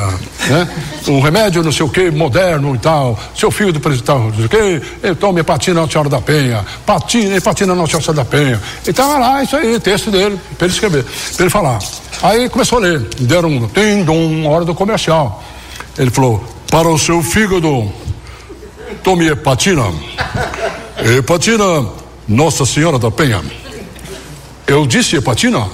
né? 0.47 0.69
Um 1.05 1.19
remédio 1.19 1.61
não 1.61 1.69
sei 1.69 1.85
o 1.85 1.89
que, 1.89 2.09
moderno 2.09 2.73
e 2.73 2.77
tal. 2.77 3.19
Seu 3.35 3.51
fígado 3.51 3.77
tal, 4.01 4.19
não 4.19 4.33
sei 4.33 4.45
o 4.45 4.49
que, 4.49 5.15
tome 5.15 5.41
hepatina 5.41 5.81
Nossa 5.81 5.91
Senhora 5.91 6.09
da 6.09 6.21
Penha. 6.21 6.65
Patina, 6.85 7.35
hepatina 7.35 7.75
Nossa 7.75 7.99
Senhora 7.99 8.13
da 8.13 8.23
Penha. 8.23 8.61
E 8.87 8.93
tava 8.93 9.17
lá, 9.17 9.43
isso 9.43 9.57
aí, 9.57 9.77
texto 9.81 10.09
dele, 10.11 10.39
para 10.57 10.67
ele 10.67 10.73
escrever, 10.73 11.03
para 11.03 11.43
ele 11.43 11.49
falar. 11.49 11.79
Aí 12.23 12.47
começou 12.47 12.77
a 12.77 12.81
ler, 12.83 13.01
deram 13.19 13.49
um 13.49 13.67
tem 13.67 14.01
uma 14.07 14.49
hora 14.49 14.63
do 14.63 14.73
comercial. 14.73 15.43
Ele 15.97 16.09
falou: 16.09 16.41
para 16.71 16.87
o 16.87 16.97
seu 16.97 17.21
fígado, 17.21 17.91
tome 19.03 19.27
hepatina. 19.27 19.83
Hepatina 21.17 21.85
Nossa 22.25 22.65
Senhora 22.65 22.97
da 22.97 23.11
Penha. 23.11 23.43
Eu 24.65 24.87
disse 24.87 25.17
hepatina? 25.17 25.67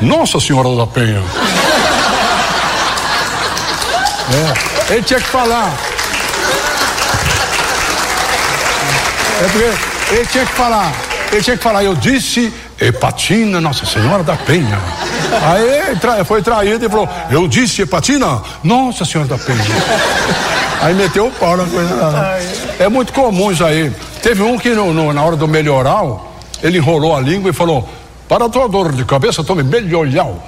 Nossa 0.00 0.38
Senhora 0.38 0.74
da 0.76 0.86
Penha. 0.86 1.22
É, 4.30 4.94
ele 4.94 5.02
tinha 5.02 5.20
que 5.20 5.26
falar. 5.28 5.72
É 9.40 9.44
porque 9.48 10.14
ele 10.14 10.26
tinha 10.26 10.46
que 10.46 10.52
falar. 10.52 10.92
Ele 11.32 11.42
tinha 11.42 11.56
que 11.56 11.62
falar, 11.62 11.82
eu 11.82 11.94
disse 11.94 12.52
hepatina 12.80 13.60
Nossa 13.60 13.86
Senhora 13.86 14.22
da 14.22 14.36
Penha. 14.36 14.78
Aí 15.42 15.96
tra- 15.96 16.24
foi 16.24 16.42
traído 16.42 16.84
e 16.84 16.88
falou, 16.88 17.08
eu 17.30 17.48
disse 17.48 17.82
hepatina 17.82 18.42
Nossa 18.62 19.04
Senhora 19.04 19.28
da 19.30 19.38
Penha. 19.38 19.64
Aí 20.82 20.94
meteu 20.94 21.26
o 21.28 21.30
pau 21.32 21.56
na 21.56 21.64
coisa. 21.64 21.94
É 22.78 22.88
muito 22.88 23.12
comum 23.12 23.50
isso 23.50 23.64
aí. 23.64 23.90
Teve 24.22 24.42
um 24.42 24.58
que 24.58 24.70
no- 24.70 24.92
no- 24.92 25.12
na 25.12 25.22
hora 25.22 25.36
do 25.36 25.48
melhoral, 25.48 26.34
ele 26.62 26.78
enrolou 26.78 27.16
a 27.16 27.20
língua 27.20 27.50
e 27.50 27.52
falou, 27.54 27.88
para 28.28 28.44
a 28.44 28.48
tua 28.48 28.68
dor 28.68 28.92
de 28.92 29.04
cabeça, 29.04 29.42
tome 29.42 29.62
melhoral. 29.62 30.42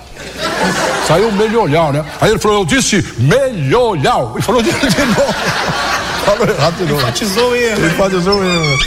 Saiu 1.06 1.30
melhoral, 1.32 1.92
né? 1.92 2.04
Aí 2.20 2.30
ele 2.30 2.38
falou, 2.38 2.60
eu 2.60 2.64
disse 2.64 3.04
melhoral. 3.18 4.34
E 4.38 4.42
falou 4.42 4.62
de, 4.62 4.72
de 4.72 5.04
novo. 5.04 5.34
Falou 6.24 6.48
errado 6.48 6.76
de 6.76 6.84
novo. 6.84 7.00
Enfatizou 7.02 7.50
o 7.50 7.56
erro. 7.56 7.86
Enfatizou 7.86 8.38
o 8.38 8.44
erro. 8.44 8.78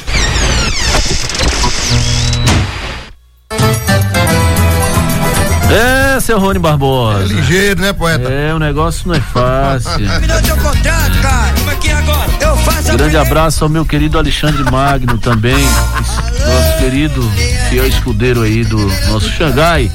É, 5.69 6.06
seu 6.21 6.39
Rony 6.39 6.59
Barbosa. 6.59 7.23
É 7.23 7.27
ligeiro, 7.27 7.81
né, 7.81 7.93
poeta? 7.93 8.29
É, 8.29 8.53
o 8.53 8.59
negócio 8.59 9.07
não 9.07 9.15
é 9.15 9.19
fácil. 9.19 9.99
Me 9.99 10.27
dá 10.27 10.37
o 10.37 10.41
teu 10.41 10.57
contrato, 10.57 11.21
cara. 11.21 11.53
Como 11.57 11.71
é 11.71 11.75
que 11.75 11.89
é 11.89 11.93
agora? 11.93 12.29
Eu 12.39 12.57
faço 12.57 12.91
a 12.91 12.95
Grande 12.95 13.17
abraço 13.17 13.63
ao 13.63 13.69
meu 13.69 13.85
querido 13.85 14.17
Alexandre 14.17 14.63
Magno 14.63 15.17
também, 15.17 15.55
nosso 15.55 16.77
querido 16.79 17.21
fiel 17.69 17.87
escudeiro 17.87 18.41
aí 18.41 18.63
do 18.63 18.77
nosso 19.09 19.29
Xangai. 19.29 19.91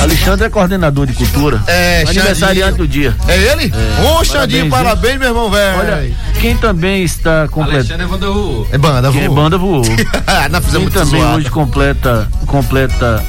Alexandre 0.00 0.46
é 0.46 0.50
coordenador 0.50 1.06
de 1.06 1.14
cultura. 1.14 1.62
É, 1.66 2.04
aniversariante 2.06 2.78
do 2.78 2.86
dia. 2.86 3.16
É 3.26 3.36
ele? 3.36 3.72
Ô, 4.06 4.22
Xandinho, 4.22 4.64
hein? 4.64 4.70
parabéns, 4.70 5.18
meu 5.18 5.28
irmão, 5.28 5.50
velho. 5.50 5.78
Olha, 5.78 6.10
quem 6.40 6.56
também 6.56 7.02
está 7.02 7.48
completando. 7.48 8.02
é 8.02 8.06
Banda 8.06 8.26
Ru. 8.26 8.66
É 8.70 8.78
banda, 8.78 9.10
Quem 9.10 9.22
é 9.22 9.28
voou. 9.28 9.36
banda 9.36 9.58
voou. 9.58 9.82
Nós 10.50 10.64
fizemos 10.64 10.70
Quem 10.70 10.80
muito 10.80 10.92
também 10.92 11.20
zoada. 11.20 11.36
hoje 11.36 11.50
completa, 11.50 12.28
completa 12.46 13.24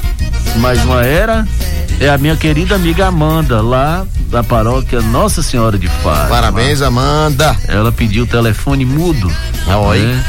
mais 0.56 0.82
uma 0.84 1.04
era 1.04 1.46
é 2.00 2.08
a 2.08 2.18
minha 2.18 2.27
querida 2.36 2.74
amiga 2.74 3.06
Amanda, 3.06 3.60
lá 3.60 4.06
da 4.30 4.42
paróquia 4.42 5.00
Nossa 5.00 5.42
Senhora 5.42 5.78
de 5.78 5.88
Fátima. 5.88 6.28
Parabéns, 6.28 6.82
Amanda. 6.82 7.56
Ela 7.66 7.90
pediu 7.92 8.24
o 8.24 8.26
telefone 8.26 8.84
mudo. 8.84 9.30
Oi. 9.66 9.98
né? 9.98 10.24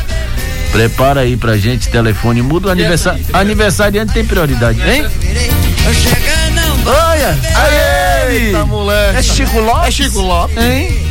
Prepara 0.72 1.22
aí 1.22 1.36
pra 1.36 1.58
gente 1.58 1.90
telefone 1.90 2.42
mudo. 2.42 2.70
Aniversa 2.70 3.20
aniversariante 3.34 4.14
tem 4.14 4.24
prioridade, 4.24 4.80
hein? 4.82 5.06
Olha! 6.86 7.38
Ele! 8.28 8.48
Eita, 8.48 8.66
moleque. 8.66 9.18
É 9.18 9.22
Chico 9.24 9.60
Lopes? 9.60 9.88
É 9.88 9.92
Chico 9.92 10.20
Lopes. 10.22 10.58
Hein? 10.58 11.10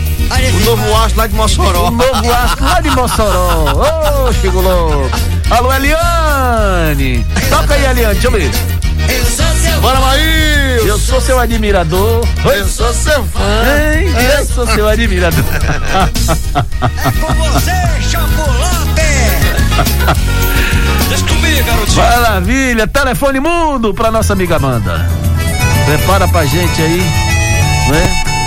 O 0.54 0.64
novo 0.64 0.96
astro 0.96 1.18
lá 1.18 1.26
de 1.26 1.34
Mossoró. 1.34 1.88
O 1.88 1.90
novo 1.90 2.32
astro 2.32 2.64
lá 2.64 2.80
de 2.80 2.90
Mossoró. 2.90 4.26
Ô, 4.28 4.32
Chico 4.32 4.60
louco. 4.60 5.10
Alô, 5.50 5.72
Eliane. 5.72 7.24
Toca 7.48 7.74
aí, 7.74 7.84
Eliane, 7.84 8.14
deixa 8.14 8.28
eu 8.28 8.32
ver. 8.32 8.50
Bora, 9.80 10.00
Maíl! 10.00 10.57
Eu 10.88 10.98
sou 10.98 11.20
seu 11.20 11.38
admirador. 11.38 12.26
Eu 12.46 12.66
sou 12.66 12.90
seu 12.94 13.22
fã. 13.24 13.40
Hein? 13.94 14.08
Eu 14.38 14.46
sou 14.46 14.66
seu 14.66 14.88
admirador. 14.88 15.44
Com 17.20 17.34
você, 17.34 17.72
Chapolote! 18.10 19.02
Deixa 21.10 21.26
comigo, 21.26 21.66
garotinho. 21.66 21.96
Maravilha. 22.02 22.86
Telefone 22.86 23.38
mundo 23.38 23.92
pra 23.92 24.10
nossa 24.10 24.32
amiga 24.32 24.56
Amanda. 24.56 25.06
Prepara 25.84 26.26
pra 26.26 26.46
gente 26.46 26.80
aí, 26.80 27.02
né? 27.90 28.37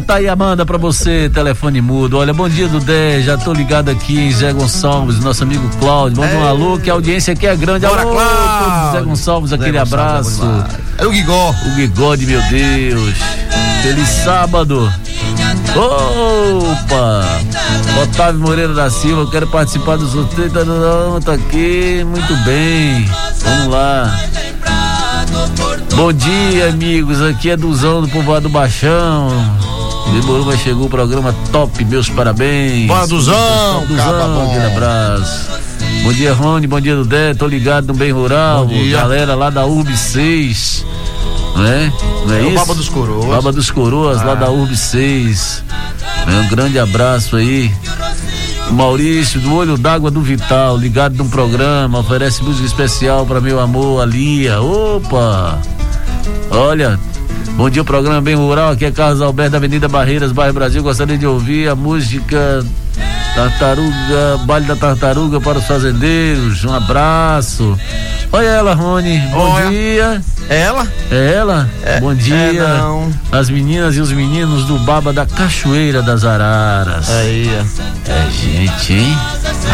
Tá 0.00 0.16
aí 0.16 0.28
Amanda 0.28 0.66
pra 0.66 0.76
você, 0.76 1.30
telefone 1.32 1.80
mudo. 1.80 2.18
Olha, 2.18 2.34
bom 2.34 2.48
dia 2.48 2.66
do 2.66 2.80
10, 2.80 3.24
já 3.24 3.38
tô 3.38 3.52
ligado 3.52 3.90
aqui 3.90 4.18
em 4.18 4.32
Zé 4.32 4.52
Gonçalves, 4.52 5.20
nosso 5.20 5.42
amigo 5.44 5.68
Cláudio. 5.78 6.20
Manda 6.20 6.36
um 6.36 6.44
alô, 6.46 6.78
que 6.78 6.90
a 6.90 6.94
audiência 6.94 7.32
aqui 7.32 7.46
é 7.46 7.54
grande. 7.54 7.86
Bora, 7.86 8.02
alô, 8.02 8.12
Cláudio. 8.12 8.64
todos 8.64 8.92
Zé 8.92 9.00
Gonçalves, 9.02 9.52
aquele 9.52 9.78
Gonçalves, 9.78 9.92
abraço. 9.92 10.40
vamos 10.40 10.58
lá. 10.58 10.68
É 10.98 11.06
o 11.06 11.10
Guigó. 11.10 11.54
O 11.66 11.70
Bigode, 11.76 12.26
meu 12.26 12.42
Deus. 12.42 13.14
Feliz 13.82 14.08
sábado. 14.08 14.92
Opa! 15.76 17.24
Otávio 18.02 18.40
Moreira 18.40 18.74
da 18.74 18.90
Silva, 18.90 19.22
eu 19.22 19.30
quero 19.30 19.46
participar 19.46 19.96
do 19.96 20.06
sorteio. 20.06 20.50
Tá, 20.50 20.60
tá, 20.60 21.20
tá 21.24 21.32
aqui, 21.34 22.04
muito 22.04 22.36
bem. 22.44 23.08
Vamos 23.44 23.68
lá. 23.68 24.20
Bom 25.94 26.12
dia, 26.12 26.68
amigos. 26.68 27.22
Aqui 27.22 27.50
é 27.50 27.56
Duzão 27.56 28.02
do 28.02 28.08
Povoado 28.08 28.48
Baixão. 28.48 29.28
Demorou, 30.12 30.44
mas 30.46 30.60
chegou 30.60 30.86
o 30.86 30.88
programa 30.90 31.34
top. 31.50 31.84
Meus 31.84 32.08
parabéns. 32.08 32.86
Bora, 32.86 33.06
Duzão, 33.06 33.84
Duzão, 33.86 34.04
caba 34.04 34.28
bom. 34.28 34.46
aquele 34.50 34.66
abraço. 34.66 35.50
Bom 36.04 36.12
dia, 36.12 36.32
Rony. 36.32 36.66
Bom 36.66 36.80
dia, 36.80 36.94
Dudé. 36.94 37.34
Tô 37.34 37.46
ligado 37.46 37.88
no 37.88 37.94
Bem 37.94 38.12
Rural. 38.12 38.68
Galera 38.92 39.34
lá 39.34 39.50
da 39.50 39.64
URB 39.66 39.96
6. 39.96 40.84
Não 41.56 41.64
é? 41.66 41.92
Não 42.26 42.34
é, 42.34 42.40
É 42.40 42.46
isso? 42.48 42.54
Baba 42.54 42.74
dos 42.74 42.88
Coroas. 42.88 43.26
Baba 43.26 43.52
dos 43.52 43.70
Coroas, 43.70 44.22
lá 44.24 44.32
Ah. 44.32 44.36
da 44.36 44.50
URB 44.50 44.76
6. 44.76 45.62
É, 46.26 46.30
Um 46.40 46.48
grande 46.48 46.78
abraço 46.78 47.36
aí. 47.36 47.72
Maurício, 48.70 49.40
do 49.40 49.54
Olho 49.54 49.76
d'Água 49.76 50.10
do 50.10 50.20
Vital, 50.22 50.76
ligado 50.76 51.16
num 51.16 51.28
programa, 51.28 51.98
oferece 51.98 52.42
música 52.42 52.66
especial 52.66 53.26
para 53.26 53.40
meu 53.40 53.60
amor, 53.60 54.02
a 54.02 54.06
Lia. 54.06 54.60
Opa! 54.60 55.58
Olha, 56.50 56.98
bom 57.52 57.70
dia, 57.70 57.84
programa 57.84 58.20
bem 58.20 58.34
rural. 58.34 58.72
Aqui 58.72 58.84
é 58.84 58.90
Carlos 58.90 59.20
Alberto, 59.20 59.52
da 59.52 59.58
Avenida 59.58 59.88
Barreiras, 59.88 60.32
bairro 60.32 60.54
Brasil. 60.54 60.82
Gostaria 60.82 61.16
de 61.16 61.26
ouvir 61.26 61.68
a 61.68 61.74
música 61.74 62.64
Tartaruga, 63.34 64.38
Baile 64.44 64.66
da 64.66 64.76
Tartaruga 64.76 65.40
para 65.40 65.58
os 65.58 65.64
fazendeiros. 65.66 66.64
Um 66.64 66.72
abraço. 66.74 67.78
Olha 68.32 68.46
ela, 68.46 68.74
Rony. 68.74 69.18
Bom 69.32 69.50
Olha. 69.50 69.68
dia. 69.70 70.22
É 70.48 70.60
ela? 70.62 70.86
É 71.10 71.32
ela? 71.34 71.68
Bom 72.00 72.14
dia. 72.14 72.34
é 72.36 72.52
não. 72.78 73.10
As 73.32 73.48
meninas 73.50 73.96
e 73.96 74.00
os 74.00 74.12
meninos 74.12 74.64
do 74.66 74.78
Baba 74.80 75.12
da 75.12 75.24
Cachoeira 75.26 76.02
das 76.02 76.24
Araras. 76.24 77.08
Aí, 77.10 77.48
É 78.08 78.30
gente, 78.30 78.92
hein? 78.92 79.18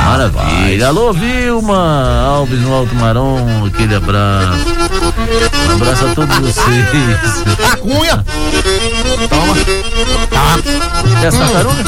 Maravilha. 0.07 0.87
Alô, 0.89 1.13
Vilma 1.13 2.23
Alves 2.25 2.61
no 2.61 2.73
Alto 2.73 2.95
Marom, 2.95 3.67
aquele 3.67 3.95
abraço. 3.97 4.67
Um 5.69 5.75
abraço 5.75 6.07
a 6.07 6.15
todos 6.15 6.39
vocês. 6.39 6.87
A 7.73 7.77
cunha! 7.77 8.25
Toma. 9.29 9.55
Tá. 10.31 11.21
É 11.23 11.27
essa 11.27 11.39
tartaruga? 11.39 11.85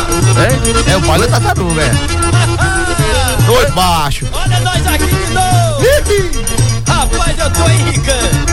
É? 0.89 0.93
É 0.93 0.97
o 0.97 1.01
baile 1.01 1.27
da 1.29 1.41
tartaruga, 1.41 1.62
é. 1.81 3.47
Dois 3.47 3.71
baixo. 3.71 4.27
Olha 4.33 4.61
nós 4.61 4.87
aqui 4.87 5.07
de 5.07 5.33
novo! 5.33 5.83
Rapaz, 6.89 7.39
eu 7.39 7.51
tô 7.51 7.71
enricando! 7.71 8.53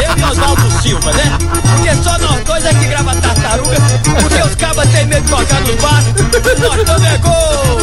Eu 0.00 0.16
e 0.16 0.24
Oswaldo 0.24 0.82
Silva, 0.82 1.12
né? 1.12 1.38
Porque 1.62 1.94
só 2.02 2.18
nós 2.18 2.42
dois 2.44 2.64
é 2.64 2.74
que 2.74 2.86
grava 2.86 3.14
tartaruga, 3.16 3.76
porque 4.20 4.42
os 4.42 4.54
cabas 4.54 4.88
têm 4.90 5.06
medo 5.06 5.22
de 5.24 5.30
tocar 5.30 5.60
nos 5.60 5.74
bares, 5.76 6.06
e 6.08 6.60
nós 6.60 6.76
estamos 6.78 7.04
é 7.04 7.18
gol! 7.18 7.80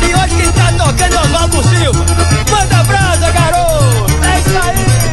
E 0.00 0.14
hoje 0.14 0.34
quem 0.36 0.52
tá 0.52 0.72
tocando 0.72 1.14
é 1.14 1.20
Oswaldo 1.20 1.62
Silva! 1.68 2.04
Manda 2.50 2.84
brasa, 2.84 3.30
garoto! 3.32 4.06
É 4.22 4.40
isso 4.40 4.58
aí! 4.62 5.03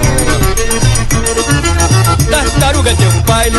Tartaruga 2.20 2.94
deu 2.96 3.10
um 3.10 3.22
baile, 3.22 3.58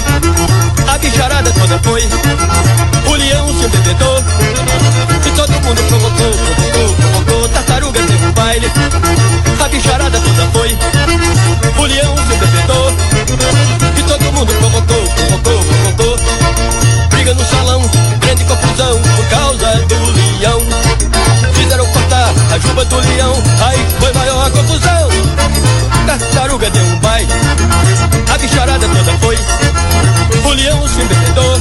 a 0.93 0.99
bicharada 0.99 1.51
toda 1.53 1.79
foi, 1.79 2.03
o 3.07 3.15
leão 3.15 3.49
se 3.49 3.65
embebedou, 3.67 4.19
e 5.27 5.31
todo 5.31 5.53
mundo 5.53 5.83
provocou, 5.89 6.31
provocou, 6.31 6.95
provocou, 6.97 7.49
tartaruga 7.49 8.03
deu 8.03 8.19
um 8.19 8.33
baile, 8.33 8.71
a 9.65 9.69
bicharada 9.69 10.21
toda 10.21 10.47
foi, 10.53 10.77
o 11.79 11.83
leão 11.83 12.15
se 12.17 12.35
embebedou, 12.35 12.93
e 13.97 14.03
todo 14.03 14.33
mundo 14.33 14.53
provocou, 14.55 15.03
provocou, 15.15 15.65
provocou, 15.65 16.17
briga 17.11 17.35
no 17.35 17.45
salão, 17.45 17.83
grande 18.21 18.45
confusão 18.45 19.01
por 19.17 19.27
causa 19.27 19.77
do 19.87 20.41
leão, 20.41 20.61
fizeram 21.55 21.87
cortar 21.87 22.33
a 22.53 22.59
juba 22.59 22.85
do 22.85 22.97
leão, 22.97 23.43
aí 23.67 23.87
o 30.53 30.55
leão 30.55 30.87
se 30.87 31.01
embebedou, 31.01 31.61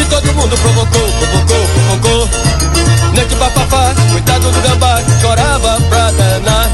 e 0.00 0.04
todo 0.06 0.34
mundo 0.34 0.56
provocou, 0.58 1.08
provocou, 1.08 1.66
provocou. 1.88 2.28
Nesse 3.14 3.36
papapá, 3.36 3.94
coitado 4.10 4.50
do 4.50 4.60
gambá, 4.60 5.00
chorava 5.20 5.80
pra 5.88 6.10
danar. 6.10 6.68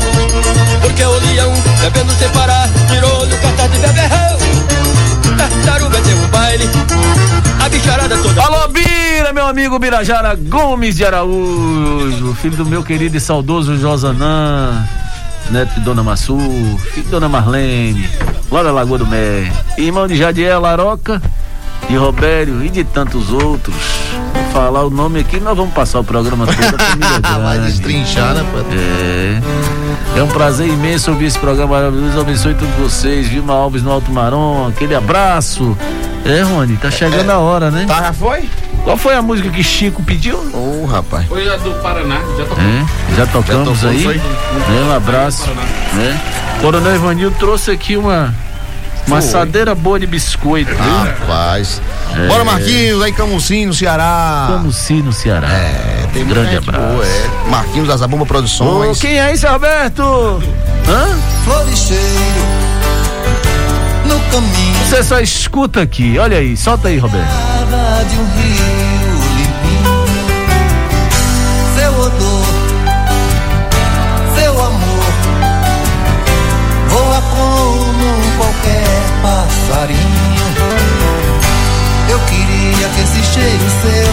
Porque 0.80 1.04
o 1.04 1.12
leão, 1.12 1.52
bebendo 1.82 2.12
sem 2.14 2.28
parar, 2.30 2.68
tirou-lhe 2.88 3.34
o 3.34 3.38
cartaz 3.38 3.70
de 3.72 3.78
beberrão. 3.78 4.38
Tartaruga 5.36 6.00
deu 6.00 6.16
um 6.16 6.28
baile, 6.28 6.70
a 7.62 7.68
bicharada 7.68 8.16
toda. 8.16 8.42
Alô, 8.42 8.68
Bira, 8.68 9.32
meu 9.34 9.46
amigo 9.46 9.78
Birajara 9.78 10.34
Gomes 10.34 10.96
de 10.96 11.04
Araújo, 11.04 12.34
filho 12.40 12.56
do 12.56 12.64
meu 12.64 12.82
querido 12.82 13.16
e 13.16 13.20
saudoso 13.20 13.76
Josanã. 13.76 14.82
Neto 15.52 15.74
de 15.74 15.80
Dona 15.80 16.02
Massu, 16.02 16.38
filho 16.92 17.04
de 17.04 17.10
Dona 17.10 17.28
Marlene, 17.28 18.08
lá 18.50 18.62
da 18.62 18.72
Lagoa 18.72 18.98
do 18.98 19.06
Mé, 19.06 19.52
irmão 19.76 20.06
de 20.06 20.16
Jadiel 20.16 20.60
Laroca, 20.60 21.20
de 21.88 21.94
Robério 21.94 22.64
e 22.64 22.70
de 22.70 22.82
tantos 22.84 23.30
outros. 23.30 23.74
Vou 24.32 24.44
falar 24.52 24.84
o 24.84 24.90
nome 24.90 25.20
aqui, 25.20 25.38
nós 25.38 25.56
vamos 25.56 25.74
passar 25.74 26.00
o 26.00 26.04
programa 26.04 26.46
todo. 26.46 26.58
a 26.58 26.78
família 26.78 27.38
Vai 27.38 27.58
destrinchar, 27.58 28.34
né? 28.34 28.42
É. 28.72 30.18
É 30.18 30.22
um 30.22 30.28
prazer 30.28 30.68
imenso 30.68 31.10
ouvir 31.10 31.26
esse 31.26 31.38
programa 31.38 31.74
maravilhoso. 31.74 32.12
Deus 32.12 32.22
abençoe 32.22 32.54
todos 32.54 32.74
vocês. 32.76 33.28
Vilma 33.28 33.54
Alves 33.54 33.82
no 33.82 33.90
Alto 33.90 34.10
Marom, 34.10 34.68
aquele 34.68 34.94
abraço. 34.94 35.76
É, 36.24 36.42
Rony, 36.42 36.76
tá 36.76 36.90
chegando 36.90 37.30
a 37.30 37.38
hora, 37.38 37.70
né? 37.70 37.84
Tá, 37.86 38.02
já 38.02 38.12
foi? 38.12 38.48
Qual 38.84 38.96
foi 38.96 39.14
a 39.14 39.22
música 39.22 39.48
que 39.48 39.62
Chico 39.62 40.02
pediu? 40.02 40.36
Ô, 40.52 40.84
rapaz. 40.86 41.26
Foi 41.26 41.48
a 41.48 41.56
do 41.56 41.70
Paraná, 41.82 42.18
já 42.36 42.44
tocou. 42.44 42.58
É, 42.64 43.14
já 43.16 43.26
tocamos 43.26 43.80
tocou, 43.80 43.90
aí. 43.90 44.02
foi? 44.02 44.20
Um 44.74 44.92
abraço. 44.92 45.48
Né? 45.94 46.20
Coronel 46.60 46.94
Ivanildo 46.96 47.36
trouxe 47.38 47.70
aqui 47.70 47.96
uma, 47.96 48.34
uma 49.06 49.16
Foi. 49.16 49.18
assadeira 49.18 49.74
boa 49.74 50.00
de 50.00 50.06
biscoito. 50.06 50.70
viu? 50.74 50.78
Rapaz. 51.04 51.80
É. 52.16 52.26
Bora, 52.26 52.44
Marquinhos, 52.44 53.02
aí 53.02 53.10
em 53.10 53.14
Camusim, 53.14 53.66
no 53.66 53.72
Ceará. 53.74 54.46
Camusim, 54.50 55.00
no 55.00 55.12
Ceará. 55.12 55.48
É, 55.48 56.06
tem 56.12 56.24
muita 56.24 56.40
Grande 56.40 56.56
abraço. 56.56 56.86
boa, 56.86 57.04
é. 57.06 57.30
Marquinhos 57.50 57.86
da 57.88 57.96
Zabumba 57.96 58.24
Ô, 58.24 58.26
Produções. 58.26 59.00
quem 59.00 59.18
é 59.20 59.32
isso, 59.32 59.46
Alberto? 59.46 60.02
Hã? 60.88 61.18
Floricheiro 61.44 62.71
caminho 64.30 64.86
Você 64.88 65.02
só 65.02 65.20
escuta 65.20 65.82
aqui. 65.82 66.18
Olha 66.18 66.38
aí, 66.38 66.56
solta 66.56 66.88
aí, 66.88 66.98
Roberto. 66.98 67.26
de 68.08 68.18
um 68.18 68.24
rio 68.36 69.18
limpinho. 69.36 70.04
Seu 71.76 71.92
odor, 72.00 72.46
seu 74.36 74.52
amor, 74.64 75.12
voa 76.88 77.22
como 77.30 78.06
qualquer 78.36 79.02
passarinho. 79.22 80.32
Eu 82.08 82.18
queria 82.20 82.88
que 82.88 83.00
esse 83.00 83.22
cheiro 83.32 83.70
seu 83.82 84.12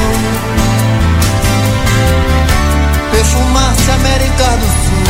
perfumasse 3.12 3.91
a 3.91 3.95
América 3.95 4.45
do 4.57 4.66
Sul. 4.66 5.10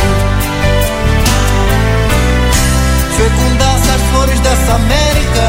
Fecundasse 3.16 3.69
as 3.69 3.69
flores 4.10 4.40
dessa 4.40 4.74
América 4.74 5.46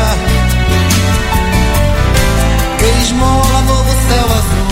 que 2.77 2.85
esmola 3.03 3.61
novo 3.61 3.89
céu 4.07 4.25
azul. 4.25 4.71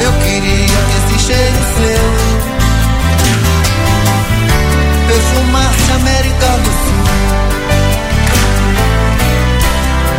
Eu 0.00 0.12
queria 0.24 0.78
que 0.86 0.96
esse 0.98 1.26
cheiro 1.26 1.60
seu 1.76 2.04
perfumasse 5.08 5.90
a 5.90 5.94
América 5.96 6.46
do 6.64 6.72
Sul. 6.82 7.06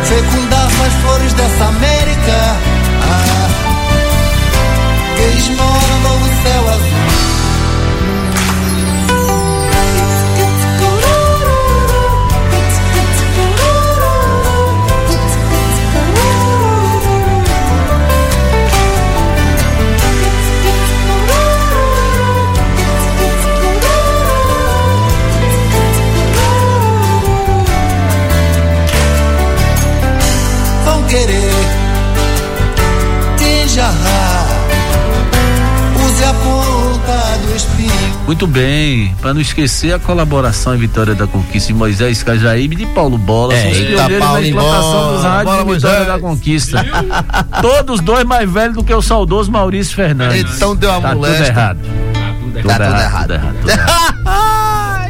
Fecundasse 0.04 0.82
as 0.86 0.94
flores 1.02 1.32
dessa 1.34 1.64
América 1.64 2.56
ah, 3.02 3.48
que 5.16 5.38
esmola 5.38 5.94
novo 6.02 6.26
céu 6.42 6.57
Muito 38.26 38.46
bem, 38.46 39.14
para 39.20 39.32
não 39.32 39.40
esquecer 39.40 39.92
a 39.94 39.98
colaboração 39.98 40.74
em 40.74 40.78
Vitória 40.78 41.14
da 41.14 41.26
Conquista 41.26 41.72
de 41.72 41.78
Moisés 41.78 42.22
Cajaíbe 42.22 42.74
e 42.74 42.78
de 42.80 42.86
Paulo 42.86 43.16
Bola. 43.16 43.54
É, 43.54 43.62
São 43.62 43.70
os 43.70 43.78
pioneiros 43.78 44.18
na 44.20 44.26
Paulinho 44.26 44.50
implantação 44.50 44.92
Bola, 44.92 45.12
dos 45.14 45.22
rádios 45.24 45.44
bora, 45.44 45.64
de 45.64 45.72
Vitória 45.74 45.98
Moisés. 45.98 46.06
da 46.06 46.18
Conquista. 46.18 46.86
Todos 47.62 48.00
dois 48.00 48.24
mais 48.24 48.50
velhos 48.50 48.74
do 48.76 48.84
que 48.84 48.92
o 48.94 49.00
saudoso 49.02 49.50
Maurício 49.50 49.94
Fernandes. 49.96 50.56
Então 50.56 50.76
deu 50.76 50.90
uma 50.90 51.00
tá 51.00 51.08
tudo 51.08 51.18
moléstia. 51.20 51.46
errado. 51.46 51.78
Tá 51.82 52.34
tudo 52.40 52.58
errado. 52.58 53.28
tudo 53.60 53.70
errado. 53.70 54.54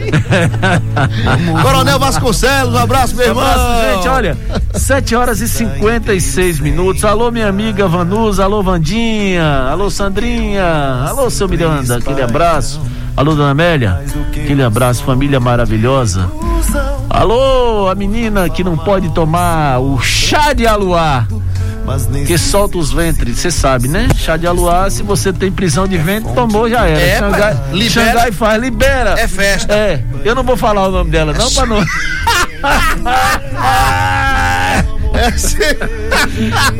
Coronel 1.62 1.98
Vasconcelos, 1.98 2.74
um 2.74 2.78
abraço, 2.78 3.14
meu 3.16 3.26
Um 3.26 3.28
irmão. 3.30 3.44
abraço, 3.44 3.94
gente. 3.96 4.08
Olha, 4.08 4.38
7 4.74 5.14
horas 5.14 5.40
e 5.40 5.48
56 5.48 6.60
minutos. 6.60 7.04
Alô, 7.04 7.30
minha 7.30 7.48
amiga 7.48 7.86
Vanusa. 7.88 8.44
Alô, 8.44 8.62
Vandinha. 8.62 9.68
Alô, 9.70 9.90
Sandrinha. 9.90 11.04
Alô, 11.08 11.30
seu 11.30 11.48
Miranda. 11.48 11.96
Aquele 11.96 12.22
abraço. 12.22 12.80
Alô, 13.16 13.34
dona 13.34 13.50
Amélia. 13.50 14.00
Aquele 14.30 14.62
abraço, 14.62 15.02
família 15.04 15.40
maravilhosa. 15.40 16.30
Alô, 17.10 17.88
a 17.88 17.94
menina 17.94 18.48
que 18.48 18.62
não 18.62 18.76
pode 18.76 19.08
tomar 19.10 19.80
o 19.80 19.98
chá 20.00 20.52
de 20.52 20.66
aluá. 20.66 21.26
Que 22.26 22.36
solta 22.36 22.78
os 22.78 22.92
ventres, 22.92 23.38
você 23.38 23.50
sabe, 23.50 23.88
né? 23.88 24.08
Chá 24.16 24.36
de 24.36 24.46
aluá, 24.46 24.90
se 24.90 25.02
você 25.02 25.32
tem 25.32 25.50
prisão 25.50 25.86
de 25.88 25.96
ventre, 25.96 26.32
tomou, 26.34 26.68
já 26.68 26.84
era. 26.86 27.00
É, 27.00 27.18
Xangai, 27.18 27.56
libera. 27.72 27.90
Xangai 27.90 28.32
faz, 28.32 28.60
libera. 28.62 29.14
É 29.18 29.26
festa. 29.28 29.72
É, 29.72 30.02
eu 30.24 30.34
não 30.34 30.42
vou 30.42 30.56
falar 30.56 30.88
o 30.88 30.90
nome 30.90 31.10
dela, 31.10 31.32
não, 31.32 31.50
pra 31.50 31.66
não. 31.66 31.78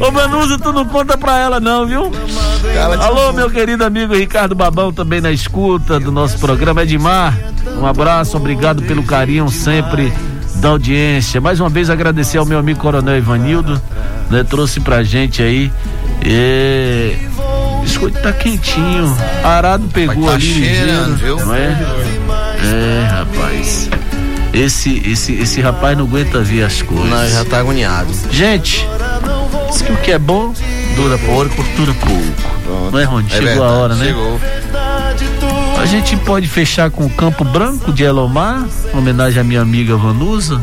Ô 0.00 0.11
Manusa, 0.11 0.59
tu 0.59 0.72
não 0.72 0.84
conta 0.84 1.16
pra 1.18 1.38
ela 1.38 1.59
não, 1.59 1.86
viu? 1.86 2.12
Alô, 3.00 3.32
meu 3.32 3.50
querido 3.50 3.84
amigo 3.84 4.14
Ricardo 4.14 4.54
Babão, 4.54 4.92
também 4.92 5.20
na 5.20 5.32
escuta 5.32 5.98
do 5.98 6.12
nosso 6.12 6.38
programa 6.38 6.82
Edmar. 6.82 7.36
Um 7.76 7.86
abraço, 7.86 8.36
obrigado 8.36 8.82
pelo 8.82 9.02
carinho 9.02 9.48
sempre 9.48 10.12
da 10.59 10.68
audiência. 10.68 11.40
Mais 11.40 11.61
uma 11.61 11.68
vez 11.68 11.88
agradecer 11.90 12.38
ao 12.38 12.46
meu 12.46 12.59
amigo 12.59 12.80
Coronel 12.80 13.16
Ivanildo, 13.16 13.80
né? 14.30 14.44
Trouxe 14.44 14.80
pra 14.80 15.02
gente 15.02 15.42
aí. 15.42 15.72
É... 16.24 17.16
Biscoito 17.82 18.20
tá 18.20 18.32
quentinho. 18.32 19.16
Arado 19.42 19.88
pegou 19.88 20.26
tá 20.26 20.34
ali, 20.34 20.42
cheirando, 20.42 21.12
ligeiro, 21.12 21.36
viu? 21.36 21.46
não 21.46 21.54
é? 21.54 21.76
É, 22.62 23.06
rapaz. 23.11 23.88
Esse, 24.52 25.02
esse, 25.06 25.34
esse 25.34 25.61
rapaz 25.61 25.96
não 25.96 26.04
aguenta 26.04 26.40
ver 26.40 26.64
as 26.64 26.82
coisas. 26.82 27.09
Não, 27.09 27.28
já 27.28 27.44
tá 27.44 27.61
agoniado. 27.61 28.12
Gente, 28.30 28.86
diz 29.70 29.82
que 29.82 29.92
o 29.92 29.96
que 29.98 30.11
é 30.11 30.18
bom 30.18 30.52
dura 30.96 31.16
pouco, 31.18 31.62
dura 31.76 31.94
pouco. 31.94 32.90
Não 32.90 32.98
é, 32.98 33.04
Rony? 33.04 33.26
É 33.26 33.30
Chegou 33.30 33.46
verdade, 33.46 33.72
a 33.72 33.76
hora, 33.76 33.94
né? 33.94 34.06
Chegou. 34.06 34.40
A 35.81 35.87
gente 35.87 36.16
pode 36.18 36.47
fechar 36.49 36.91
com 36.91 37.07
o 37.07 37.11
Campo 37.11 37.45
Branco 37.45 37.93
de 37.93 38.03
Elomar, 38.03 38.66
em 38.93 38.99
homenagem 38.99 39.41
à 39.41 39.45
minha 39.45 39.61
amiga 39.62 39.97
Vanusa. 39.97 40.61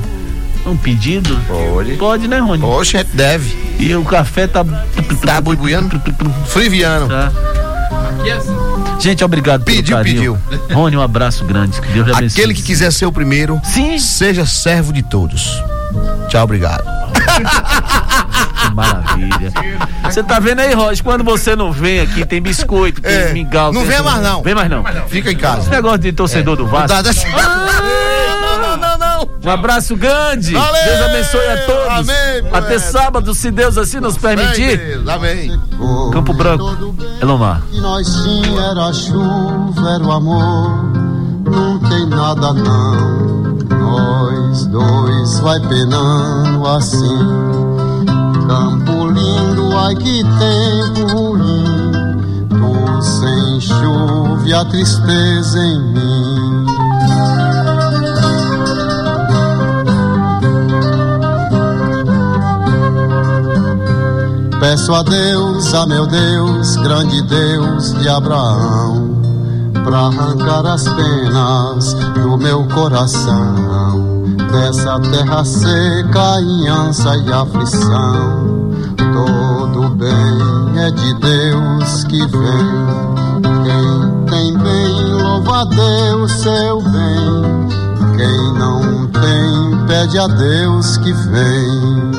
Um 0.66 0.76
pedido? 0.76 1.40
Pode. 1.48 1.94
Pode, 1.94 2.28
né, 2.28 2.40
Rony? 2.40 2.64
Oxe, 2.64 2.98
a 2.98 3.00
gente 3.02 3.16
deve. 3.16 3.56
E 3.80 3.96
o 3.96 4.04
café 4.04 4.48
tá. 4.48 4.66
Tá 5.26 5.40
buibuiando? 5.40 6.02
Friviano. 6.48 7.08
Tá. 7.08 7.32
Aqui 8.20 8.30
é 8.30 8.34
assim. 8.34 8.56
Gente, 9.00 9.24
obrigado 9.24 9.64
pelo 9.64 9.78
Pediu, 9.78 9.96
carinho. 9.96 10.42
Rony, 10.72 10.98
um 10.98 11.02
abraço 11.02 11.46
grande. 11.46 11.80
Que 11.80 11.88
Deus 11.90 12.10
abençoe. 12.10 12.42
Aquele 12.42 12.54
que 12.54 12.64
quiser 12.64 12.92
ser 12.92 13.06
o 13.06 13.12
primeiro, 13.12 13.60
Sim. 13.64 14.00
seja 14.00 14.46
servo 14.46 14.92
de 14.92 15.04
todos. 15.04 15.62
Tchau, 16.30 16.44
obrigado. 16.44 16.84
Maravilha. 18.76 19.54
Você 20.04 20.22
tá 20.22 20.40
vendo 20.40 20.60
aí, 20.60 20.74
Roger? 20.74 21.04
Quando 21.04 21.24
você 21.24 21.56
não 21.56 21.72
vem 21.72 22.02
aqui, 22.02 22.26
tem 22.26 22.42
biscoito, 22.42 23.02
tem 23.02 23.12
É, 23.12 23.34
mingau. 23.34 23.72
não 23.72 23.86
vem 23.86 24.02
mais 24.02 24.22
não. 24.22 24.44
Vem 24.44 24.54
mais 24.54 24.70
não. 24.70 24.84
Fica 25.08 25.30
em 25.30 25.34
Esse 25.34 25.42
casa. 25.42 25.70
negócio 25.70 26.00
de 26.00 26.12
torcedor 26.12 26.56
do 26.58 26.68
Vasco. 26.68 26.90
Dá- 26.90 27.02
dá- 27.02 27.12
Ah, 27.36 28.68
Não, 28.68 28.78
não, 28.78 28.98
não. 28.98 29.30
Um 29.46 29.50
abraço 29.50 29.96
grande. 29.96 30.54
Valeu. 30.54 30.84
Deus 30.84 31.02
abençoe 31.02 31.48
a 31.48 31.58
todos. 31.66 32.10
Amém, 32.10 32.50
Até 32.52 32.80
sábado, 32.80 33.34
se 33.34 33.50
Deus 33.52 33.78
assim 33.78 34.00
nos 34.00 34.18
permitir. 34.18 34.78
Deus, 34.78 35.08
Amém. 35.08 35.60
Campo 36.12 36.34
Branco, 36.34 36.96
Elomar. 37.22 37.62
que 37.72 37.80
nós 37.80 38.08
sim 38.08 38.44
era 38.58 38.86
a 38.88 38.94
chuva, 38.94 39.90
era 39.96 40.04
o 40.04 40.12
amor, 40.12 40.84
não 41.46 41.80
tem 41.80 42.06
nada 42.08 42.54
não. 42.54 43.56
Nós 43.70 44.66
dois 44.68 45.40
vai 45.40 45.60
penando 45.62 46.68
assim. 46.68 47.65
Campo 48.48 49.08
lindo, 49.08 49.76
ai 49.78 49.96
que 49.96 50.24
tempo 50.24 51.18
ruim. 51.18 51.92
Tô 52.50 53.02
sem 53.02 53.60
chuva 53.60 54.48
e 54.48 54.54
a 54.54 54.64
tristeza 54.66 55.60
em 55.60 55.94
mim. 55.94 56.66
Peço 64.60 64.94
a 64.94 65.04
Deus, 65.04 65.74
a 65.74 65.86
meu 65.86 66.06
Deus, 66.06 66.76
grande 66.78 67.22
Deus 67.24 67.94
de 67.94 68.10
Abraão, 68.10 69.22
pra 69.84 70.08
arrancar 70.08 70.66
as 70.66 70.84
penas 70.84 71.94
do 72.14 72.38
meu 72.38 72.64
coração. 72.66 74.15
Dessa 74.52 75.00
terra 75.00 75.44
seca 75.44 76.42
em 76.42 76.68
ânsia 76.68 77.16
e 77.18 77.34
aflição. 77.34 78.72
Todo 78.98 79.90
bem 79.96 80.80
é 80.80 80.92
de 80.92 81.14
Deus 81.16 82.04
que 82.06 82.20
vem. 82.20 83.46
Quem 83.64 84.26
tem 84.30 84.58
bem, 84.58 85.14
louva 85.22 85.62
a 85.62 85.66
Deus 85.66 86.32
seu 86.32 86.82
bem. 86.82 87.68
Quem 88.18 88.54
não 88.54 89.08
tem, 89.08 89.88
pede 89.88 90.18
a 90.18 90.28
Deus 90.28 90.98
que 90.98 91.14
vem. 91.14 92.16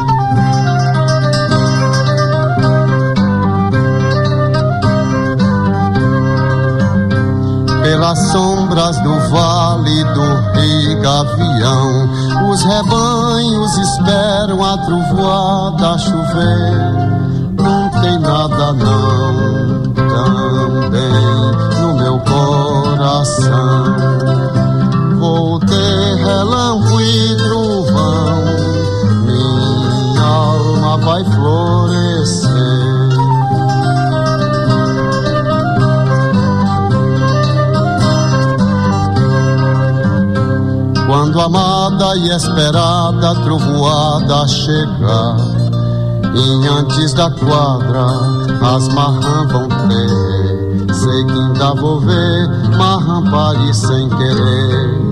pelas 7.83 8.19
sombras 8.31 9.01
do 9.01 9.19
vale 9.31 10.05
do 10.05 10.23
rio 10.53 10.86
Gavião. 11.07 12.51
Os 12.51 12.65
rebanhos 12.65 13.79
esperam 13.79 14.65
a 14.65 14.77
trovoada 14.79 15.99
chover. 15.99 16.73
Não 17.57 17.89
tem 18.01 18.19
nada 18.19 18.73
não, 18.73 19.93
também 19.95 21.01
no 21.81 21.95
meu 21.95 22.19
coração. 22.19 23.85
Vou 25.21 25.61
ter 25.61 26.17
relâmpago 26.25 27.01
e 27.01 27.37
trovão, 27.37 28.43
minha 29.27 30.23
alma 30.23 30.97
vai 30.99 31.25
florescer. 31.25 32.46
Amada 42.07 42.17
e 42.17 42.29
esperada 42.31 43.35
trovoada 43.43 44.47
chegar, 44.47 45.37
e 46.35 46.69
antes 46.69 47.13
da 47.15 47.31
quadra 47.31 48.07
as 48.63 48.89
marrãs 48.89 49.51
vão 49.51 49.69
ter. 49.69 50.95
Sei 50.95 51.25
que 51.25 51.33
ainda 51.33 51.75
vou 51.75 52.01
ver 52.01 52.49
marrã 52.77 53.23
parir 53.31 53.75
sem 53.75 54.09
querer. 54.11 55.07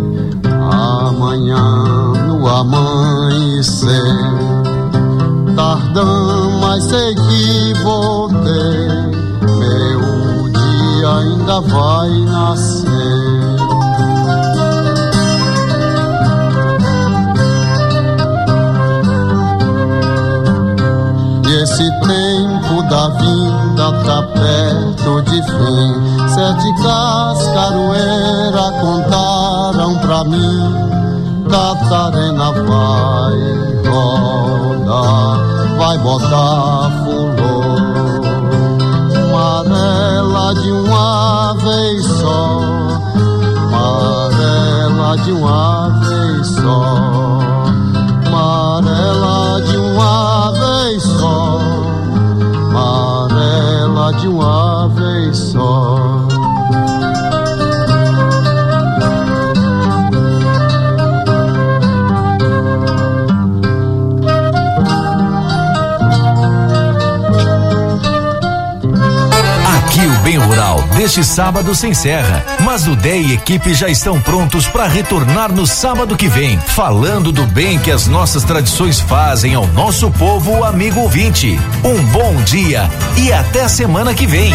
Amanhã 0.70 2.12
no 2.26 2.46
amanhecer, 2.46 3.90
tardão, 5.56 6.60
mas 6.60 6.84
sei 6.84 7.14
que 7.14 7.74
vou 7.82 8.28
ter. 8.28 9.10
Meu 9.58 10.50
dia 10.50 11.08
ainda 11.08 11.60
vai 11.60 12.10
nascer. 12.20 12.83
Da 22.94 23.08
vinda 23.08 23.92
tá 24.04 24.22
perto 24.22 25.22
de 25.22 25.42
fim. 25.42 25.90
Sete 26.28 26.72
cascaroeira 26.82 28.66
contaram 28.80 29.98
pra 29.98 30.22
mim. 30.22 30.62
Catarina 31.50 32.52
vai 32.52 33.38
rodar, 33.88 35.38
vai 35.76 35.98
botar 35.98 36.90
fulô. 37.02 37.64
Amarela 39.26 40.54
de 40.54 40.70
uma 40.70 41.54
vez 41.54 42.04
só, 42.06 42.60
amarela 43.66 45.16
de 45.18 45.32
uma 45.32 45.88
vez 46.00 46.46
só, 46.46 46.84
deste 70.94 71.24
sábado 71.24 71.74
se 71.74 71.86
encerra, 71.88 72.44
mas 72.60 72.86
o 72.86 72.94
DEI 72.94 73.22
e 73.22 73.32
equipe 73.34 73.74
já 73.74 73.88
estão 73.88 74.20
prontos 74.20 74.66
para 74.66 74.86
retornar 74.86 75.52
no 75.52 75.66
sábado 75.66 76.16
que 76.16 76.28
vem, 76.28 76.58
falando 76.58 77.32
do 77.32 77.44
bem 77.46 77.78
que 77.78 77.90
as 77.90 78.06
nossas 78.06 78.44
tradições 78.44 79.00
fazem 79.00 79.54
ao 79.54 79.66
nosso 79.68 80.10
povo 80.10 80.64
amigo 80.64 81.00
ouvinte. 81.00 81.58
Um 81.84 82.02
bom 82.06 82.34
dia 82.42 82.88
e 83.16 83.32
até 83.32 83.68
semana 83.68 84.14
que 84.14 84.26
vem. 84.26 84.52